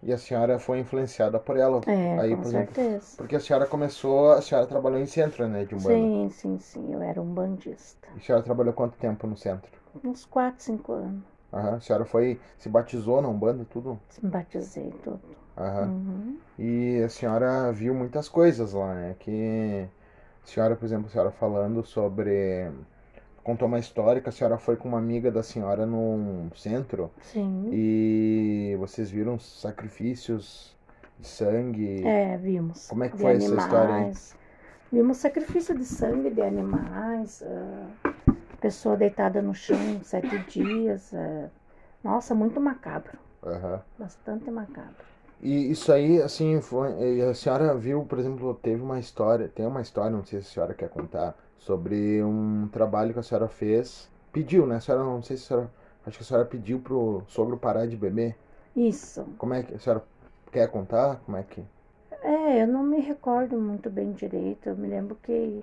E 0.02 0.12
a 0.12 0.18
senhora 0.18 0.58
foi 0.58 0.80
influenciada 0.80 1.38
por 1.38 1.56
ela. 1.56 1.80
É, 1.86 2.18
aí, 2.18 2.36
com 2.36 2.42
por 2.42 2.48
exemplo, 2.48 2.74
certeza. 2.74 3.16
porque 3.16 3.36
a 3.36 3.40
senhora 3.40 3.66
começou, 3.66 4.32
a 4.32 4.42
senhora 4.42 4.66
trabalhou 4.66 4.98
em 4.98 5.06
centro, 5.06 5.48
né, 5.48 5.64
de 5.64 5.74
Umbanda. 5.74 5.94
Sim, 5.94 6.28
sim, 6.30 6.58
sim. 6.58 6.92
Eu 6.92 7.00
era 7.00 7.22
um 7.22 7.32
bandista. 7.32 8.06
E 8.14 8.18
a 8.18 8.20
senhora 8.20 8.44
trabalhou 8.44 8.74
quanto 8.74 8.98
tempo 8.98 9.26
no 9.26 9.36
centro? 9.36 9.70
Uns 10.04 10.26
4, 10.26 10.62
5 10.62 10.92
anos. 10.92 11.22
Aham. 11.52 11.76
A 11.76 11.80
senhora 11.80 12.04
foi, 12.04 12.38
se 12.58 12.68
batizou 12.68 13.22
na 13.22 13.28
Umbanda, 13.28 13.64
tudo? 13.70 13.98
Me 14.22 14.28
batizei 14.28 14.92
tudo. 15.02 15.20
Aham. 15.62 15.86
Uhum. 15.88 16.38
E 16.58 17.02
a 17.02 17.08
senhora 17.08 17.72
viu 17.72 17.94
muitas 17.94 18.28
coisas 18.28 18.72
lá, 18.72 18.94
né? 18.94 19.16
Que 19.18 19.88
a 20.42 20.46
senhora, 20.46 20.76
por 20.76 20.84
exemplo, 20.84 21.06
a 21.06 21.10
senhora 21.10 21.30
falando 21.30 21.84
sobre. 21.84 22.70
Contou 23.42 23.66
uma 23.66 23.78
história 23.78 24.20
que 24.20 24.28
a 24.28 24.32
senhora 24.32 24.56
foi 24.56 24.76
com 24.76 24.88
uma 24.88 24.98
amiga 24.98 25.30
da 25.30 25.42
senhora 25.42 25.84
num 25.84 26.48
centro 26.54 27.10
Sim. 27.22 27.68
e 27.72 28.76
vocês 28.78 29.10
viram 29.10 29.36
sacrifícios 29.36 30.76
de 31.18 31.26
sangue. 31.26 32.06
É, 32.06 32.36
vimos. 32.36 32.88
Como 32.88 33.02
é 33.02 33.08
que 33.08 33.16
de 33.16 33.22
foi 33.22 33.34
essa 33.34 33.54
história 33.54 33.94
aí? 33.94 34.00
animais. 34.02 34.36
Vimos 34.92 35.16
sacrifício 35.16 35.76
de 35.76 35.84
sangue 35.84 36.30
de 36.30 36.42
animais, 36.42 37.42
ah, 37.44 38.12
pessoa 38.60 38.96
deitada 38.96 39.42
no 39.42 39.54
chão 39.54 39.76
sete 40.04 40.38
dias. 40.50 41.12
ah, 41.14 41.48
nossa, 42.04 42.34
muito 42.34 42.60
macabro. 42.60 43.18
Aham. 43.44 43.80
Bastante 43.98 44.50
macabro. 44.50 45.11
E 45.42 45.72
isso 45.72 45.92
aí, 45.92 46.22
assim, 46.22 46.60
foi, 46.60 47.20
a 47.22 47.34
senhora 47.34 47.74
viu, 47.74 48.04
por 48.04 48.18
exemplo, 48.18 48.54
teve 48.62 48.80
uma 48.80 49.00
história, 49.00 49.48
tem 49.48 49.66
uma 49.66 49.80
história, 49.82 50.16
não 50.16 50.24
sei 50.24 50.40
se 50.40 50.50
a 50.50 50.52
senhora 50.52 50.74
quer 50.74 50.88
contar, 50.88 51.36
sobre 51.58 52.22
um 52.22 52.68
trabalho 52.68 53.12
que 53.12 53.18
a 53.18 53.22
senhora 53.24 53.48
fez. 53.48 54.08
Pediu, 54.32 54.66
né? 54.66 54.76
A 54.76 54.80
senhora, 54.80 55.02
não 55.02 55.20
sei 55.20 55.36
se 55.36 55.44
a 55.44 55.46
senhora, 55.48 55.70
acho 56.06 56.16
que 56.16 56.22
a 56.22 56.26
senhora 56.26 56.46
pediu 56.46 56.78
pro 56.78 57.24
sogro 57.26 57.56
parar 57.56 57.86
de 57.86 57.96
beber. 57.96 58.36
Isso. 58.74 59.26
Como 59.36 59.52
é 59.52 59.64
que 59.64 59.74
a 59.74 59.78
senhora 59.80 60.04
quer 60.52 60.68
contar? 60.70 61.20
Como 61.26 61.36
é 61.36 61.42
que. 61.42 61.62
É, 62.22 62.62
eu 62.62 62.68
não 62.68 62.84
me 62.84 63.00
recordo 63.00 63.58
muito 63.58 63.90
bem 63.90 64.12
direito. 64.12 64.68
Eu 64.68 64.76
me 64.76 64.86
lembro 64.86 65.16
que 65.22 65.62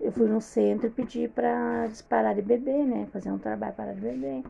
eu 0.00 0.12
fui 0.12 0.28
no 0.28 0.40
centro 0.40 0.86
e 0.86 0.90
pedi 0.90 1.28
para 1.28 1.84
eles 1.84 2.00
parar 2.00 2.34
de 2.34 2.42
beber, 2.42 2.84
né? 2.84 3.06
Fazer 3.12 3.30
um 3.30 3.38
trabalho 3.38 3.74
para 3.74 3.84
parar 3.84 3.94
de 3.94 4.00
beber. 4.00 4.42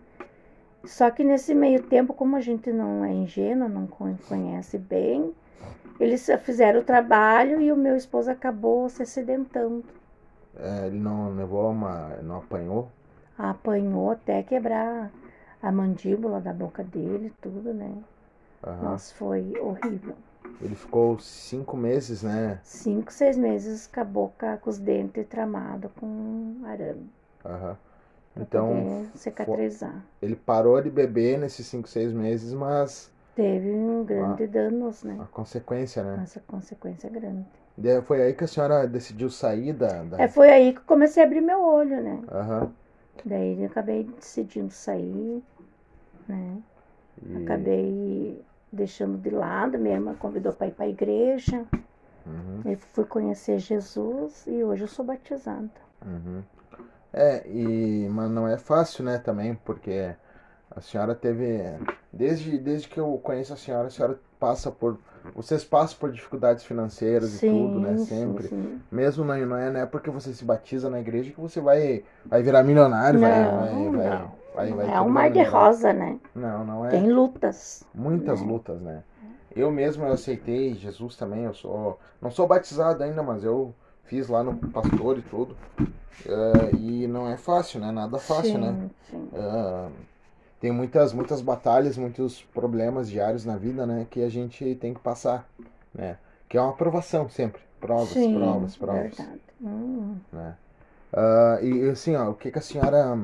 Só 0.87 1.11
que 1.11 1.25
nesse 1.25 1.55
meio 1.55 1.83
tempo, 1.83 2.15
como 2.15 2.37
a 2.37 2.41
gente 2.41 2.73
não 2.73 3.05
é 3.05 3.13
ingênuo, 3.13 3.69
não 3.69 3.87
con- 3.87 4.17
conhece 4.29 4.79
bem, 4.79 5.35
eles 6.01 6.27
fizeram 6.45 6.81
o 6.81 6.85
trabalho 6.85 7.61
e 7.61 7.73
o 7.73 7.77
meu 7.77 7.97
esposo 7.97 8.31
acabou 8.31 8.89
se 8.89 9.03
acidentando. 9.03 9.85
é, 10.57 10.87
ele 10.87 10.99
não 10.99 11.35
levou 11.35 11.71
uma. 11.71 12.17
não 12.23 12.37
apanhou? 12.37 12.89
Apanhou 13.39 14.11
até 14.11 14.43
quebrar 14.43 15.13
a 15.63 15.71
mandíbula 15.71 16.41
da 16.41 16.53
boca 16.53 16.83
dele, 16.83 17.33
tudo, 17.41 17.73
né? 17.73 17.93
Aham. 18.65 18.83
Nossa, 18.91 19.15
foi 19.15 19.55
horrível. 19.61 20.17
Ele 20.61 20.75
ficou 20.75 21.19
cinco 21.21 21.77
meses, 21.77 22.23
né? 22.23 22.59
Cinco, 22.65 23.13
seis 23.13 23.37
meses 23.37 23.87
com 23.87 24.01
a 24.01 24.05
boca, 24.05 24.57
com 24.59 24.69
os 24.69 24.79
dentes 24.79 25.25
tramados 25.29 25.89
com 26.01 26.63
arame. 26.67 27.09
Aham. 27.45 27.77
Então, 28.37 29.07
cicatrizar. 29.15 30.03
ele 30.21 30.35
parou 30.37 30.81
de 30.81 30.91
beber 30.91 31.39
nesses 31.39 31.67
cinco, 31.67 31.89
seis 31.89 32.13
meses, 32.13 32.53
mas 32.53 33.11
Teve 33.35 33.71
um 33.71 34.05
grande 34.05 34.47
danos, 34.47 35.03
né? 35.03 35.17
a 35.21 35.25
consequência, 35.25 36.03
né? 36.05 36.23
Essa 36.23 36.41
consequência 36.41 37.11
grande. 37.11 37.45
Daí 37.77 38.01
Foi 38.03 38.23
aí 38.23 38.33
que 38.33 38.45
a 38.45 38.47
senhora 38.47 38.87
decidiu 38.87 39.29
sair 39.29 39.73
da. 39.73 39.89
da... 40.05 40.23
É, 40.23 40.29
foi 40.29 40.51
aí 40.51 40.73
que 40.73 40.81
comecei 40.83 41.23
a 41.23 41.27
abrir 41.27 41.41
meu 41.41 41.61
olho, 41.61 42.01
né? 42.03 42.21
Aham. 42.33 42.71
Daí 43.25 43.61
eu 43.61 43.67
acabei 43.67 44.05
decidindo 44.05 44.71
sair, 44.73 45.43
né? 46.29 46.59
E- 47.27 47.45
Acabei 47.45 48.41
deixando 48.73 49.19
de 49.19 49.31
lado, 49.31 49.79
minha 49.79 49.95
irmã 49.97 50.15
convidou 50.15 50.53
para 50.53 50.69
ir 50.69 50.73
para 50.73 50.85
a 50.85 50.89
igreja. 50.89 51.65
Uhum, 52.27 52.63
Eu 52.65 52.77
fui 52.79 53.05
conhecer 53.05 53.59
Jesus 53.59 54.47
e 54.47 54.65
hoje 54.65 54.85
eu 54.85 54.89
sou 54.89 55.05
batizada. 55.05 55.71
uhum. 56.07 56.43
É, 57.17 57.47
e, 57.47 58.09
mas 58.11 58.29
não 58.29 58.49
é 58.49 58.59
fácil, 58.59 59.05
né, 59.05 59.19
também, 59.19 59.55
porque 59.65 60.13
a 60.69 60.81
senhora 60.81 61.15
teve. 61.15 61.63
Desde, 62.13 62.59
desde 62.59 62.89
que 62.89 62.99
eu 62.99 63.19
conheço 63.23 63.53
a 63.53 63.57
senhora, 63.57 63.87
a 63.87 63.91
senhora 63.91 64.19
passa 64.39 64.71
por. 64.71 64.99
Vocês 65.35 65.65
passam 65.65 65.97
por 65.99 66.13
dificuldades 66.13 66.65
financeiras 66.65 67.31
sim, 67.31 67.47
e 67.47 67.51
tudo, 67.51 67.81
né? 67.81 67.97
sim, 67.97 68.05
Sempre. 68.05 68.49
sim. 68.49 68.81
Mesmo 68.91 69.25
não, 69.25 69.39
não, 69.47 69.57
é, 69.57 69.71
não 69.71 69.81
é 69.81 69.87
porque 69.87 70.11
você 70.11 70.35
se 70.35 70.45
batiza 70.45 70.91
na 70.91 71.01
igreja 71.01 71.33
que 71.33 71.41
você 71.41 71.61
vai, 71.61 72.05
vai 72.27 72.43
virar 72.43 72.63
milionário, 72.63 73.21
vai, 73.21 73.43
Não, 73.43 73.61
vai, 73.61 73.71
vai, 73.71 74.19
não. 74.19 74.33
vai, 74.55 74.73
vai 74.73 74.95
é 74.95 75.01
um 75.01 75.09
mar 75.09 75.31
de 75.31 75.39
melhorar. 75.39 75.59
rosa, 75.67 75.93
né? 75.93 76.19
Não, 76.35 76.65
não 76.65 76.85
é. 76.85 76.91
Tem 76.91 77.11
lutas. 77.11 77.85
Muitas 77.95 78.43
né? 78.43 78.47
lutas, 78.47 78.81
né? 78.83 79.03
Eu 79.57 79.71
mesmo 79.71 80.05
eu 80.05 80.13
aceitei 80.13 80.75
Jesus 80.75 81.17
também, 81.17 81.45
eu 81.45 81.55
sou. 81.55 81.99
Não 82.21 82.31
sou 82.31 82.47
batizado 82.47 83.03
ainda, 83.03 83.23
mas 83.23 83.45
eu 83.45 83.73
fiz 84.05 84.29
lá 84.29 84.43
no 84.43 84.57
pastor 84.71 85.19
e 85.19 85.23
tudo. 85.23 85.57
Eh, 86.27 86.71
e 86.75 87.07
não 87.07 87.29
é 87.29 87.37
fácil, 87.37 87.81
né? 87.81 87.91
Nada 87.91 88.19
fácil, 88.19 88.53
sim, 88.53 88.59
né? 88.59 88.91
Sim. 89.11 89.29
Ah, 89.35 89.89
tem 90.61 90.73
muitas, 90.73 91.13
muitas 91.13 91.41
batalhas, 91.41 91.97
muitos 91.99 92.43
problemas 92.43 93.09
diários 93.09 93.45
na 93.45 93.57
vida, 93.57 93.87
né? 93.87 94.07
Que 94.11 94.23
a 94.23 94.29
gente 94.29 94.75
tem 94.77 94.95
que 94.95 95.01
passar, 95.01 95.49
né? 95.95 96.17
Que 96.49 96.57
é 96.57 96.61
uma 96.61 96.71
aprovação 96.71 97.29
sempre. 97.29 97.63
Provas, 97.81 98.09
sim, 98.09 98.35
provas, 98.35 98.77
provas. 98.77 99.03
verdade. 99.03 99.41
Hum, 99.61 100.17
Né? 100.33 100.57
Ah, 101.13 101.59
e 101.63 101.89
assim, 101.91 102.17
ó, 102.17 102.31
o 102.31 102.35
que 102.35 102.51
que 102.51 102.59
a 102.59 102.63
senhora. 102.63 103.19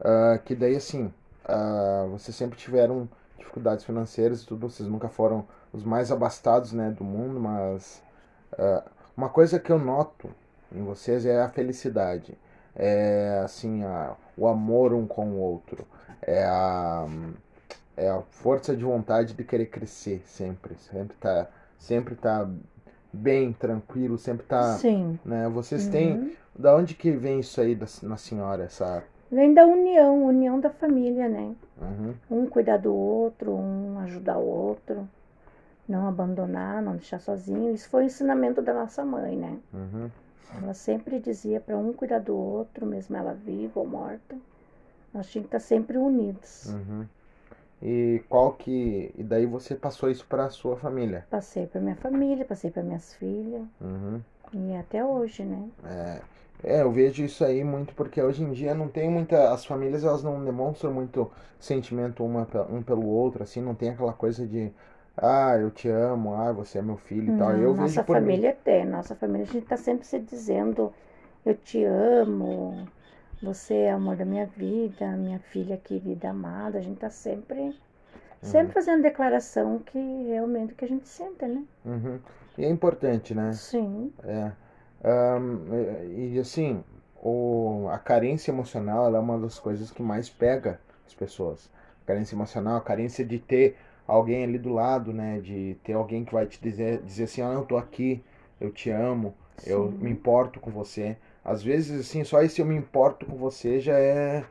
ah, 0.00 0.38
que 0.44 0.54
daí 0.54 0.76
assim, 0.76 1.12
ah, 1.44 2.06
vocês 2.10 2.36
sempre 2.36 2.58
tiveram 2.58 3.08
dificuldades 3.38 3.84
financeiras 3.84 4.42
e 4.42 4.46
tudo, 4.46 4.68
vocês 4.68 4.88
nunca 4.88 5.08
foram 5.08 5.46
os 5.72 5.82
mais 5.84 6.12
abastados, 6.12 6.72
né, 6.72 6.90
do 6.90 7.02
mundo, 7.04 7.40
mas 7.40 8.02
uma 9.16 9.28
coisa 9.28 9.58
que 9.58 9.70
eu 9.70 9.78
noto 9.78 10.30
em 10.72 10.82
vocês 10.82 11.26
é 11.26 11.40
a 11.40 11.48
felicidade. 11.48 12.36
É 12.74 13.42
assim, 13.44 13.84
a, 13.84 14.14
o 14.36 14.46
amor 14.46 14.92
um 14.92 15.06
com 15.06 15.30
o 15.30 15.38
outro. 15.38 15.86
É 16.22 16.44
a, 16.44 17.06
é 17.96 18.08
a 18.08 18.20
força 18.30 18.76
de 18.76 18.84
vontade 18.84 19.34
de 19.34 19.44
querer 19.44 19.66
crescer 19.66 20.22
sempre. 20.24 20.74
Sempre 20.76 21.16
tá, 21.18 21.48
sempre 21.78 22.14
tá 22.14 22.48
bem, 23.12 23.52
tranquilo, 23.52 24.16
sempre 24.16 24.46
tá. 24.46 24.74
sim. 24.76 25.18
Né? 25.24 25.48
Vocês 25.48 25.86
têm. 25.86 26.12
Uhum. 26.12 26.32
Da 26.58 26.76
onde 26.76 26.94
que 26.94 27.10
vem 27.10 27.40
isso 27.40 27.60
aí 27.60 27.74
da, 27.74 27.86
na 28.02 28.16
senhora? 28.16 28.64
Essa. 28.64 29.02
Vem 29.30 29.54
da 29.54 29.64
união, 29.64 30.24
união 30.24 30.58
da 30.58 30.70
família, 30.70 31.28
né? 31.28 31.54
Uhum, 31.80 32.14
Um 32.28 32.46
cuidar 32.46 32.78
do 32.78 32.92
outro, 32.92 33.52
um 33.52 33.98
ajudar 34.00 34.38
o 34.38 34.46
outro. 34.46 35.08
Não 35.90 36.08
abandonar, 36.08 36.82
não 36.82 36.92
deixar 36.96 37.20
sozinho. 37.20 37.74
Isso 37.74 37.90
foi 37.90 38.04
o 38.04 38.06
ensinamento 38.06 38.62
da 38.62 38.72
nossa 38.72 39.04
mãe, 39.04 39.36
né? 39.36 39.60
uhum, 39.72 40.10
Ela 40.62 40.74
sempre 40.74 41.18
dizia 41.20 41.60
para 41.60 41.76
um 41.76 41.92
cuidar 41.92 42.20
do 42.20 42.36
outro, 42.36 42.86
mesmo 42.86 43.16
ela 43.16 43.34
viva 43.34 43.80
ou 43.80 43.86
morta. 43.86 44.36
Nós 45.14 45.30
tínhamos 45.30 45.50
que 45.50 45.56
estar 45.56 45.60
sempre 45.68 45.98
unidos. 45.98 46.76
uhum. 46.76 47.06
E 47.82 48.22
qual 48.28 48.52
que. 48.54 49.12
E 49.16 49.22
daí 49.24 49.46
você 49.46 49.74
passou 49.74 50.10
isso 50.10 50.26
pra 50.26 50.50
sua 50.50 50.76
família? 50.76 51.26
Passei 51.30 51.66
para 51.66 51.80
minha 51.80 51.96
família, 51.96 52.44
passei 52.44 52.70
para 52.70 52.82
minhas 52.82 53.14
filhas. 53.14 53.66
Uhum. 53.80 54.22
E 54.52 54.76
até 54.76 55.04
hoje, 55.04 55.44
né? 55.44 55.70
É, 55.84 56.22
é, 56.62 56.82
eu 56.82 56.92
vejo 56.92 57.24
isso 57.24 57.44
aí 57.44 57.64
muito 57.64 57.94
porque 57.94 58.20
hoje 58.22 58.42
em 58.42 58.52
dia 58.52 58.74
não 58.74 58.88
tem 58.88 59.10
muita. 59.10 59.52
As 59.52 59.64
famílias 59.64 60.04
elas 60.04 60.22
não 60.22 60.44
demonstram 60.44 60.92
muito 60.92 61.30
sentimento 61.58 62.24
uma, 62.24 62.46
um 62.70 62.82
pelo 62.82 63.06
outro, 63.06 63.42
assim, 63.42 63.60
não 63.60 63.74
tem 63.74 63.90
aquela 63.90 64.12
coisa 64.12 64.46
de. 64.46 64.72
Ah, 65.16 65.56
eu 65.56 65.70
te 65.70 65.88
amo, 65.88 66.34
ah, 66.34 66.52
você 66.52 66.78
é 66.78 66.82
meu 66.82 66.96
filho 66.96 67.28
e 67.28 67.32
tal. 67.32 67.52
Eu 67.56 67.74
nossa 67.74 68.02
por 68.02 68.20
mim. 68.20 68.28
família 68.28 68.52
tem, 68.64 68.84
nossa 68.84 69.14
família, 69.14 69.44
a 69.44 69.46
gente 69.52 69.66
tá 69.66 69.76
sempre 69.76 70.06
se 70.06 70.18
dizendo, 70.18 70.92
eu 71.44 71.54
te 71.54 71.84
amo, 71.84 72.88
você 73.42 73.74
é 73.82 73.92
o 73.94 73.96
amor 73.96 74.16
da 74.16 74.24
minha 74.24 74.46
vida, 74.46 75.16
minha 75.16 75.38
filha 75.38 75.76
querida, 75.78 76.30
amada, 76.30 76.78
a 76.78 76.82
gente 76.82 76.98
tá 76.98 77.10
sempre, 77.10 77.74
sempre 78.42 78.68
Uhum. 78.68 78.74
fazendo 78.74 79.02
declaração 79.02 79.78
que 79.80 79.98
realmente 80.28 80.74
que 80.74 80.84
a 80.84 80.88
gente 80.88 81.08
sente, 81.08 81.46
né? 81.46 81.64
Uhum. 81.84 82.20
E 82.58 82.64
é 82.64 82.68
importante, 82.68 83.34
né? 83.34 83.58
Sim, 83.58 84.12
É. 84.24 84.52
Ahn, 85.04 85.66
e 86.34 86.38
assim, 86.38 86.84
o, 87.22 87.88
a 87.90 87.98
carência 87.98 88.50
emocional 88.52 89.14
é 89.14 89.18
uma 89.18 89.38
das 89.38 89.58
coisas 89.58 89.90
que 89.90 90.02
mais 90.02 90.30
pega 90.30 90.80
as 91.06 91.14
pessoas. 91.14 91.70
A 92.04 92.06
carência 92.06 92.34
emocional, 92.34 92.76
a 92.76 92.80
carência 92.82 93.24
de 93.24 93.38
ter 93.38 93.76
alguém 94.10 94.44
ali 94.44 94.58
do 94.58 94.72
lado, 94.72 95.12
né? 95.12 95.40
De 95.40 95.76
ter 95.84 95.94
alguém 95.94 96.24
que 96.24 96.32
vai 96.32 96.46
te 96.46 96.60
dizer, 96.60 97.00
dizer 97.02 97.24
assim, 97.24 97.42
ah, 97.42 97.52
eu 97.52 97.64
tô 97.64 97.76
aqui, 97.76 98.22
eu 98.60 98.70
te 98.70 98.90
amo, 98.90 99.34
eu 99.66 99.90
Sim. 99.90 99.98
me 99.98 100.10
importo 100.10 100.60
com 100.60 100.70
você. 100.70 101.16
Às 101.44 101.62
vezes, 101.62 102.00
assim, 102.00 102.24
só 102.24 102.42
esse 102.42 102.60
eu 102.60 102.66
me 102.66 102.76
importo 102.76 103.24
com 103.24 103.36
você 103.36 103.80
já 103.80 103.98
é, 103.98 104.44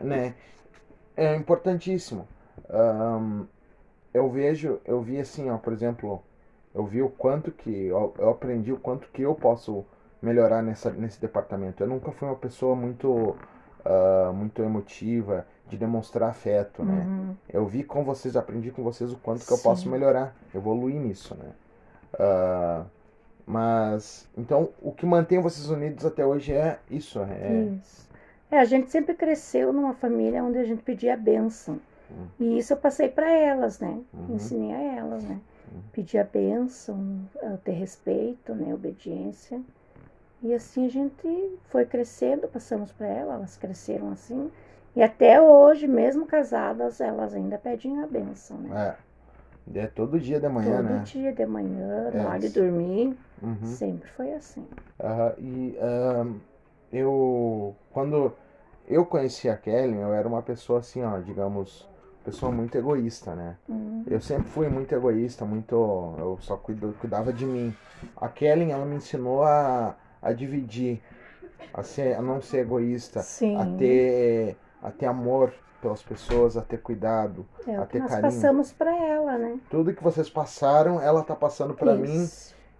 né? 0.00 0.34
É 1.16 1.34
importantíssimo. 1.34 2.26
Ahn, 2.68 3.46
eu 4.12 4.28
vejo, 4.30 4.80
eu 4.84 5.00
vi 5.00 5.18
assim, 5.18 5.48
ó, 5.50 5.56
por 5.56 5.72
exemplo, 5.72 6.22
eu 6.74 6.84
vi 6.84 7.00
o 7.02 7.08
quanto 7.08 7.50
que 7.50 7.86
eu, 7.86 8.14
eu 8.18 8.30
aprendi 8.30 8.72
o 8.72 8.78
quanto 8.78 9.08
que 9.08 9.22
eu 9.22 9.34
posso 9.34 9.84
melhorar 10.20 10.62
nessa, 10.62 10.90
nesse 10.90 11.20
departamento. 11.20 11.82
Eu 11.82 11.86
nunca 11.86 12.10
fui 12.12 12.28
uma 12.28 12.36
pessoa 12.36 12.74
muito 12.74 13.36
ah, 13.86 14.32
muito 14.32 14.62
emotiva 14.62 15.46
de 15.68 15.76
demonstrar 15.76 16.30
afeto, 16.30 16.84
né? 16.84 17.04
uhum, 17.06 17.34
Eu 17.48 17.66
vi 17.66 17.82
com 17.82 18.04
vocês, 18.04 18.36
aprendi 18.36 18.70
com 18.70 18.82
vocês 18.82 19.12
o 19.12 19.16
quanto 19.16 19.44
que 19.46 19.52
eu 19.52 19.56
Sim. 19.56 19.62
posso 19.62 19.88
melhorar, 19.88 20.34
evoluir 20.54 20.96
nisso, 20.96 21.34
né? 21.34 21.50
Ah, 22.18 22.84
mas 23.46 24.28
então 24.36 24.70
o 24.82 24.90
que 24.90 25.06
mantém 25.06 25.40
vocês 25.40 25.68
unidos 25.70 26.04
até 26.04 26.26
hoje 26.26 26.52
é 26.52 26.78
isso, 26.90 27.20
é 27.20 27.78
isso. 27.80 28.06
É, 28.50 28.58
a 28.58 28.64
gente 28.64 28.90
sempre 28.90 29.14
cresceu 29.14 29.72
numa 29.72 29.94
família 29.94 30.42
onde 30.42 30.58
a 30.58 30.64
gente 30.64 30.82
pedia 30.82 31.14
a 31.14 31.16
bênção. 31.16 31.80
Hum. 32.10 32.26
E 32.38 32.58
isso 32.58 32.72
eu 32.72 32.76
passei 32.76 33.08
para 33.08 33.28
elas, 33.28 33.80
né? 33.80 34.00
Uhum. 34.12 34.34
Ensinei 34.36 34.72
a 34.72 34.80
elas, 34.98 35.24
né? 35.24 35.40
Uhum. 35.72 35.80
Pedir 35.92 36.18
a 36.18 36.24
bênção, 36.24 37.20
a 37.42 37.56
ter 37.56 37.72
respeito, 37.72 38.54
né? 38.54 38.72
Obediência. 38.72 39.60
E 40.42 40.54
assim 40.54 40.86
a 40.86 40.88
gente 40.88 41.58
foi 41.68 41.84
crescendo, 41.84 42.48
passamos 42.48 42.90
para 42.92 43.06
elas, 43.06 43.34
elas 43.36 43.56
cresceram 43.58 44.10
assim. 44.12 44.50
E 44.94 45.02
até 45.02 45.40
hoje, 45.42 45.86
mesmo 45.86 46.24
casadas, 46.26 47.00
elas 47.02 47.34
ainda 47.34 47.58
pedem 47.58 47.98
a 48.00 48.06
bênção, 48.06 48.56
né? 48.58 48.70
é, 48.70 48.96
é 49.74 49.86
todo 49.88 50.20
dia 50.20 50.40
de 50.40 50.48
manhã, 50.48 50.82
Todo 50.82 50.82
né? 50.82 51.12
dia 51.12 51.32
de 51.32 51.46
manhã, 51.46 52.10
É 52.10 52.18
na 52.18 52.28
hora 52.28 52.40
de 52.40 52.50
dormir, 52.50 53.16
Uhum. 53.42 53.80
sempre 53.80 54.06
foi 54.10 54.34
assim. 54.34 54.66
Aham, 54.98 55.34
e 55.38 55.76
ahn, 55.78 56.40
eu, 56.92 57.76
quando 57.90 58.36
eu 58.86 59.04
conheci 59.06 59.48
a 59.48 59.56
Kelly, 59.56 59.96
eu 59.98 60.12
era 60.14 60.26
uma 60.28 60.42
pessoa 60.42 60.80
assim, 60.80 61.02
ó, 61.02 61.18
digamos, 61.20 61.88
pessoa 62.24 62.50
muito 62.52 62.76
egoísta, 62.76 63.34
né? 63.34 63.58
Hum, 63.68 64.06
Eu 64.06 64.20
sempre 64.20 64.48
fui 64.50 64.68
muito 64.68 64.94
egoísta, 64.94 65.44
muito, 65.44 65.74
eu 66.18 66.38
só 66.40 66.56
cuido, 66.56 66.94
cuidava 66.94 67.32
de 67.32 67.44
mim. 67.46 67.76
A 68.16 68.28
Kelly, 68.28 68.70
ela 68.70 68.86
me 68.86 68.96
ensinou 68.96 69.42
a, 69.42 69.96
a 70.26 70.32
dividir, 70.32 71.00
a 71.72 71.82
ser, 71.82 72.14
a 72.16 72.22
não 72.22 72.40
ser 72.40 72.58
egoísta, 72.58 73.20
Sim, 73.22 73.56
a 73.56 73.66
ter, 73.78 74.56
a 74.82 74.90
ter 74.90 75.06
amor 75.06 75.52
pelas 75.80 76.02
pessoas, 76.02 76.56
a 76.56 76.62
ter 76.62 76.78
cuidado, 76.78 77.46
é 77.66 77.76
a 77.76 77.84
ter 77.86 78.00
nós 78.00 78.10
carinho. 78.10 78.32
passamos 78.32 78.72
para 78.72 78.94
ela, 78.96 79.38
né? 79.38 79.58
Tudo 79.70 79.92
que 79.94 80.02
vocês 80.02 80.28
passaram, 80.28 81.00
ela 81.00 81.22
tá 81.22 81.34
passando 81.36 81.74
pra 81.74 81.94
mim. 81.94 82.28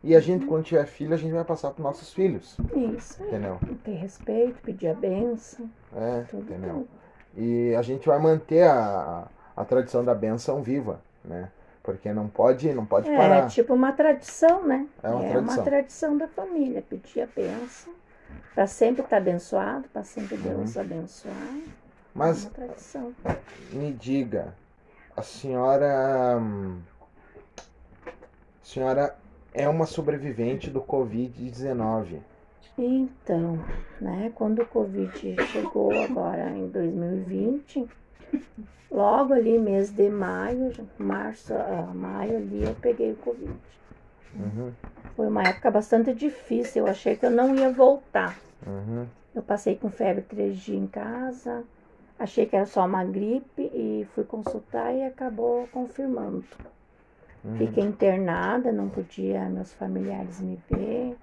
E 0.02 0.14
a 0.14 0.20
gente, 0.20 0.46
quando 0.46 0.64
tiver 0.64 0.86
filho, 0.86 1.14
a 1.14 1.16
gente 1.16 1.32
vai 1.32 1.44
passar 1.44 1.70
pros 1.70 1.82
nossos 1.82 2.12
filhos, 2.12 2.56
isso. 2.74 3.22
entendeu? 3.24 3.58
Ter 3.82 3.94
respeito, 3.94 4.60
pedir 4.62 4.88
a 4.88 4.94
bênção, 4.94 5.68
É, 5.94 6.20
tudo, 6.30 6.42
entendeu? 6.42 6.74
tudo. 6.74 6.88
E 7.36 7.74
a 7.74 7.82
gente 7.82 8.06
vai 8.06 8.18
manter 8.18 8.62
a, 8.68 9.26
a 9.56 9.64
tradição 9.64 10.04
da 10.04 10.14
benção 10.14 10.62
viva, 10.62 11.00
né? 11.24 11.50
Porque 11.86 12.12
não 12.12 12.26
pode, 12.26 12.70
não 12.74 12.84
pode 12.84 13.08
É 13.08 13.16
parar. 13.16 13.46
tipo 13.46 13.72
uma 13.72 13.92
tradição, 13.92 14.66
né? 14.66 14.88
É 15.00 15.08
uma 15.08 15.22
tradição. 15.28 15.64
tradição 15.64 16.18
da 16.18 16.26
família, 16.26 16.82
pedir 16.82 17.20
a 17.22 17.28
bênção, 17.28 17.94
para 18.52 18.66
sempre 18.66 19.04
estar 19.04 19.18
abençoado, 19.18 19.88
para 19.92 20.02
sempre 20.02 20.36
Deus 20.36 20.76
abençoar. 20.76 21.34
é 21.36 21.70
Mas 22.12 22.42
uma 22.42 22.50
tradição. 22.50 23.14
me 23.72 23.92
diga, 23.92 24.52
a 25.16 25.22
senhora, 25.22 26.36
hum, 26.40 26.80
a 28.04 28.64
senhora 28.64 29.16
é 29.54 29.68
uma 29.68 29.86
sobrevivente 29.86 30.68
do 30.68 30.80
Covid-19. 30.82 32.18
Então, 32.76 33.58
né, 34.00 34.32
quando 34.34 34.60
o 34.62 34.66
Covid 34.66 35.36
chegou 35.52 35.92
agora 36.02 36.50
em 36.50 36.68
2020, 36.68 37.86
logo 38.90 39.32
ali 39.34 39.58
mês 39.58 39.90
de 39.90 40.08
maio, 40.08 40.72
março, 40.98 41.54
a 41.54 41.94
maio 41.94 42.36
ali 42.38 42.62
eu 42.62 42.74
peguei 42.76 43.12
o 43.12 43.16
Covid. 43.16 43.52
Uhum, 44.34 44.72
Foi 45.16 45.26
uma 45.26 45.42
época 45.42 45.70
bastante 45.70 46.14
difícil, 46.14 46.84
eu 46.84 46.90
achei 46.90 47.16
que 47.16 47.26
eu 47.26 47.30
não 47.30 47.54
ia 47.56 47.70
voltar. 47.70 48.36
uhum, 48.66 49.06
Eu 49.34 49.42
passei 49.42 49.76
com 49.76 49.90
febre 49.90 50.22
três 50.22 50.56
dias 50.58 50.82
em 50.82 50.86
casa, 50.86 51.64
achei 52.18 52.46
que 52.46 52.56
era 52.56 52.66
só 52.66 52.84
uma 52.86 53.04
gripe 53.04 53.62
e 53.74 54.06
fui 54.14 54.24
consultar 54.24 54.94
e 54.94 55.04
acabou 55.04 55.66
confirmando. 55.68 56.44
uhum. 57.44 57.56
Fiquei 57.58 57.84
internada, 57.84 58.70
não 58.72 58.88
podia 58.88 59.48
meus 59.48 59.72
familiares 59.74 60.40
me 60.40 60.56
ver. 60.68 61.16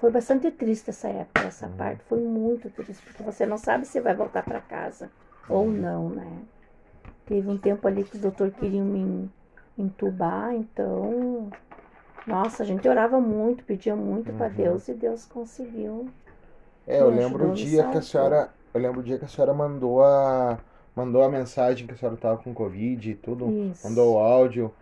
Foi 0.00 0.10
bastante 0.10 0.50
triste 0.50 0.90
essa 0.90 1.08
época, 1.08 1.46
essa 1.46 1.66
Uhum. 1.66 1.76
parte. 1.76 2.02
Foi 2.04 2.20
muito 2.20 2.70
triste, 2.70 3.04
porque 3.04 3.22
você 3.22 3.46
não 3.46 3.58
sabe 3.58 3.86
se 3.86 4.00
vai 4.00 4.14
voltar 4.14 4.42
para 4.42 4.60
casa 4.60 5.10
ou 5.48 5.70
não, 5.70 6.10
né? 6.10 6.42
Teve 7.26 7.48
um 7.48 7.56
tempo 7.58 7.86
ali 7.86 8.04
que 8.04 8.16
os 8.16 8.22
doutores 8.22 8.54
queriam 8.56 8.84
me 8.84 9.30
entubar, 9.78 10.54
então. 10.54 11.50
Nossa, 12.26 12.62
a 12.62 12.66
gente 12.66 12.86
orava 12.88 13.20
muito, 13.20 13.64
pedia 13.64 13.96
muito 13.96 14.32
para 14.32 14.46
Uhum. 14.46 14.52
Deus 14.54 14.88
e 14.88 14.94
Deus 14.94 15.24
conseguiu. 15.26 16.08
É, 16.86 17.00
eu 17.00 17.08
lembro 17.10 17.50
o 17.50 17.54
dia 17.54 17.84
que 17.84 17.98
a 17.98 18.02
senhora. 18.02 18.50
Eu 18.72 18.80
lembro 18.80 19.00
o 19.00 19.02
dia 19.02 19.18
que 19.18 19.24
a 19.24 19.28
senhora 19.28 19.54
mandou 19.54 20.02
a. 20.02 20.58
Mandou 20.94 21.22
a 21.22 21.28
mensagem 21.28 21.86
que 21.86 21.94
a 21.94 21.96
senhora 21.96 22.16
tava 22.16 22.42
com 22.42 22.52
Covid 22.52 23.10
e 23.10 23.14
tudo. 23.14 23.48
Isso. 23.48 23.88
Mandou 23.88 24.14
o 24.14 24.18
áudio. 24.18 24.74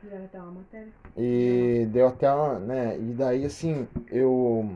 E 1.16 1.86
deu 1.90 2.08
até 2.08 2.32
uma, 2.32 2.58
né? 2.58 2.98
E 2.98 3.12
daí 3.12 3.44
assim, 3.44 3.86
eu 4.10 4.70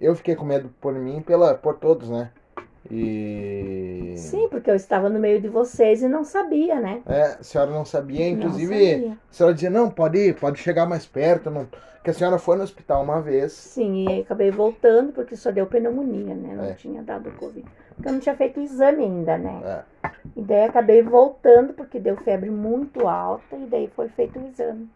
eu 0.00 0.16
fiquei 0.16 0.34
com 0.34 0.44
medo 0.44 0.68
por 0.80 0.92
mim 0.94 1.18
e 1.18 1.22
pela 1.22 1.54
por 1.54 1.78
todos, 1.78 2.10
né? 2.10 2.32
E 2.90 4.14
Sim, 4.16 4.48
porque 4.48 4.70
eu 4.70 4.74
estava 4.74 5.08
no 5.08 5.18
meio 5.18 5.40
de 5.40 5.48
vocês 5.48 6.02
e 6.02 6.08
não 6.08 6.24
sabia, 6.24 6.80
né? 6.80 7.02
é, 7.06 7.22
a 7.22 7.42
senhora 7.42 7.70
não 7.70 7.84
sabia, 7.84 8.30
Não 8.30 8.36
inclusive 8.38 8.92
sabia. 8.92 9.12
a 9.12 9.32
senhora 9.34 9.54
dizia, 9.54 9.70
não, 9.70 9.90
pode 9.90 10.18
ir, 10.18 10.34
pode 10.38 10.58
chegar 10.58 10.86
mais 10.86 11.06
perto, 11.06 11.50
não. 11.50 11.66
Porque 11.66 12.10
a 12.10 12.14
senhora 12.14 12.38
foi 12.38 12.56
no 12.56 12.64
hospital 12.64 13.02
uma 13.04 13.20
vez. 13.20 13.52
Sim, 13.52 14.08
e 14.08 14.20
acabei 14.22 14.50
voltando 14.50 15.12
porque 15.12 15.36
só 15.36 15.52
deu 15.52 15.66
pneumonia, 15.66 16.34
né? 16.34 16.54
Não 16.56 16.64
É. 16.64 16.72
tinha 16.74 17.00
dado 17.02 17.30
Covid. 17.32 17.64
Porque 17.94 18.08
eu 18.08 18.12
não 18.12 18.20
tinha 18.20 18.34
feito 18.36 18.58
o 18.58 18.62
exame 18.62 19.04
ainda, 19.04 19.38
né? 19.38 19.60
É, 19.64 20.10
E 20.34 20.42
daí 20.42 20.64
acabei 20.64 21.00
voltando 21.02 21.72
porque 21.74 22.00
deu 22.00 22.16
febre 22.16 22.50
muito 22.50 23.06
alta 23.06 23.54
e 23.56 23.66
daí 23.66 23.88
foi 23.94 24.08
feito 24.08 24.38
o 24.40 24.46
exame. 24.48 24.88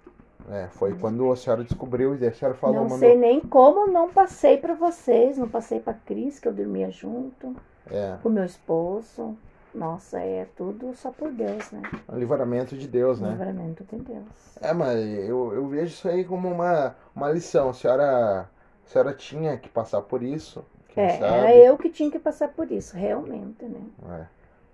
É, 0.51 0.69
foi 0.69 0.95
quando 0.99 1.31
a 1.33 1.37
senhora 1.37 1.65
descobriu 1.65 2.17
e 2.17 2.27
a 2.27 2.33
senhora 2.33 2.57
falou, 2.57 2.89
não 2.89 2.99
sei 2.99 3.17
nem 3.17 3.41
como 3.41 3.87
não 3.87 4.11
passei 4.13 4.57
pra 4.59 4.75
vocês, 4.75 5.37
não 5.39 5.49
passei 5.49 5.81
pra 5.81 5.95
Cris, 5.95 6.39
que 6.39 6.49
eu 6.49 6.53
dormia 6.53 6.91
junto, 6.91 7.55
É, 7.91 8.17
com 8.23 8.29
meu 8.29 8.45
esposo. 8.45 9.37
Nossa, 9.75 10.19
é 10.21 10.47
tudo 10.57 10.95
só 10.95 11.11
por 11.11 11.31
Deus, 11.31 11.71
né? 11.71 11.83
um 12.09 12.19
livramento 12.19 12.77
de 12.77 12.89
Deus, 12.89 13.21
né? 13.21 13.31
Livramento 13.31 13.85
de 13.85 13.97
Deus. 13.97 14.25
É, 14.61 14.73
mas 14.73 14.99
eu, 14.99 15.53
eu 15.53 15.67
vejo 15.69 15.93
isso 15.93 16.09
aí 16.09 16.25
como 16.25 16.49
uma, 16.49 16.97
uma 17.15 17.31
lição. 17.31 17.69
A 17.71 17.75
senhora, 17.75 18.41
a 18.43 18.89
senhora 18.89 19.13
tinha 19.13 19.59
que 19.59 19.69
passar 19.69 20.01
por 20.03 20.23
isso. 20.23 20.65
É, 20.97 21.19
sabe? 21.19 21.37
era 21.39 21.55
eu 21.55 21.77
que 21.77 21.91
tinha 21.91 22.11
que 22.11 22.19
passar 22.19 22.49
por 22.49 22.71
isso, 22.71 22.97
realmente, 22.97 23.65
né? 23.67 23.83
É. 24.19 24.27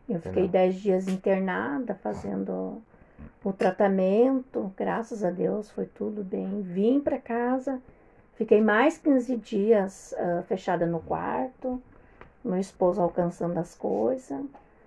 Eu 0.09 0.21
fiquei 0.21 0.45
Entendeu? 0.45 0.49
dez 0.49 0.77
dias 0.77 1.09
internada 1.09 1.95
fazendo 1.97 2.81
o 3.45 3.53
tratamento, 3.53 4.73
graças 4.77 5.25
a 5.25 5.31
Deus 5.31 5.71
foi 5.71 5.87
tudo 5.87 6.23
bem. 6.23 6.63
Vim 6.63 7.01
para 7.01 7.19
casa, 7.19 7.81
fiquei 8.35 8.61
mais 8.61 8.99
15 8.99 9.37
dias 9.37 10.15
ah, 10.19 10.43
fechada 10.47 10.87
no 10.87 11.01
quarto, 11.01 11.83
meu 12.45 12.59
esposo 12.59 13.01
alcançando 13.01 13.59
as 13.59 13.75
coisas. 13.75 14.41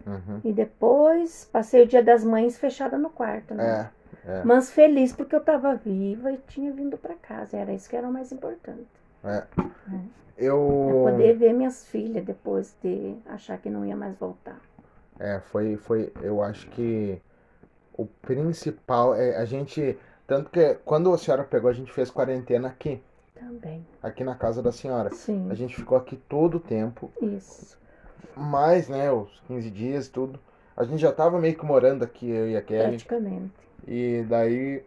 Uhum. 0.05 0.39
E 0.43 0.53
depois 0.53 1.49
passei 1.51 1.83
o 1.83 1.88
dia 1.88 2.03
das 2.03 2.23
mães 2.23 2.57
fechada 2.57 2.97
no 2.97 3.09
quarto, 3.09 3.55
né? 3.55 3.89
É, 4.25 4.39
é. 4.39 4.43
Mas 4.43 4.71
feliz 4.71 5.11
porque 5.11 5.36
eu 5.36 5.39
estava 5.39 5.73
viva 5.75 6.31
e 6.31 6.38
tinha 6.47 6.71
vindo 6.71 6.97
para 6.97 7.15
casa, 7.15 7.57
era 7.57 7.73
isso 7.73 7.89
que 7.89 7.95
era 7.95 8.07
o 8.07 8.13
mais 8.13 8.31
importante. 8.31 8.86
Eu. 10.38 11.07
É 11.07 11.11
poder 11.11 11.38
ver 11.38 11.53
minhas 11.53 11.86
filhas 11.86 12.23
depois 12.23 12.75
de 12.83 13.15
achar 13.25 13.57
que 13.57 13.69
não 13.69 13.86
ia 13.86 13.95
mais 13.95 14.15
voltar. 14.17 14.59
É, 15.19 15.39
foi, 15.39 15.77
foi. 15.77 16.11
Eu 16.21 16.41
acho 16.43 16.69
que 16.69 17.21
o 17.98 18.06
principal 18.06 19.16
é 19.16 19.38
a 19.38 19.46
gente. 19.46 19.98
Tanto 20.28 20.50
que 20.50 20.76
quando 20.86 21.14
a 21.14 21.18
senhora 21.18 21.43
pegou, 21.43 21.70
a 21.70 21.74
gente 21.74 21.91
fez 21.91 22.10
quarentena 22.10 22.68
aqui, 22.68 23.02
Também. 23.36 23.86
aqui 24.02 24.24
na 24.24 24.34
casa 24.36 24.62
da 24.62 24.72
senhora. 24.72 25.12
Sim, 25.14 25.48
A 25.52 25.54
gente 25.54 25.76
ficou 25.76 25.98
aqui 25.98 26.16
todo 26.16 26.56
o 26.56 26.60
tempo, 26.60 27.12
isso. 27.22 27.78
mais, 28.36 28.89
né, 28.89 29.12
os 29.12 29.39
15 29.48 29.70
dias, 29.70 30.08
tudo. 30.08 30.39
A 30.76 30.84
gente 30.84 31.00
já 31.00 31.12
tava 31.12 31.39
meio 31.39 31.56
que 31.56 31.64
morando 31.66 32.04
aqui, 32.04 32.30
eu 32.30 32.50
e 32.50 32.58
a 32.58 32.62
Kelly. 32.62 32.89
Praticamente. 32.89 33.54
E 33.88 34.26
daí 34.28 34.84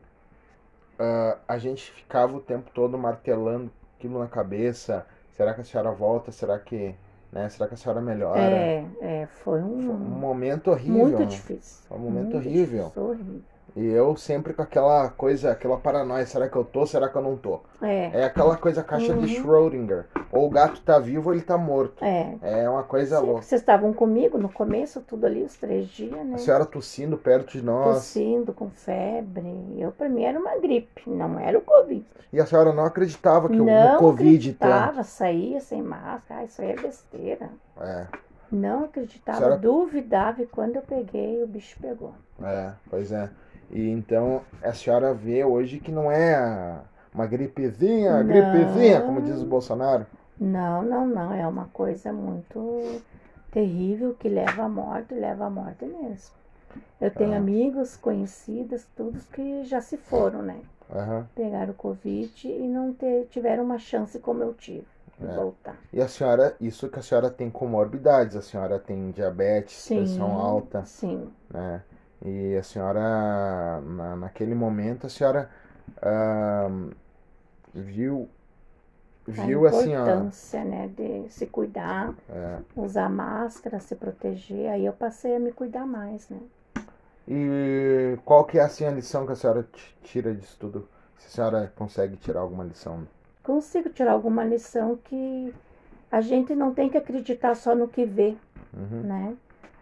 ah, 0.98 1.38
a 1.46 1.58
gente 1.58 1.90
ficava 1.92 2.36
o 2.36 2.40
tempo 2.40 2.70
todo 2.74 2.98
martelando 2.98 3.70
aquilo 3.96 4.18
na 4.18 4.26
cabeça. 4.26 5.06
Será 5.36 5.54
que 5.54 5.60
a 5.60 5.64
senhora 5.64 5.92
volta? 5.92 6.32
Será 6.32 6.58
que, 6.58 6.94
né? 7.32 7.48
Será 7.48 7.68
que 7.68 7.74
a 7.74 7.76
senhora 7.76 8.00
melhora? 8.00 8.76
É, 8.78 8.96
é, 9.00 9.26
foi 9.26 9.62
Foi 9.76 9.94
um 9.94 9.96
um 9.96 10.10
momento 10.10 10.70
horrível. 10.70 10.96
muito 11.00 11.26
difícil. 11.26 11.88
Foi 11.88 11.98
um 11.98 12.00
momento 12.00 12.36
horrível. 12.36 12.94
difícil, 12.94 13.04
horrível. 13.04 13.57
E 13.78 13.86
eu 13.86 14.16
sempre 14.16 14.52
com 14.52 14.60
aquela 14.62 15.08
coisa, 15.10 15.52
aquela 15.52 15.76
paranoia, 15.76 16.26
será 16.26 16.48
que 16.48 16.56
eu 16.56 16.64
tô, 16.64 16.84
será 16.84 17.08
que 17.08 17.14
eu 17.16 17.22
não 17.22 17.36
tô? 17.36 17.60
É, 17.80 18.22
É 18.22 18.24
aquela 18.24 18.56
coisa 18.56 18.82
caixa 18.82 19.14
de 19.14 19.20
Uhum. 19.20 19.26
Schrödinger. 19.44 20.04
Ou 20.32 20.48
o 20.48 20.50
gato 20.50 20.80
tá 20.80 20.98
vivo 20.98 21.28
ou 21.28 21.34
ele 21.34 21.42
tá 21.44 21.56
morto. 21.56 22.04
é. 22.04 22.36
É 22.42 22.68
uma 22.68 22.82
coisa 22.82 23.20
Sim, 23.20 23.26
louca. 23.26 23.42
Vocês 23.42 23.60
estavam 23.60 23.92
comigo 23.92 24.36
no 24.36 24.48
começo, 24.48 25.00
tudo 25.02 25.26
ali, 25.26 25.44
os 25.44 25.56
três 25.56 25.86
dias, 25.88 26.10
né? 26.26 26.34
A 26.34 26.38
senhora 26.38 26.66
tossindo 26.66 27.16
perto 27.16 27.52
de 27.52 27.62
nós. 27.62 27.94
Tossindo, 27.94 28.52
com 28.52 28.68
febre. 28.68 29.76
Eu, 29.78 29.92
pra 29.92 30.08
mim, 30.08 30.24
era 30.24 30.38
uma 30.40 30.58
gripe, 30.58 31.08
não 31.08 31.38
era 31.38 31.56
o 31.56 31.62
Covid. 31.62 32.04
E 32.32 32.40
a 32.40 32.46
senhora 32.46 32.72
não 32.72 32.84
acreditava 32.84 33.48
que 33.48 33.60
o 33.60 33.64
não 33.64 33.92
no 33.92 33.98
Covid 34.00 34.54
tanto. 34.54 34.72
acreditava, 34.72 35.02
saía 35.04 35.60
sem 35.60 35.80
máscara. 35.82 36.40
Ah, 36.40 36.44
isso 36.44 36.60
aí 36.60 36.72
é 36.72 36.76
besteira. 36.76 37.48
É, 37.80 38.06
Não 38.50 38.84
acreditava, 38.84 39.38
Senhora- 39.38 39.56
duvidava. 39.56 40.42
E 40.42 40.46
quando 40.46 40.76
eu 40.76 40.82
peguei, 40.82 41.42
o 41.44 41.46
bicho 41.46 41.76
pegou. 41.80 42.12
é, 42.42 42.72
pois 42.90 43.12
é. 43.12 43.30
E 43.70 43.88
então 43.90 44.42
a 44.62 44.72
senhora 44.72 45.12
vê 45.14 45.44
hoje 45.44 45.78
que 45.78 45.92
não 45.92 46.10
é 46.10 46.80
uma 47.14 47.26
gripezinha, 47.26 48.22
Não. 48.22 48.24
gripezinha, 48.24 49.00
como 49.02 49.20
diz 49.20 49.40
o 49.42 49.46
Bolsonaro. 49.46 50.06
Não, 50.40 50.82
não, 50.82 51.06
não. 51.06 51.32
É 51.32 51.46
uma 51.46 51.66
coisa 51.66 52.12
muito 52.12 53.02
terrível 53.52 54.14
que 54.14 54.28
leva 54.28 54.64
à 54.64 54.68
morte, 54.68 55.14
leva 55.14 55.46
à 55.46 55.50
morte 55.50 55.84
mesmo. 55.84 56.34
Eu 57.00 57.10
tenho 57.10 57.34
Ah. 57.34 57.36
amigos, 57.36 57.96
conhecidas, 57.96 58.86
todos 58.96 59.24
que 59.26 59.64
já 59.64 59.80
se 59.80 59.96
foram, 59.96 60.42
né? 60.42 60.60
Aham. 60.94 61.26
Pegaram 61.34 61.72
o 61.72 61.76
Covid 61.76 62.48
e 62.48 62.66
não 62.68 62.92
ter, 62.92 63.26
tiveram 63.30 63.64
uma 63.64 63.78
chance 63.78 64.18
como 64.18 64.42
eu 64.42 64.54
tive 64.54 64.86
de 65.20 65.26
É. 65.26 65.34
voltar. 65.36 65.76
E 65.92 66.00
a 66.00 66.08
senhora, 66.08 66.54
isso 66.60 66.88
que 66.88 66.98
a 66.98 67.02
senhora 67.02 67.30
tem 67.30 67.50
comorbidades, 67.50 68.36
a 68.36 68.42
senhora 68.42 68.78
tem 68.78 69.10
diabetes, 69.10 69.88
pressão 69.88 70.32
alta, 70.36 70.84
Sim, 70.84 71.30
né? 71.50 71.82
E 72.24 72.56
a 72.56 72.62
senhora, 72.62 73.80
na, 73.80 74.16
naquele 74.16 74.54
momento, 74.54 75.06
a 75.06 75.10
senhora 75.10 75.48
ahn, 76.02 76.90
viu, 77.74 78.28
viu 79.26 79.66
a 79.66 79.68
assim, 79.70 79.94
ó, 79.96 80.02
importância, 80.02 80.64
né, 80.64 80.88
de 80.88 81.28
se 81.30 81.46
cuidar, 81.46 82.14
é, 82.28 82.58
usar 82.76 83.08
máscara, 83.08 83.78
se 83.80 83.94
proteger. 83.94 84.70
Aí 84.70 84.84
eu 84.84 84.92
passei 84.92 85.36
a 85.36 85.40
me 85.40 85.52
cuidar 85.52 85.86
mais, 85.86 86.28
né? 86.28 86.40
e 87.30 88.16
qual 88.24 88.44
que 88.44 88.58
é 88.58 88.62
assim 88.62 88.84
a 88.86 88.90
lição 88.90 89.26
que 89.26 89.32
a 89.32 89.36
senhora 89.36 89.68
tira 90.02 90.34
disso 90.34 90.56
tudo? 90.58 90.88
Se 91.18 91.26
a 91.26 91.30
senhora 91.30 91.72
consegue 91.76 92.16
tirar 92.16 92.40
alguma 92.40 92.64
lição? 92.64 93.06
Consigo 93.42 93.90
tirar 93.90 94.12
alguma 94.12 94.44
lição 94.44 94.96
que 94.96 95.54
a 96.10 96.20
gente 96.20 96.54
não 96.54 96.72
tem 96.74 96.88
que 96.88 96.96
acreditar 96.98 97.54
só 97.54 97.74
no 97.74 97.88
que 97.88 98.04
vê, 98.04 98.36
Uhum, 98.72 99.02
né? 99.02 99.36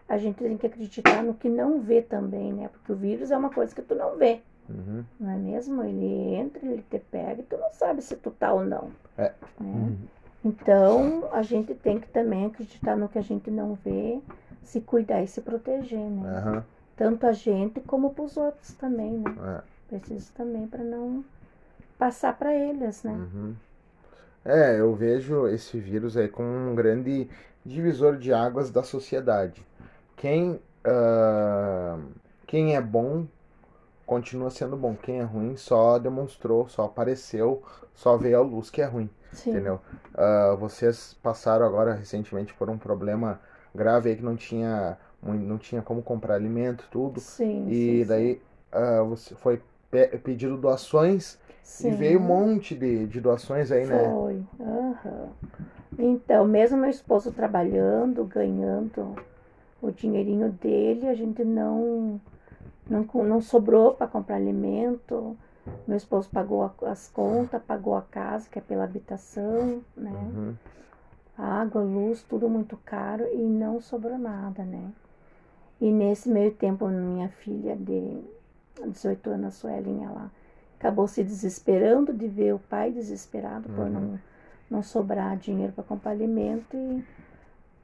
A 0.07 0.17
gente 0.17 0.37
tem 0.37 0.57
que 0.57 0.67
acreditar 0.67 1.21
no 1.23 1.33
que 1.33 1.49
não 1.49 1.81
vê 1.81 2.01
também, 2.01 2.53
né? 2.53 2.69
Porque 2.69 2.91
o 2.91 2.95
vírus 2.95 3.29
é 3.31 3.37
uma 3.37 3.49
coisa 3.49 3.75
que 3.75 3.81
tu 3.81 3.93
não 3.93 4.15
vê, 4.17 4.41
uhum, 4.69 5.03
não 5.19 5.29
é 5.31 5.35
mesmo? 5.37 5.83
Ele 5.83 6.35
entra, 6.35 6.65
ele 6.65 6.83
te 6.89 6.99
pega 6.99 7.41
e 7.41 7.43
tu 7.43 7.57
não 7.57 7.71
sabe 7.73 8.01
se 8.01 8.15
tu 8.15 8.31
tá 8.31 8.53
ou 8.53 8.63
não. 8.63 8.91
É. 9.17 9.23
né? 9.23 9.33
uhum. 9.59 9.97
Então, 10.45 11.27
a 11.33 11.41
gente 11.41 11.73
tem 11.73 11.99
que 11.99 12.07
também 12.07 12.45
acreditar 12.45 12.95
no 12.95 13.09
que 13.09 13.17
a 13.17 13.21
gente 13.23 13.51
não 13.51 13.73
vê, 13.73 14.21
se 14.63 14.79
cuidar 14.79 15.21
e 15.21 15.27
se 15.27 15.41
proteger, 15.41 15.99
né? 15.99 16.37
Aham, 16.37 16.63
Tanto 16.95 17.27
a 17.27 17.33
gente 17.33 17.79
como 17.81 18.13
pros 18.13 18.37
outros 18.37 18.73
também, 18.73 19.11
né? 19.11 19.35
é. 19.57 19.61
Preciso 19.89 20.31
também 20.33 20.67
para 20.67 20.83
não 20.83 21.23
passar 21.97 22.37
para 22.37 22.53
eles, 22.53 23.03
né? 23.03 23.11
Uhum. 23.11 23.55
É, 24.43 24.79
eu 24.79 24.93
vejo 24.95 25.47
esse 25.47 25.77
vírus 25.79 26.15
aí 26.15 26.27
como 26.27 26.47
um 26.47 26.75
grande 26.75 27.29
divisor 27.65 28.17
de 28.17 28.33
águas 28.33 28.71
da 28.71 28.83
sociedade. 28.83 29.65
Quem, 30.17 30.59
ah, 30.85 31.97
quem 32.47 32.75
é 32.75 32.81
bom 32.81 33.27
continua 34.05 34.49
sendo 34.49 34.77
bom. 34.77 34.95
Quem 34.95 35.19
é 35.19 35.23
ruim 35.23 35.57
só 35.57 35.99
demonstrou, 35.99 36.67
só 36.69 36.85
apareceu, 36.85 37.63
só 37.95 38.17
veio 38.17 38.39
à 38.39 38.41
luz 38.41 38.69
que 38.69 38.81
é 38.81 38.85
ruim, 38.85 39.09
Sim. 39.31 39.51
entendeu? 39.51 39.79
Ah, 40.15 40.55
vocês 40.59 41.15
passaram 41.23 41.65
agora 41.65 41.93
recentemente 41.93 42.53
por 42.53 42.69
um 42.69 42.77
problema 42.77 43.39
grave 43.75 44.09
aí 44.09 44.15
que 44.15 44.23
não 44.23 44.35
tinha, 44.35 44.97
não 45.23 45.57
tinha 45.57 45.81
como 45.81 46.01
comprar 46.03 46.35
alimento, 46.35 46.85
tudo. 46.91 47.19
Sim, 47.21 47.67
E 47.67 48.03
sim, 48.03 48.07
daí 48.07 48.41
ah, 48.71 49.03
você 49.03 49.35
foi 49.35 49.61
pe- 49.91 50.17
pedido 50.19 50.57
doações 50.57 51.39
sim. 51.63 51.89
e 51.89 51.91
veio 51.91 52.19
um 52.19 52.23
monte 52.23 52.75
de, 52.75 53.07
de 53.07 53.21
doações 53.21 53.71
aí, 53.71 53.85
né? 53.85 54.15
Foi. 54.15 54.43
aham. 54.59 55.29
Então, 55.99 56.45
mesmo 56.45 56.77
meu 56.77 56.89
esposo 56.89 57.31
trabalhando, 57.31 58.23
ganhando 58.25 59.15
o 59.81 59.91
dinheirinho 59.91 60.51
dele, 60.51 61.07
a 61.07 61.13
gente 61.13 61.43
não 61.43 62.19
não, 62.89 63.03
não 63.23 63.41
sobrou 63.41 63.93
para 63.93 64.07
comprar 64.07 64.35
alimento. 64.35 65.37
Meu 65.85 65.97
esposo 65.97 66.29
pagou 66.29 66.71
as 66.83 67.09
contas, 67.09 67.61
pagou 67.61 67.95
a 67.95 68.01
casa, 68.01 68.47
que 68.49 68.57
é 68.57 68.61
pela 68.61 68.85
habitação, 68.85 69.81
né? 69.95 70.11
Uhum. 70.11 70.55
Água, 71.37 71.81
luz, 71.81 72.23
tudo 72.23 72.49
muito 72.49 72.77
caro 72.77 73.25
e 73.33 73.43
não 73.43 73.81
sobrou 73.81 74.17
nada, 74.17 74.63
né? 74.63 74.91
E 75.79 75.91
nesse 75.91 76.29
meio 76.29 76.51
tempo, 76.51 76.87
minha 76.87 77.29
filha 77.29 77.75
de 77.75 78.17
18 78.83 79.29
anos, 79.29 79.47
a 79.47 79.51
Suelen, 79.51 80.03
ela 80.03 80.31
acabou 80.79 81.07
se 81.07 81.23
desesperando 81.23 82.13
de 82.13 82.27
ver 82.27 82.55
o 82.55 82.59
pai 82.59 82.91
desesperado 82.91 83.69
uhum. 83.69 83.75
por 83.75 83.89
não, 83.89 84.19
não 84.69 84.83
sobrar 84.83 85.37
dinheiro 85.37 85.73
para 85.73 85.83
comprar 85.83 86.11
alimento 86.11 86.75
e 86.75 87.03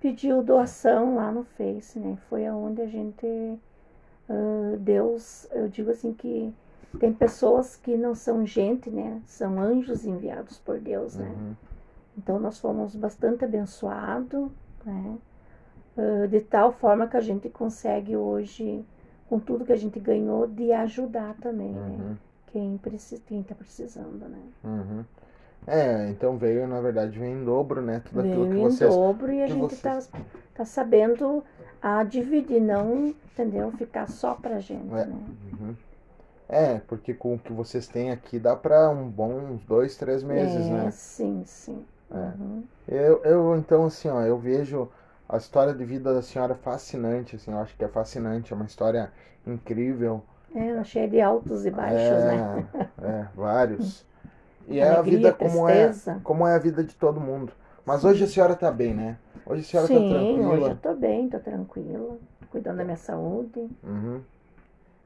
pediu 0.03 0.43
doação 0.43 1.15
lá 1.15 1.31
no 1.31 1.45
Face, 1.45 1.97
né? 1.97 2.17
Foi 2.27 2.45
aonde 2.45 2.81
a 2.81 2.85
gente, 2.85 3.25
uh, 3.25 4.77
Deus, 4.77 5.47
eu 5.53 5.69
digo 5.69 5.91
assim 5.91 6.13
que 6.13 6.53
tem 6.99 7.13
pessoas 7.13 7.77
que 7.77 7.95
não 7.95 8.13
são 8.13 8.45
gente, 8.45 8.89
né? 8.89 9.21
São 9.25 9.57
anjos 9.61 10.05
enviados 10.05 10.59
por 10.59 10.77
Deus, 10.77 11.15
né? 11.15 11.29
Uhum. 11.29 11.55
Então 12.17 12.37
nós 12.37 12.59
fomos 12.59 12.97
bastante 12.97 13.45
abençoados, 13.45 14.51
né? 14.83 15.17
Uh, 15.95 16.27
de 16.27 16.41
tal 16.41 16.73
forma 16.73 17.07
que 17.07 17.15
a 17.15 17.21
gente 17.21 17.47
consegue 17.47 18.17
hoje, 18.17 18.85
com 19.29 19.39
tudo 19.39 19.63
que 19.63 19.71
a 19.71 19.77
gente 19.77 20.01
ganhou, 20.01 20.45
de 20.47 20.73
ajudar 20.73 21.33
também, 21.35 21.71
né? 21.71 21.79
uhum. 21.79 21.97
né? 22.09 22.17
Quem 22.47 22.75
está 22.75 22.89
tá 23.47 23.55
precisando, 23.55 24.27
né? 24.27 24.41
Uhum. 24.65 25.05
É, 25.65 26.09
então 26.09 26.37
veio, 26.37 26.67
na 26.67 26.81
verdade, 26.81 27.17
vem 27.17 27.33
em 27.33 27.43
dobro, 27.43 27.81
né? 27.81 28.01
Tudo 28.05 28.21
veio 28.21 28.33
aquilo 28.33 28.49
que 28.49 28.57
em 28.57 28.61
vocês, 28.61 28.93
dobro 28.93 29.31
e 29.31 29.43
a 29.43 29.47
gente 29.47 29.73
está 29.73 29.93
vocês... 29.95 30.11
tá 30.53 30.65
sabendo 30.65 31.43
a 31.81 32.03
dividir, 32.03 32.61
não, 32.61 33.07
entendeu? 33.07 33.71
Ficar 33.71 34.07
só 34.07 34.33
pra 34.33 34.59
gente, 34.59 34.93
é. 34.93 35.05
né? 35.05 35.15
Uhum. 35.53 35.75
É, 36.49 36.81
porque 36.87 37.13
com 37.13 37.35
o 37.35 37.39
que 37.39 37.51
vocês 37.51 37.87
têm 37.87 38.11
aqui 38.11 38.37
dá 38.37 38.55
para 38.55 38.89
um 38.89 39.09
bom 39.09 39.33
uns 39.33 39.65
dois, 39.65 39.97
três 39.97 40.21
meses, 40.21 40.67
é, 40.67 40.69
né? 40.69 40.91
Sim, 40.91 41.43
sim. 41.45 41.85
É. 42.11 42.15
Uhum. 42.15 42.63
Eu, 42.87 43.23
eu, 43.23 43.55
então, 43.57 43.85
assim, 43.85 44.09
ó, 44.09 44.21
eu 44.21 44.37
vejo 44.37 44.89
a 45.27 45.37
história 45.37 45.73
de 45.73 45.83
vida 45.83 46.13
da 46.13 46.21
senhora 46.21 46.53
fascinante, 46.53 47.35
assim, 47.37 47.51
eu 47.51 47.57
acho 47.57 47.75
que 47.75 47.83
é 47.83 47.87
fascinante, 47.87 48.53
é 48.53 48.55
uma 48.55 48.65
história 48.65 49.11
incrível. 49.47 50.21
É, 50.53 50.67
ela 50.67 50.83
cheia 50.83 51.07
de 51.07 51.19
altos 51.19 51.65
e 51.65 51.71
baixos, 51.71 51.97
é, 51.97 52.37
né? 52.37 52.67
É, 53.01 53.27
vários. 53.35 54.05
E 54.67 54.81
Alegria, 54.81 54.83
é 54.83 54.97
a 54.97 55.01
vida 55.01 55.33
como 55.33 55.69
é, 55.69 55.91
como 56.23 56.47
é 56.47 56.55
a 56.55 56.59
vida 56.59 56.83
de 56.83 56.95
todo 56.95 57.19
mundo. 57.19 57.51
Mas 57.85 58.01
Sim. 58.01 58.07
hoje 58.07 58.23
a 58.23 58.27
senhora 58.27 58.53
está 58.53 58.71
bem, 58.71 58.93
né? 58.93 59.17
Hoje 59.45 59.61
a 59.61 59.65
senhora 59.65 59.93
está 59.93 60.07
tranquila. 60.07 60.53
Hoje 60.53 60.61
eu 60.61 60.73
estou 60.73 60.95
bem, 60.95 61.25
estou 61.25 61.39
tranquila, 61.39 62.17
cuidando 62.49 62.77
da 62.77 62.83
minha 62.83 62.97
saúde. 62.97 63.69
Uhum. 63.83 64.21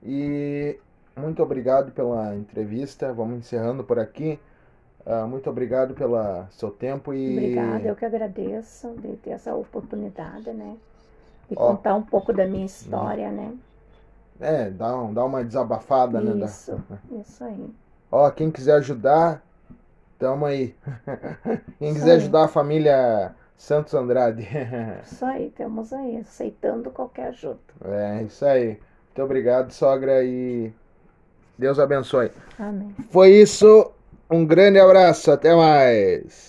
E 0.03 0.80
muito 1.16 1.41
obrigado 1.41 1.91
pela 1.91 2.36
entrevista. 2.36 3.12
Vamos 3.12 3.38
encerrando 3.39 3.84
por 3.84 3.97
aqui. 3.97 4.39
Uh, 5.05 5.26
muito 5.26 5.49
obrigado 5.49 5.93
pelo 5.93 6.45
seu 6.51 6.70
tempo 6.70 7.14
e. 7.14 7.32
Obrigada, 7.38 7.88
eu 7.88 7.95
que 7.95 8.05
agradeço 8.05 8.93
de 9.01 9.16
ter 9.18 9.32
essa 9.32 9.55
oportunidade, 9.55 10.51
né? 10.51 10.76
De 11.49 11.55
Ó, 11.58 11.70
contar 11.70 11.95
um 11.95 12.03
pouco 12.03 12.34
da 12.34 12.45
minha 12.45 12.66
história, 12.66 13.32
né? 13.32 13.53
É, 14.39 14.70
dá, 14.70 14.95
um, 14.95 15.14
dá 15.14 15.24
uma 15.24 15.43
desabafada, 15.43 16.22
isso, 16.22 16.36
né? 16.36 16.45
Isso, 16.45 16.84
isso 17.22 17.43
aí. 17.43 17.74
Ó, 18.12 18.30
quem 18.32 18.51
quiser 18.51 18.76
ajudar, 18.76 19.41
tamo 20.18 20.45
aí. 20.45 20.76
quem 21.80 21.93
quiser 21.93 22.11
aí. 22.11 22.18
ajudar 22.18 22.45
a 22.45 22.47
família 22.47 23.36
Santos 23.57 23.93
Andrade. 23.93 24.47
isso 25.03 25.26
aí, 25.26 25.51
temos 25.55 25.91
aí, 25.91 26.18
aceitando 26.18 26.91
qualquer 26.91 27.30
ajuda. 27.30 27.59
É, 27.86 28.24
isso 28.24 28.45
aí. 28.45 28.80
Muito 29.07 29.24
obrigado, 29.24 29.72
sogra, 29.72 30.24
e 30.24 30.72
Deus 31.57 31.80
abençoe. 31.80 32.32
Amém. 32.59 32.95
Foi 33.09 33.32
isso. 33.32 33.91
Um 34.30 34.45
grande 34.45 34.80
abraço. 34.80 35.32
Até 35.32 35.55
mais. 35.55 36.47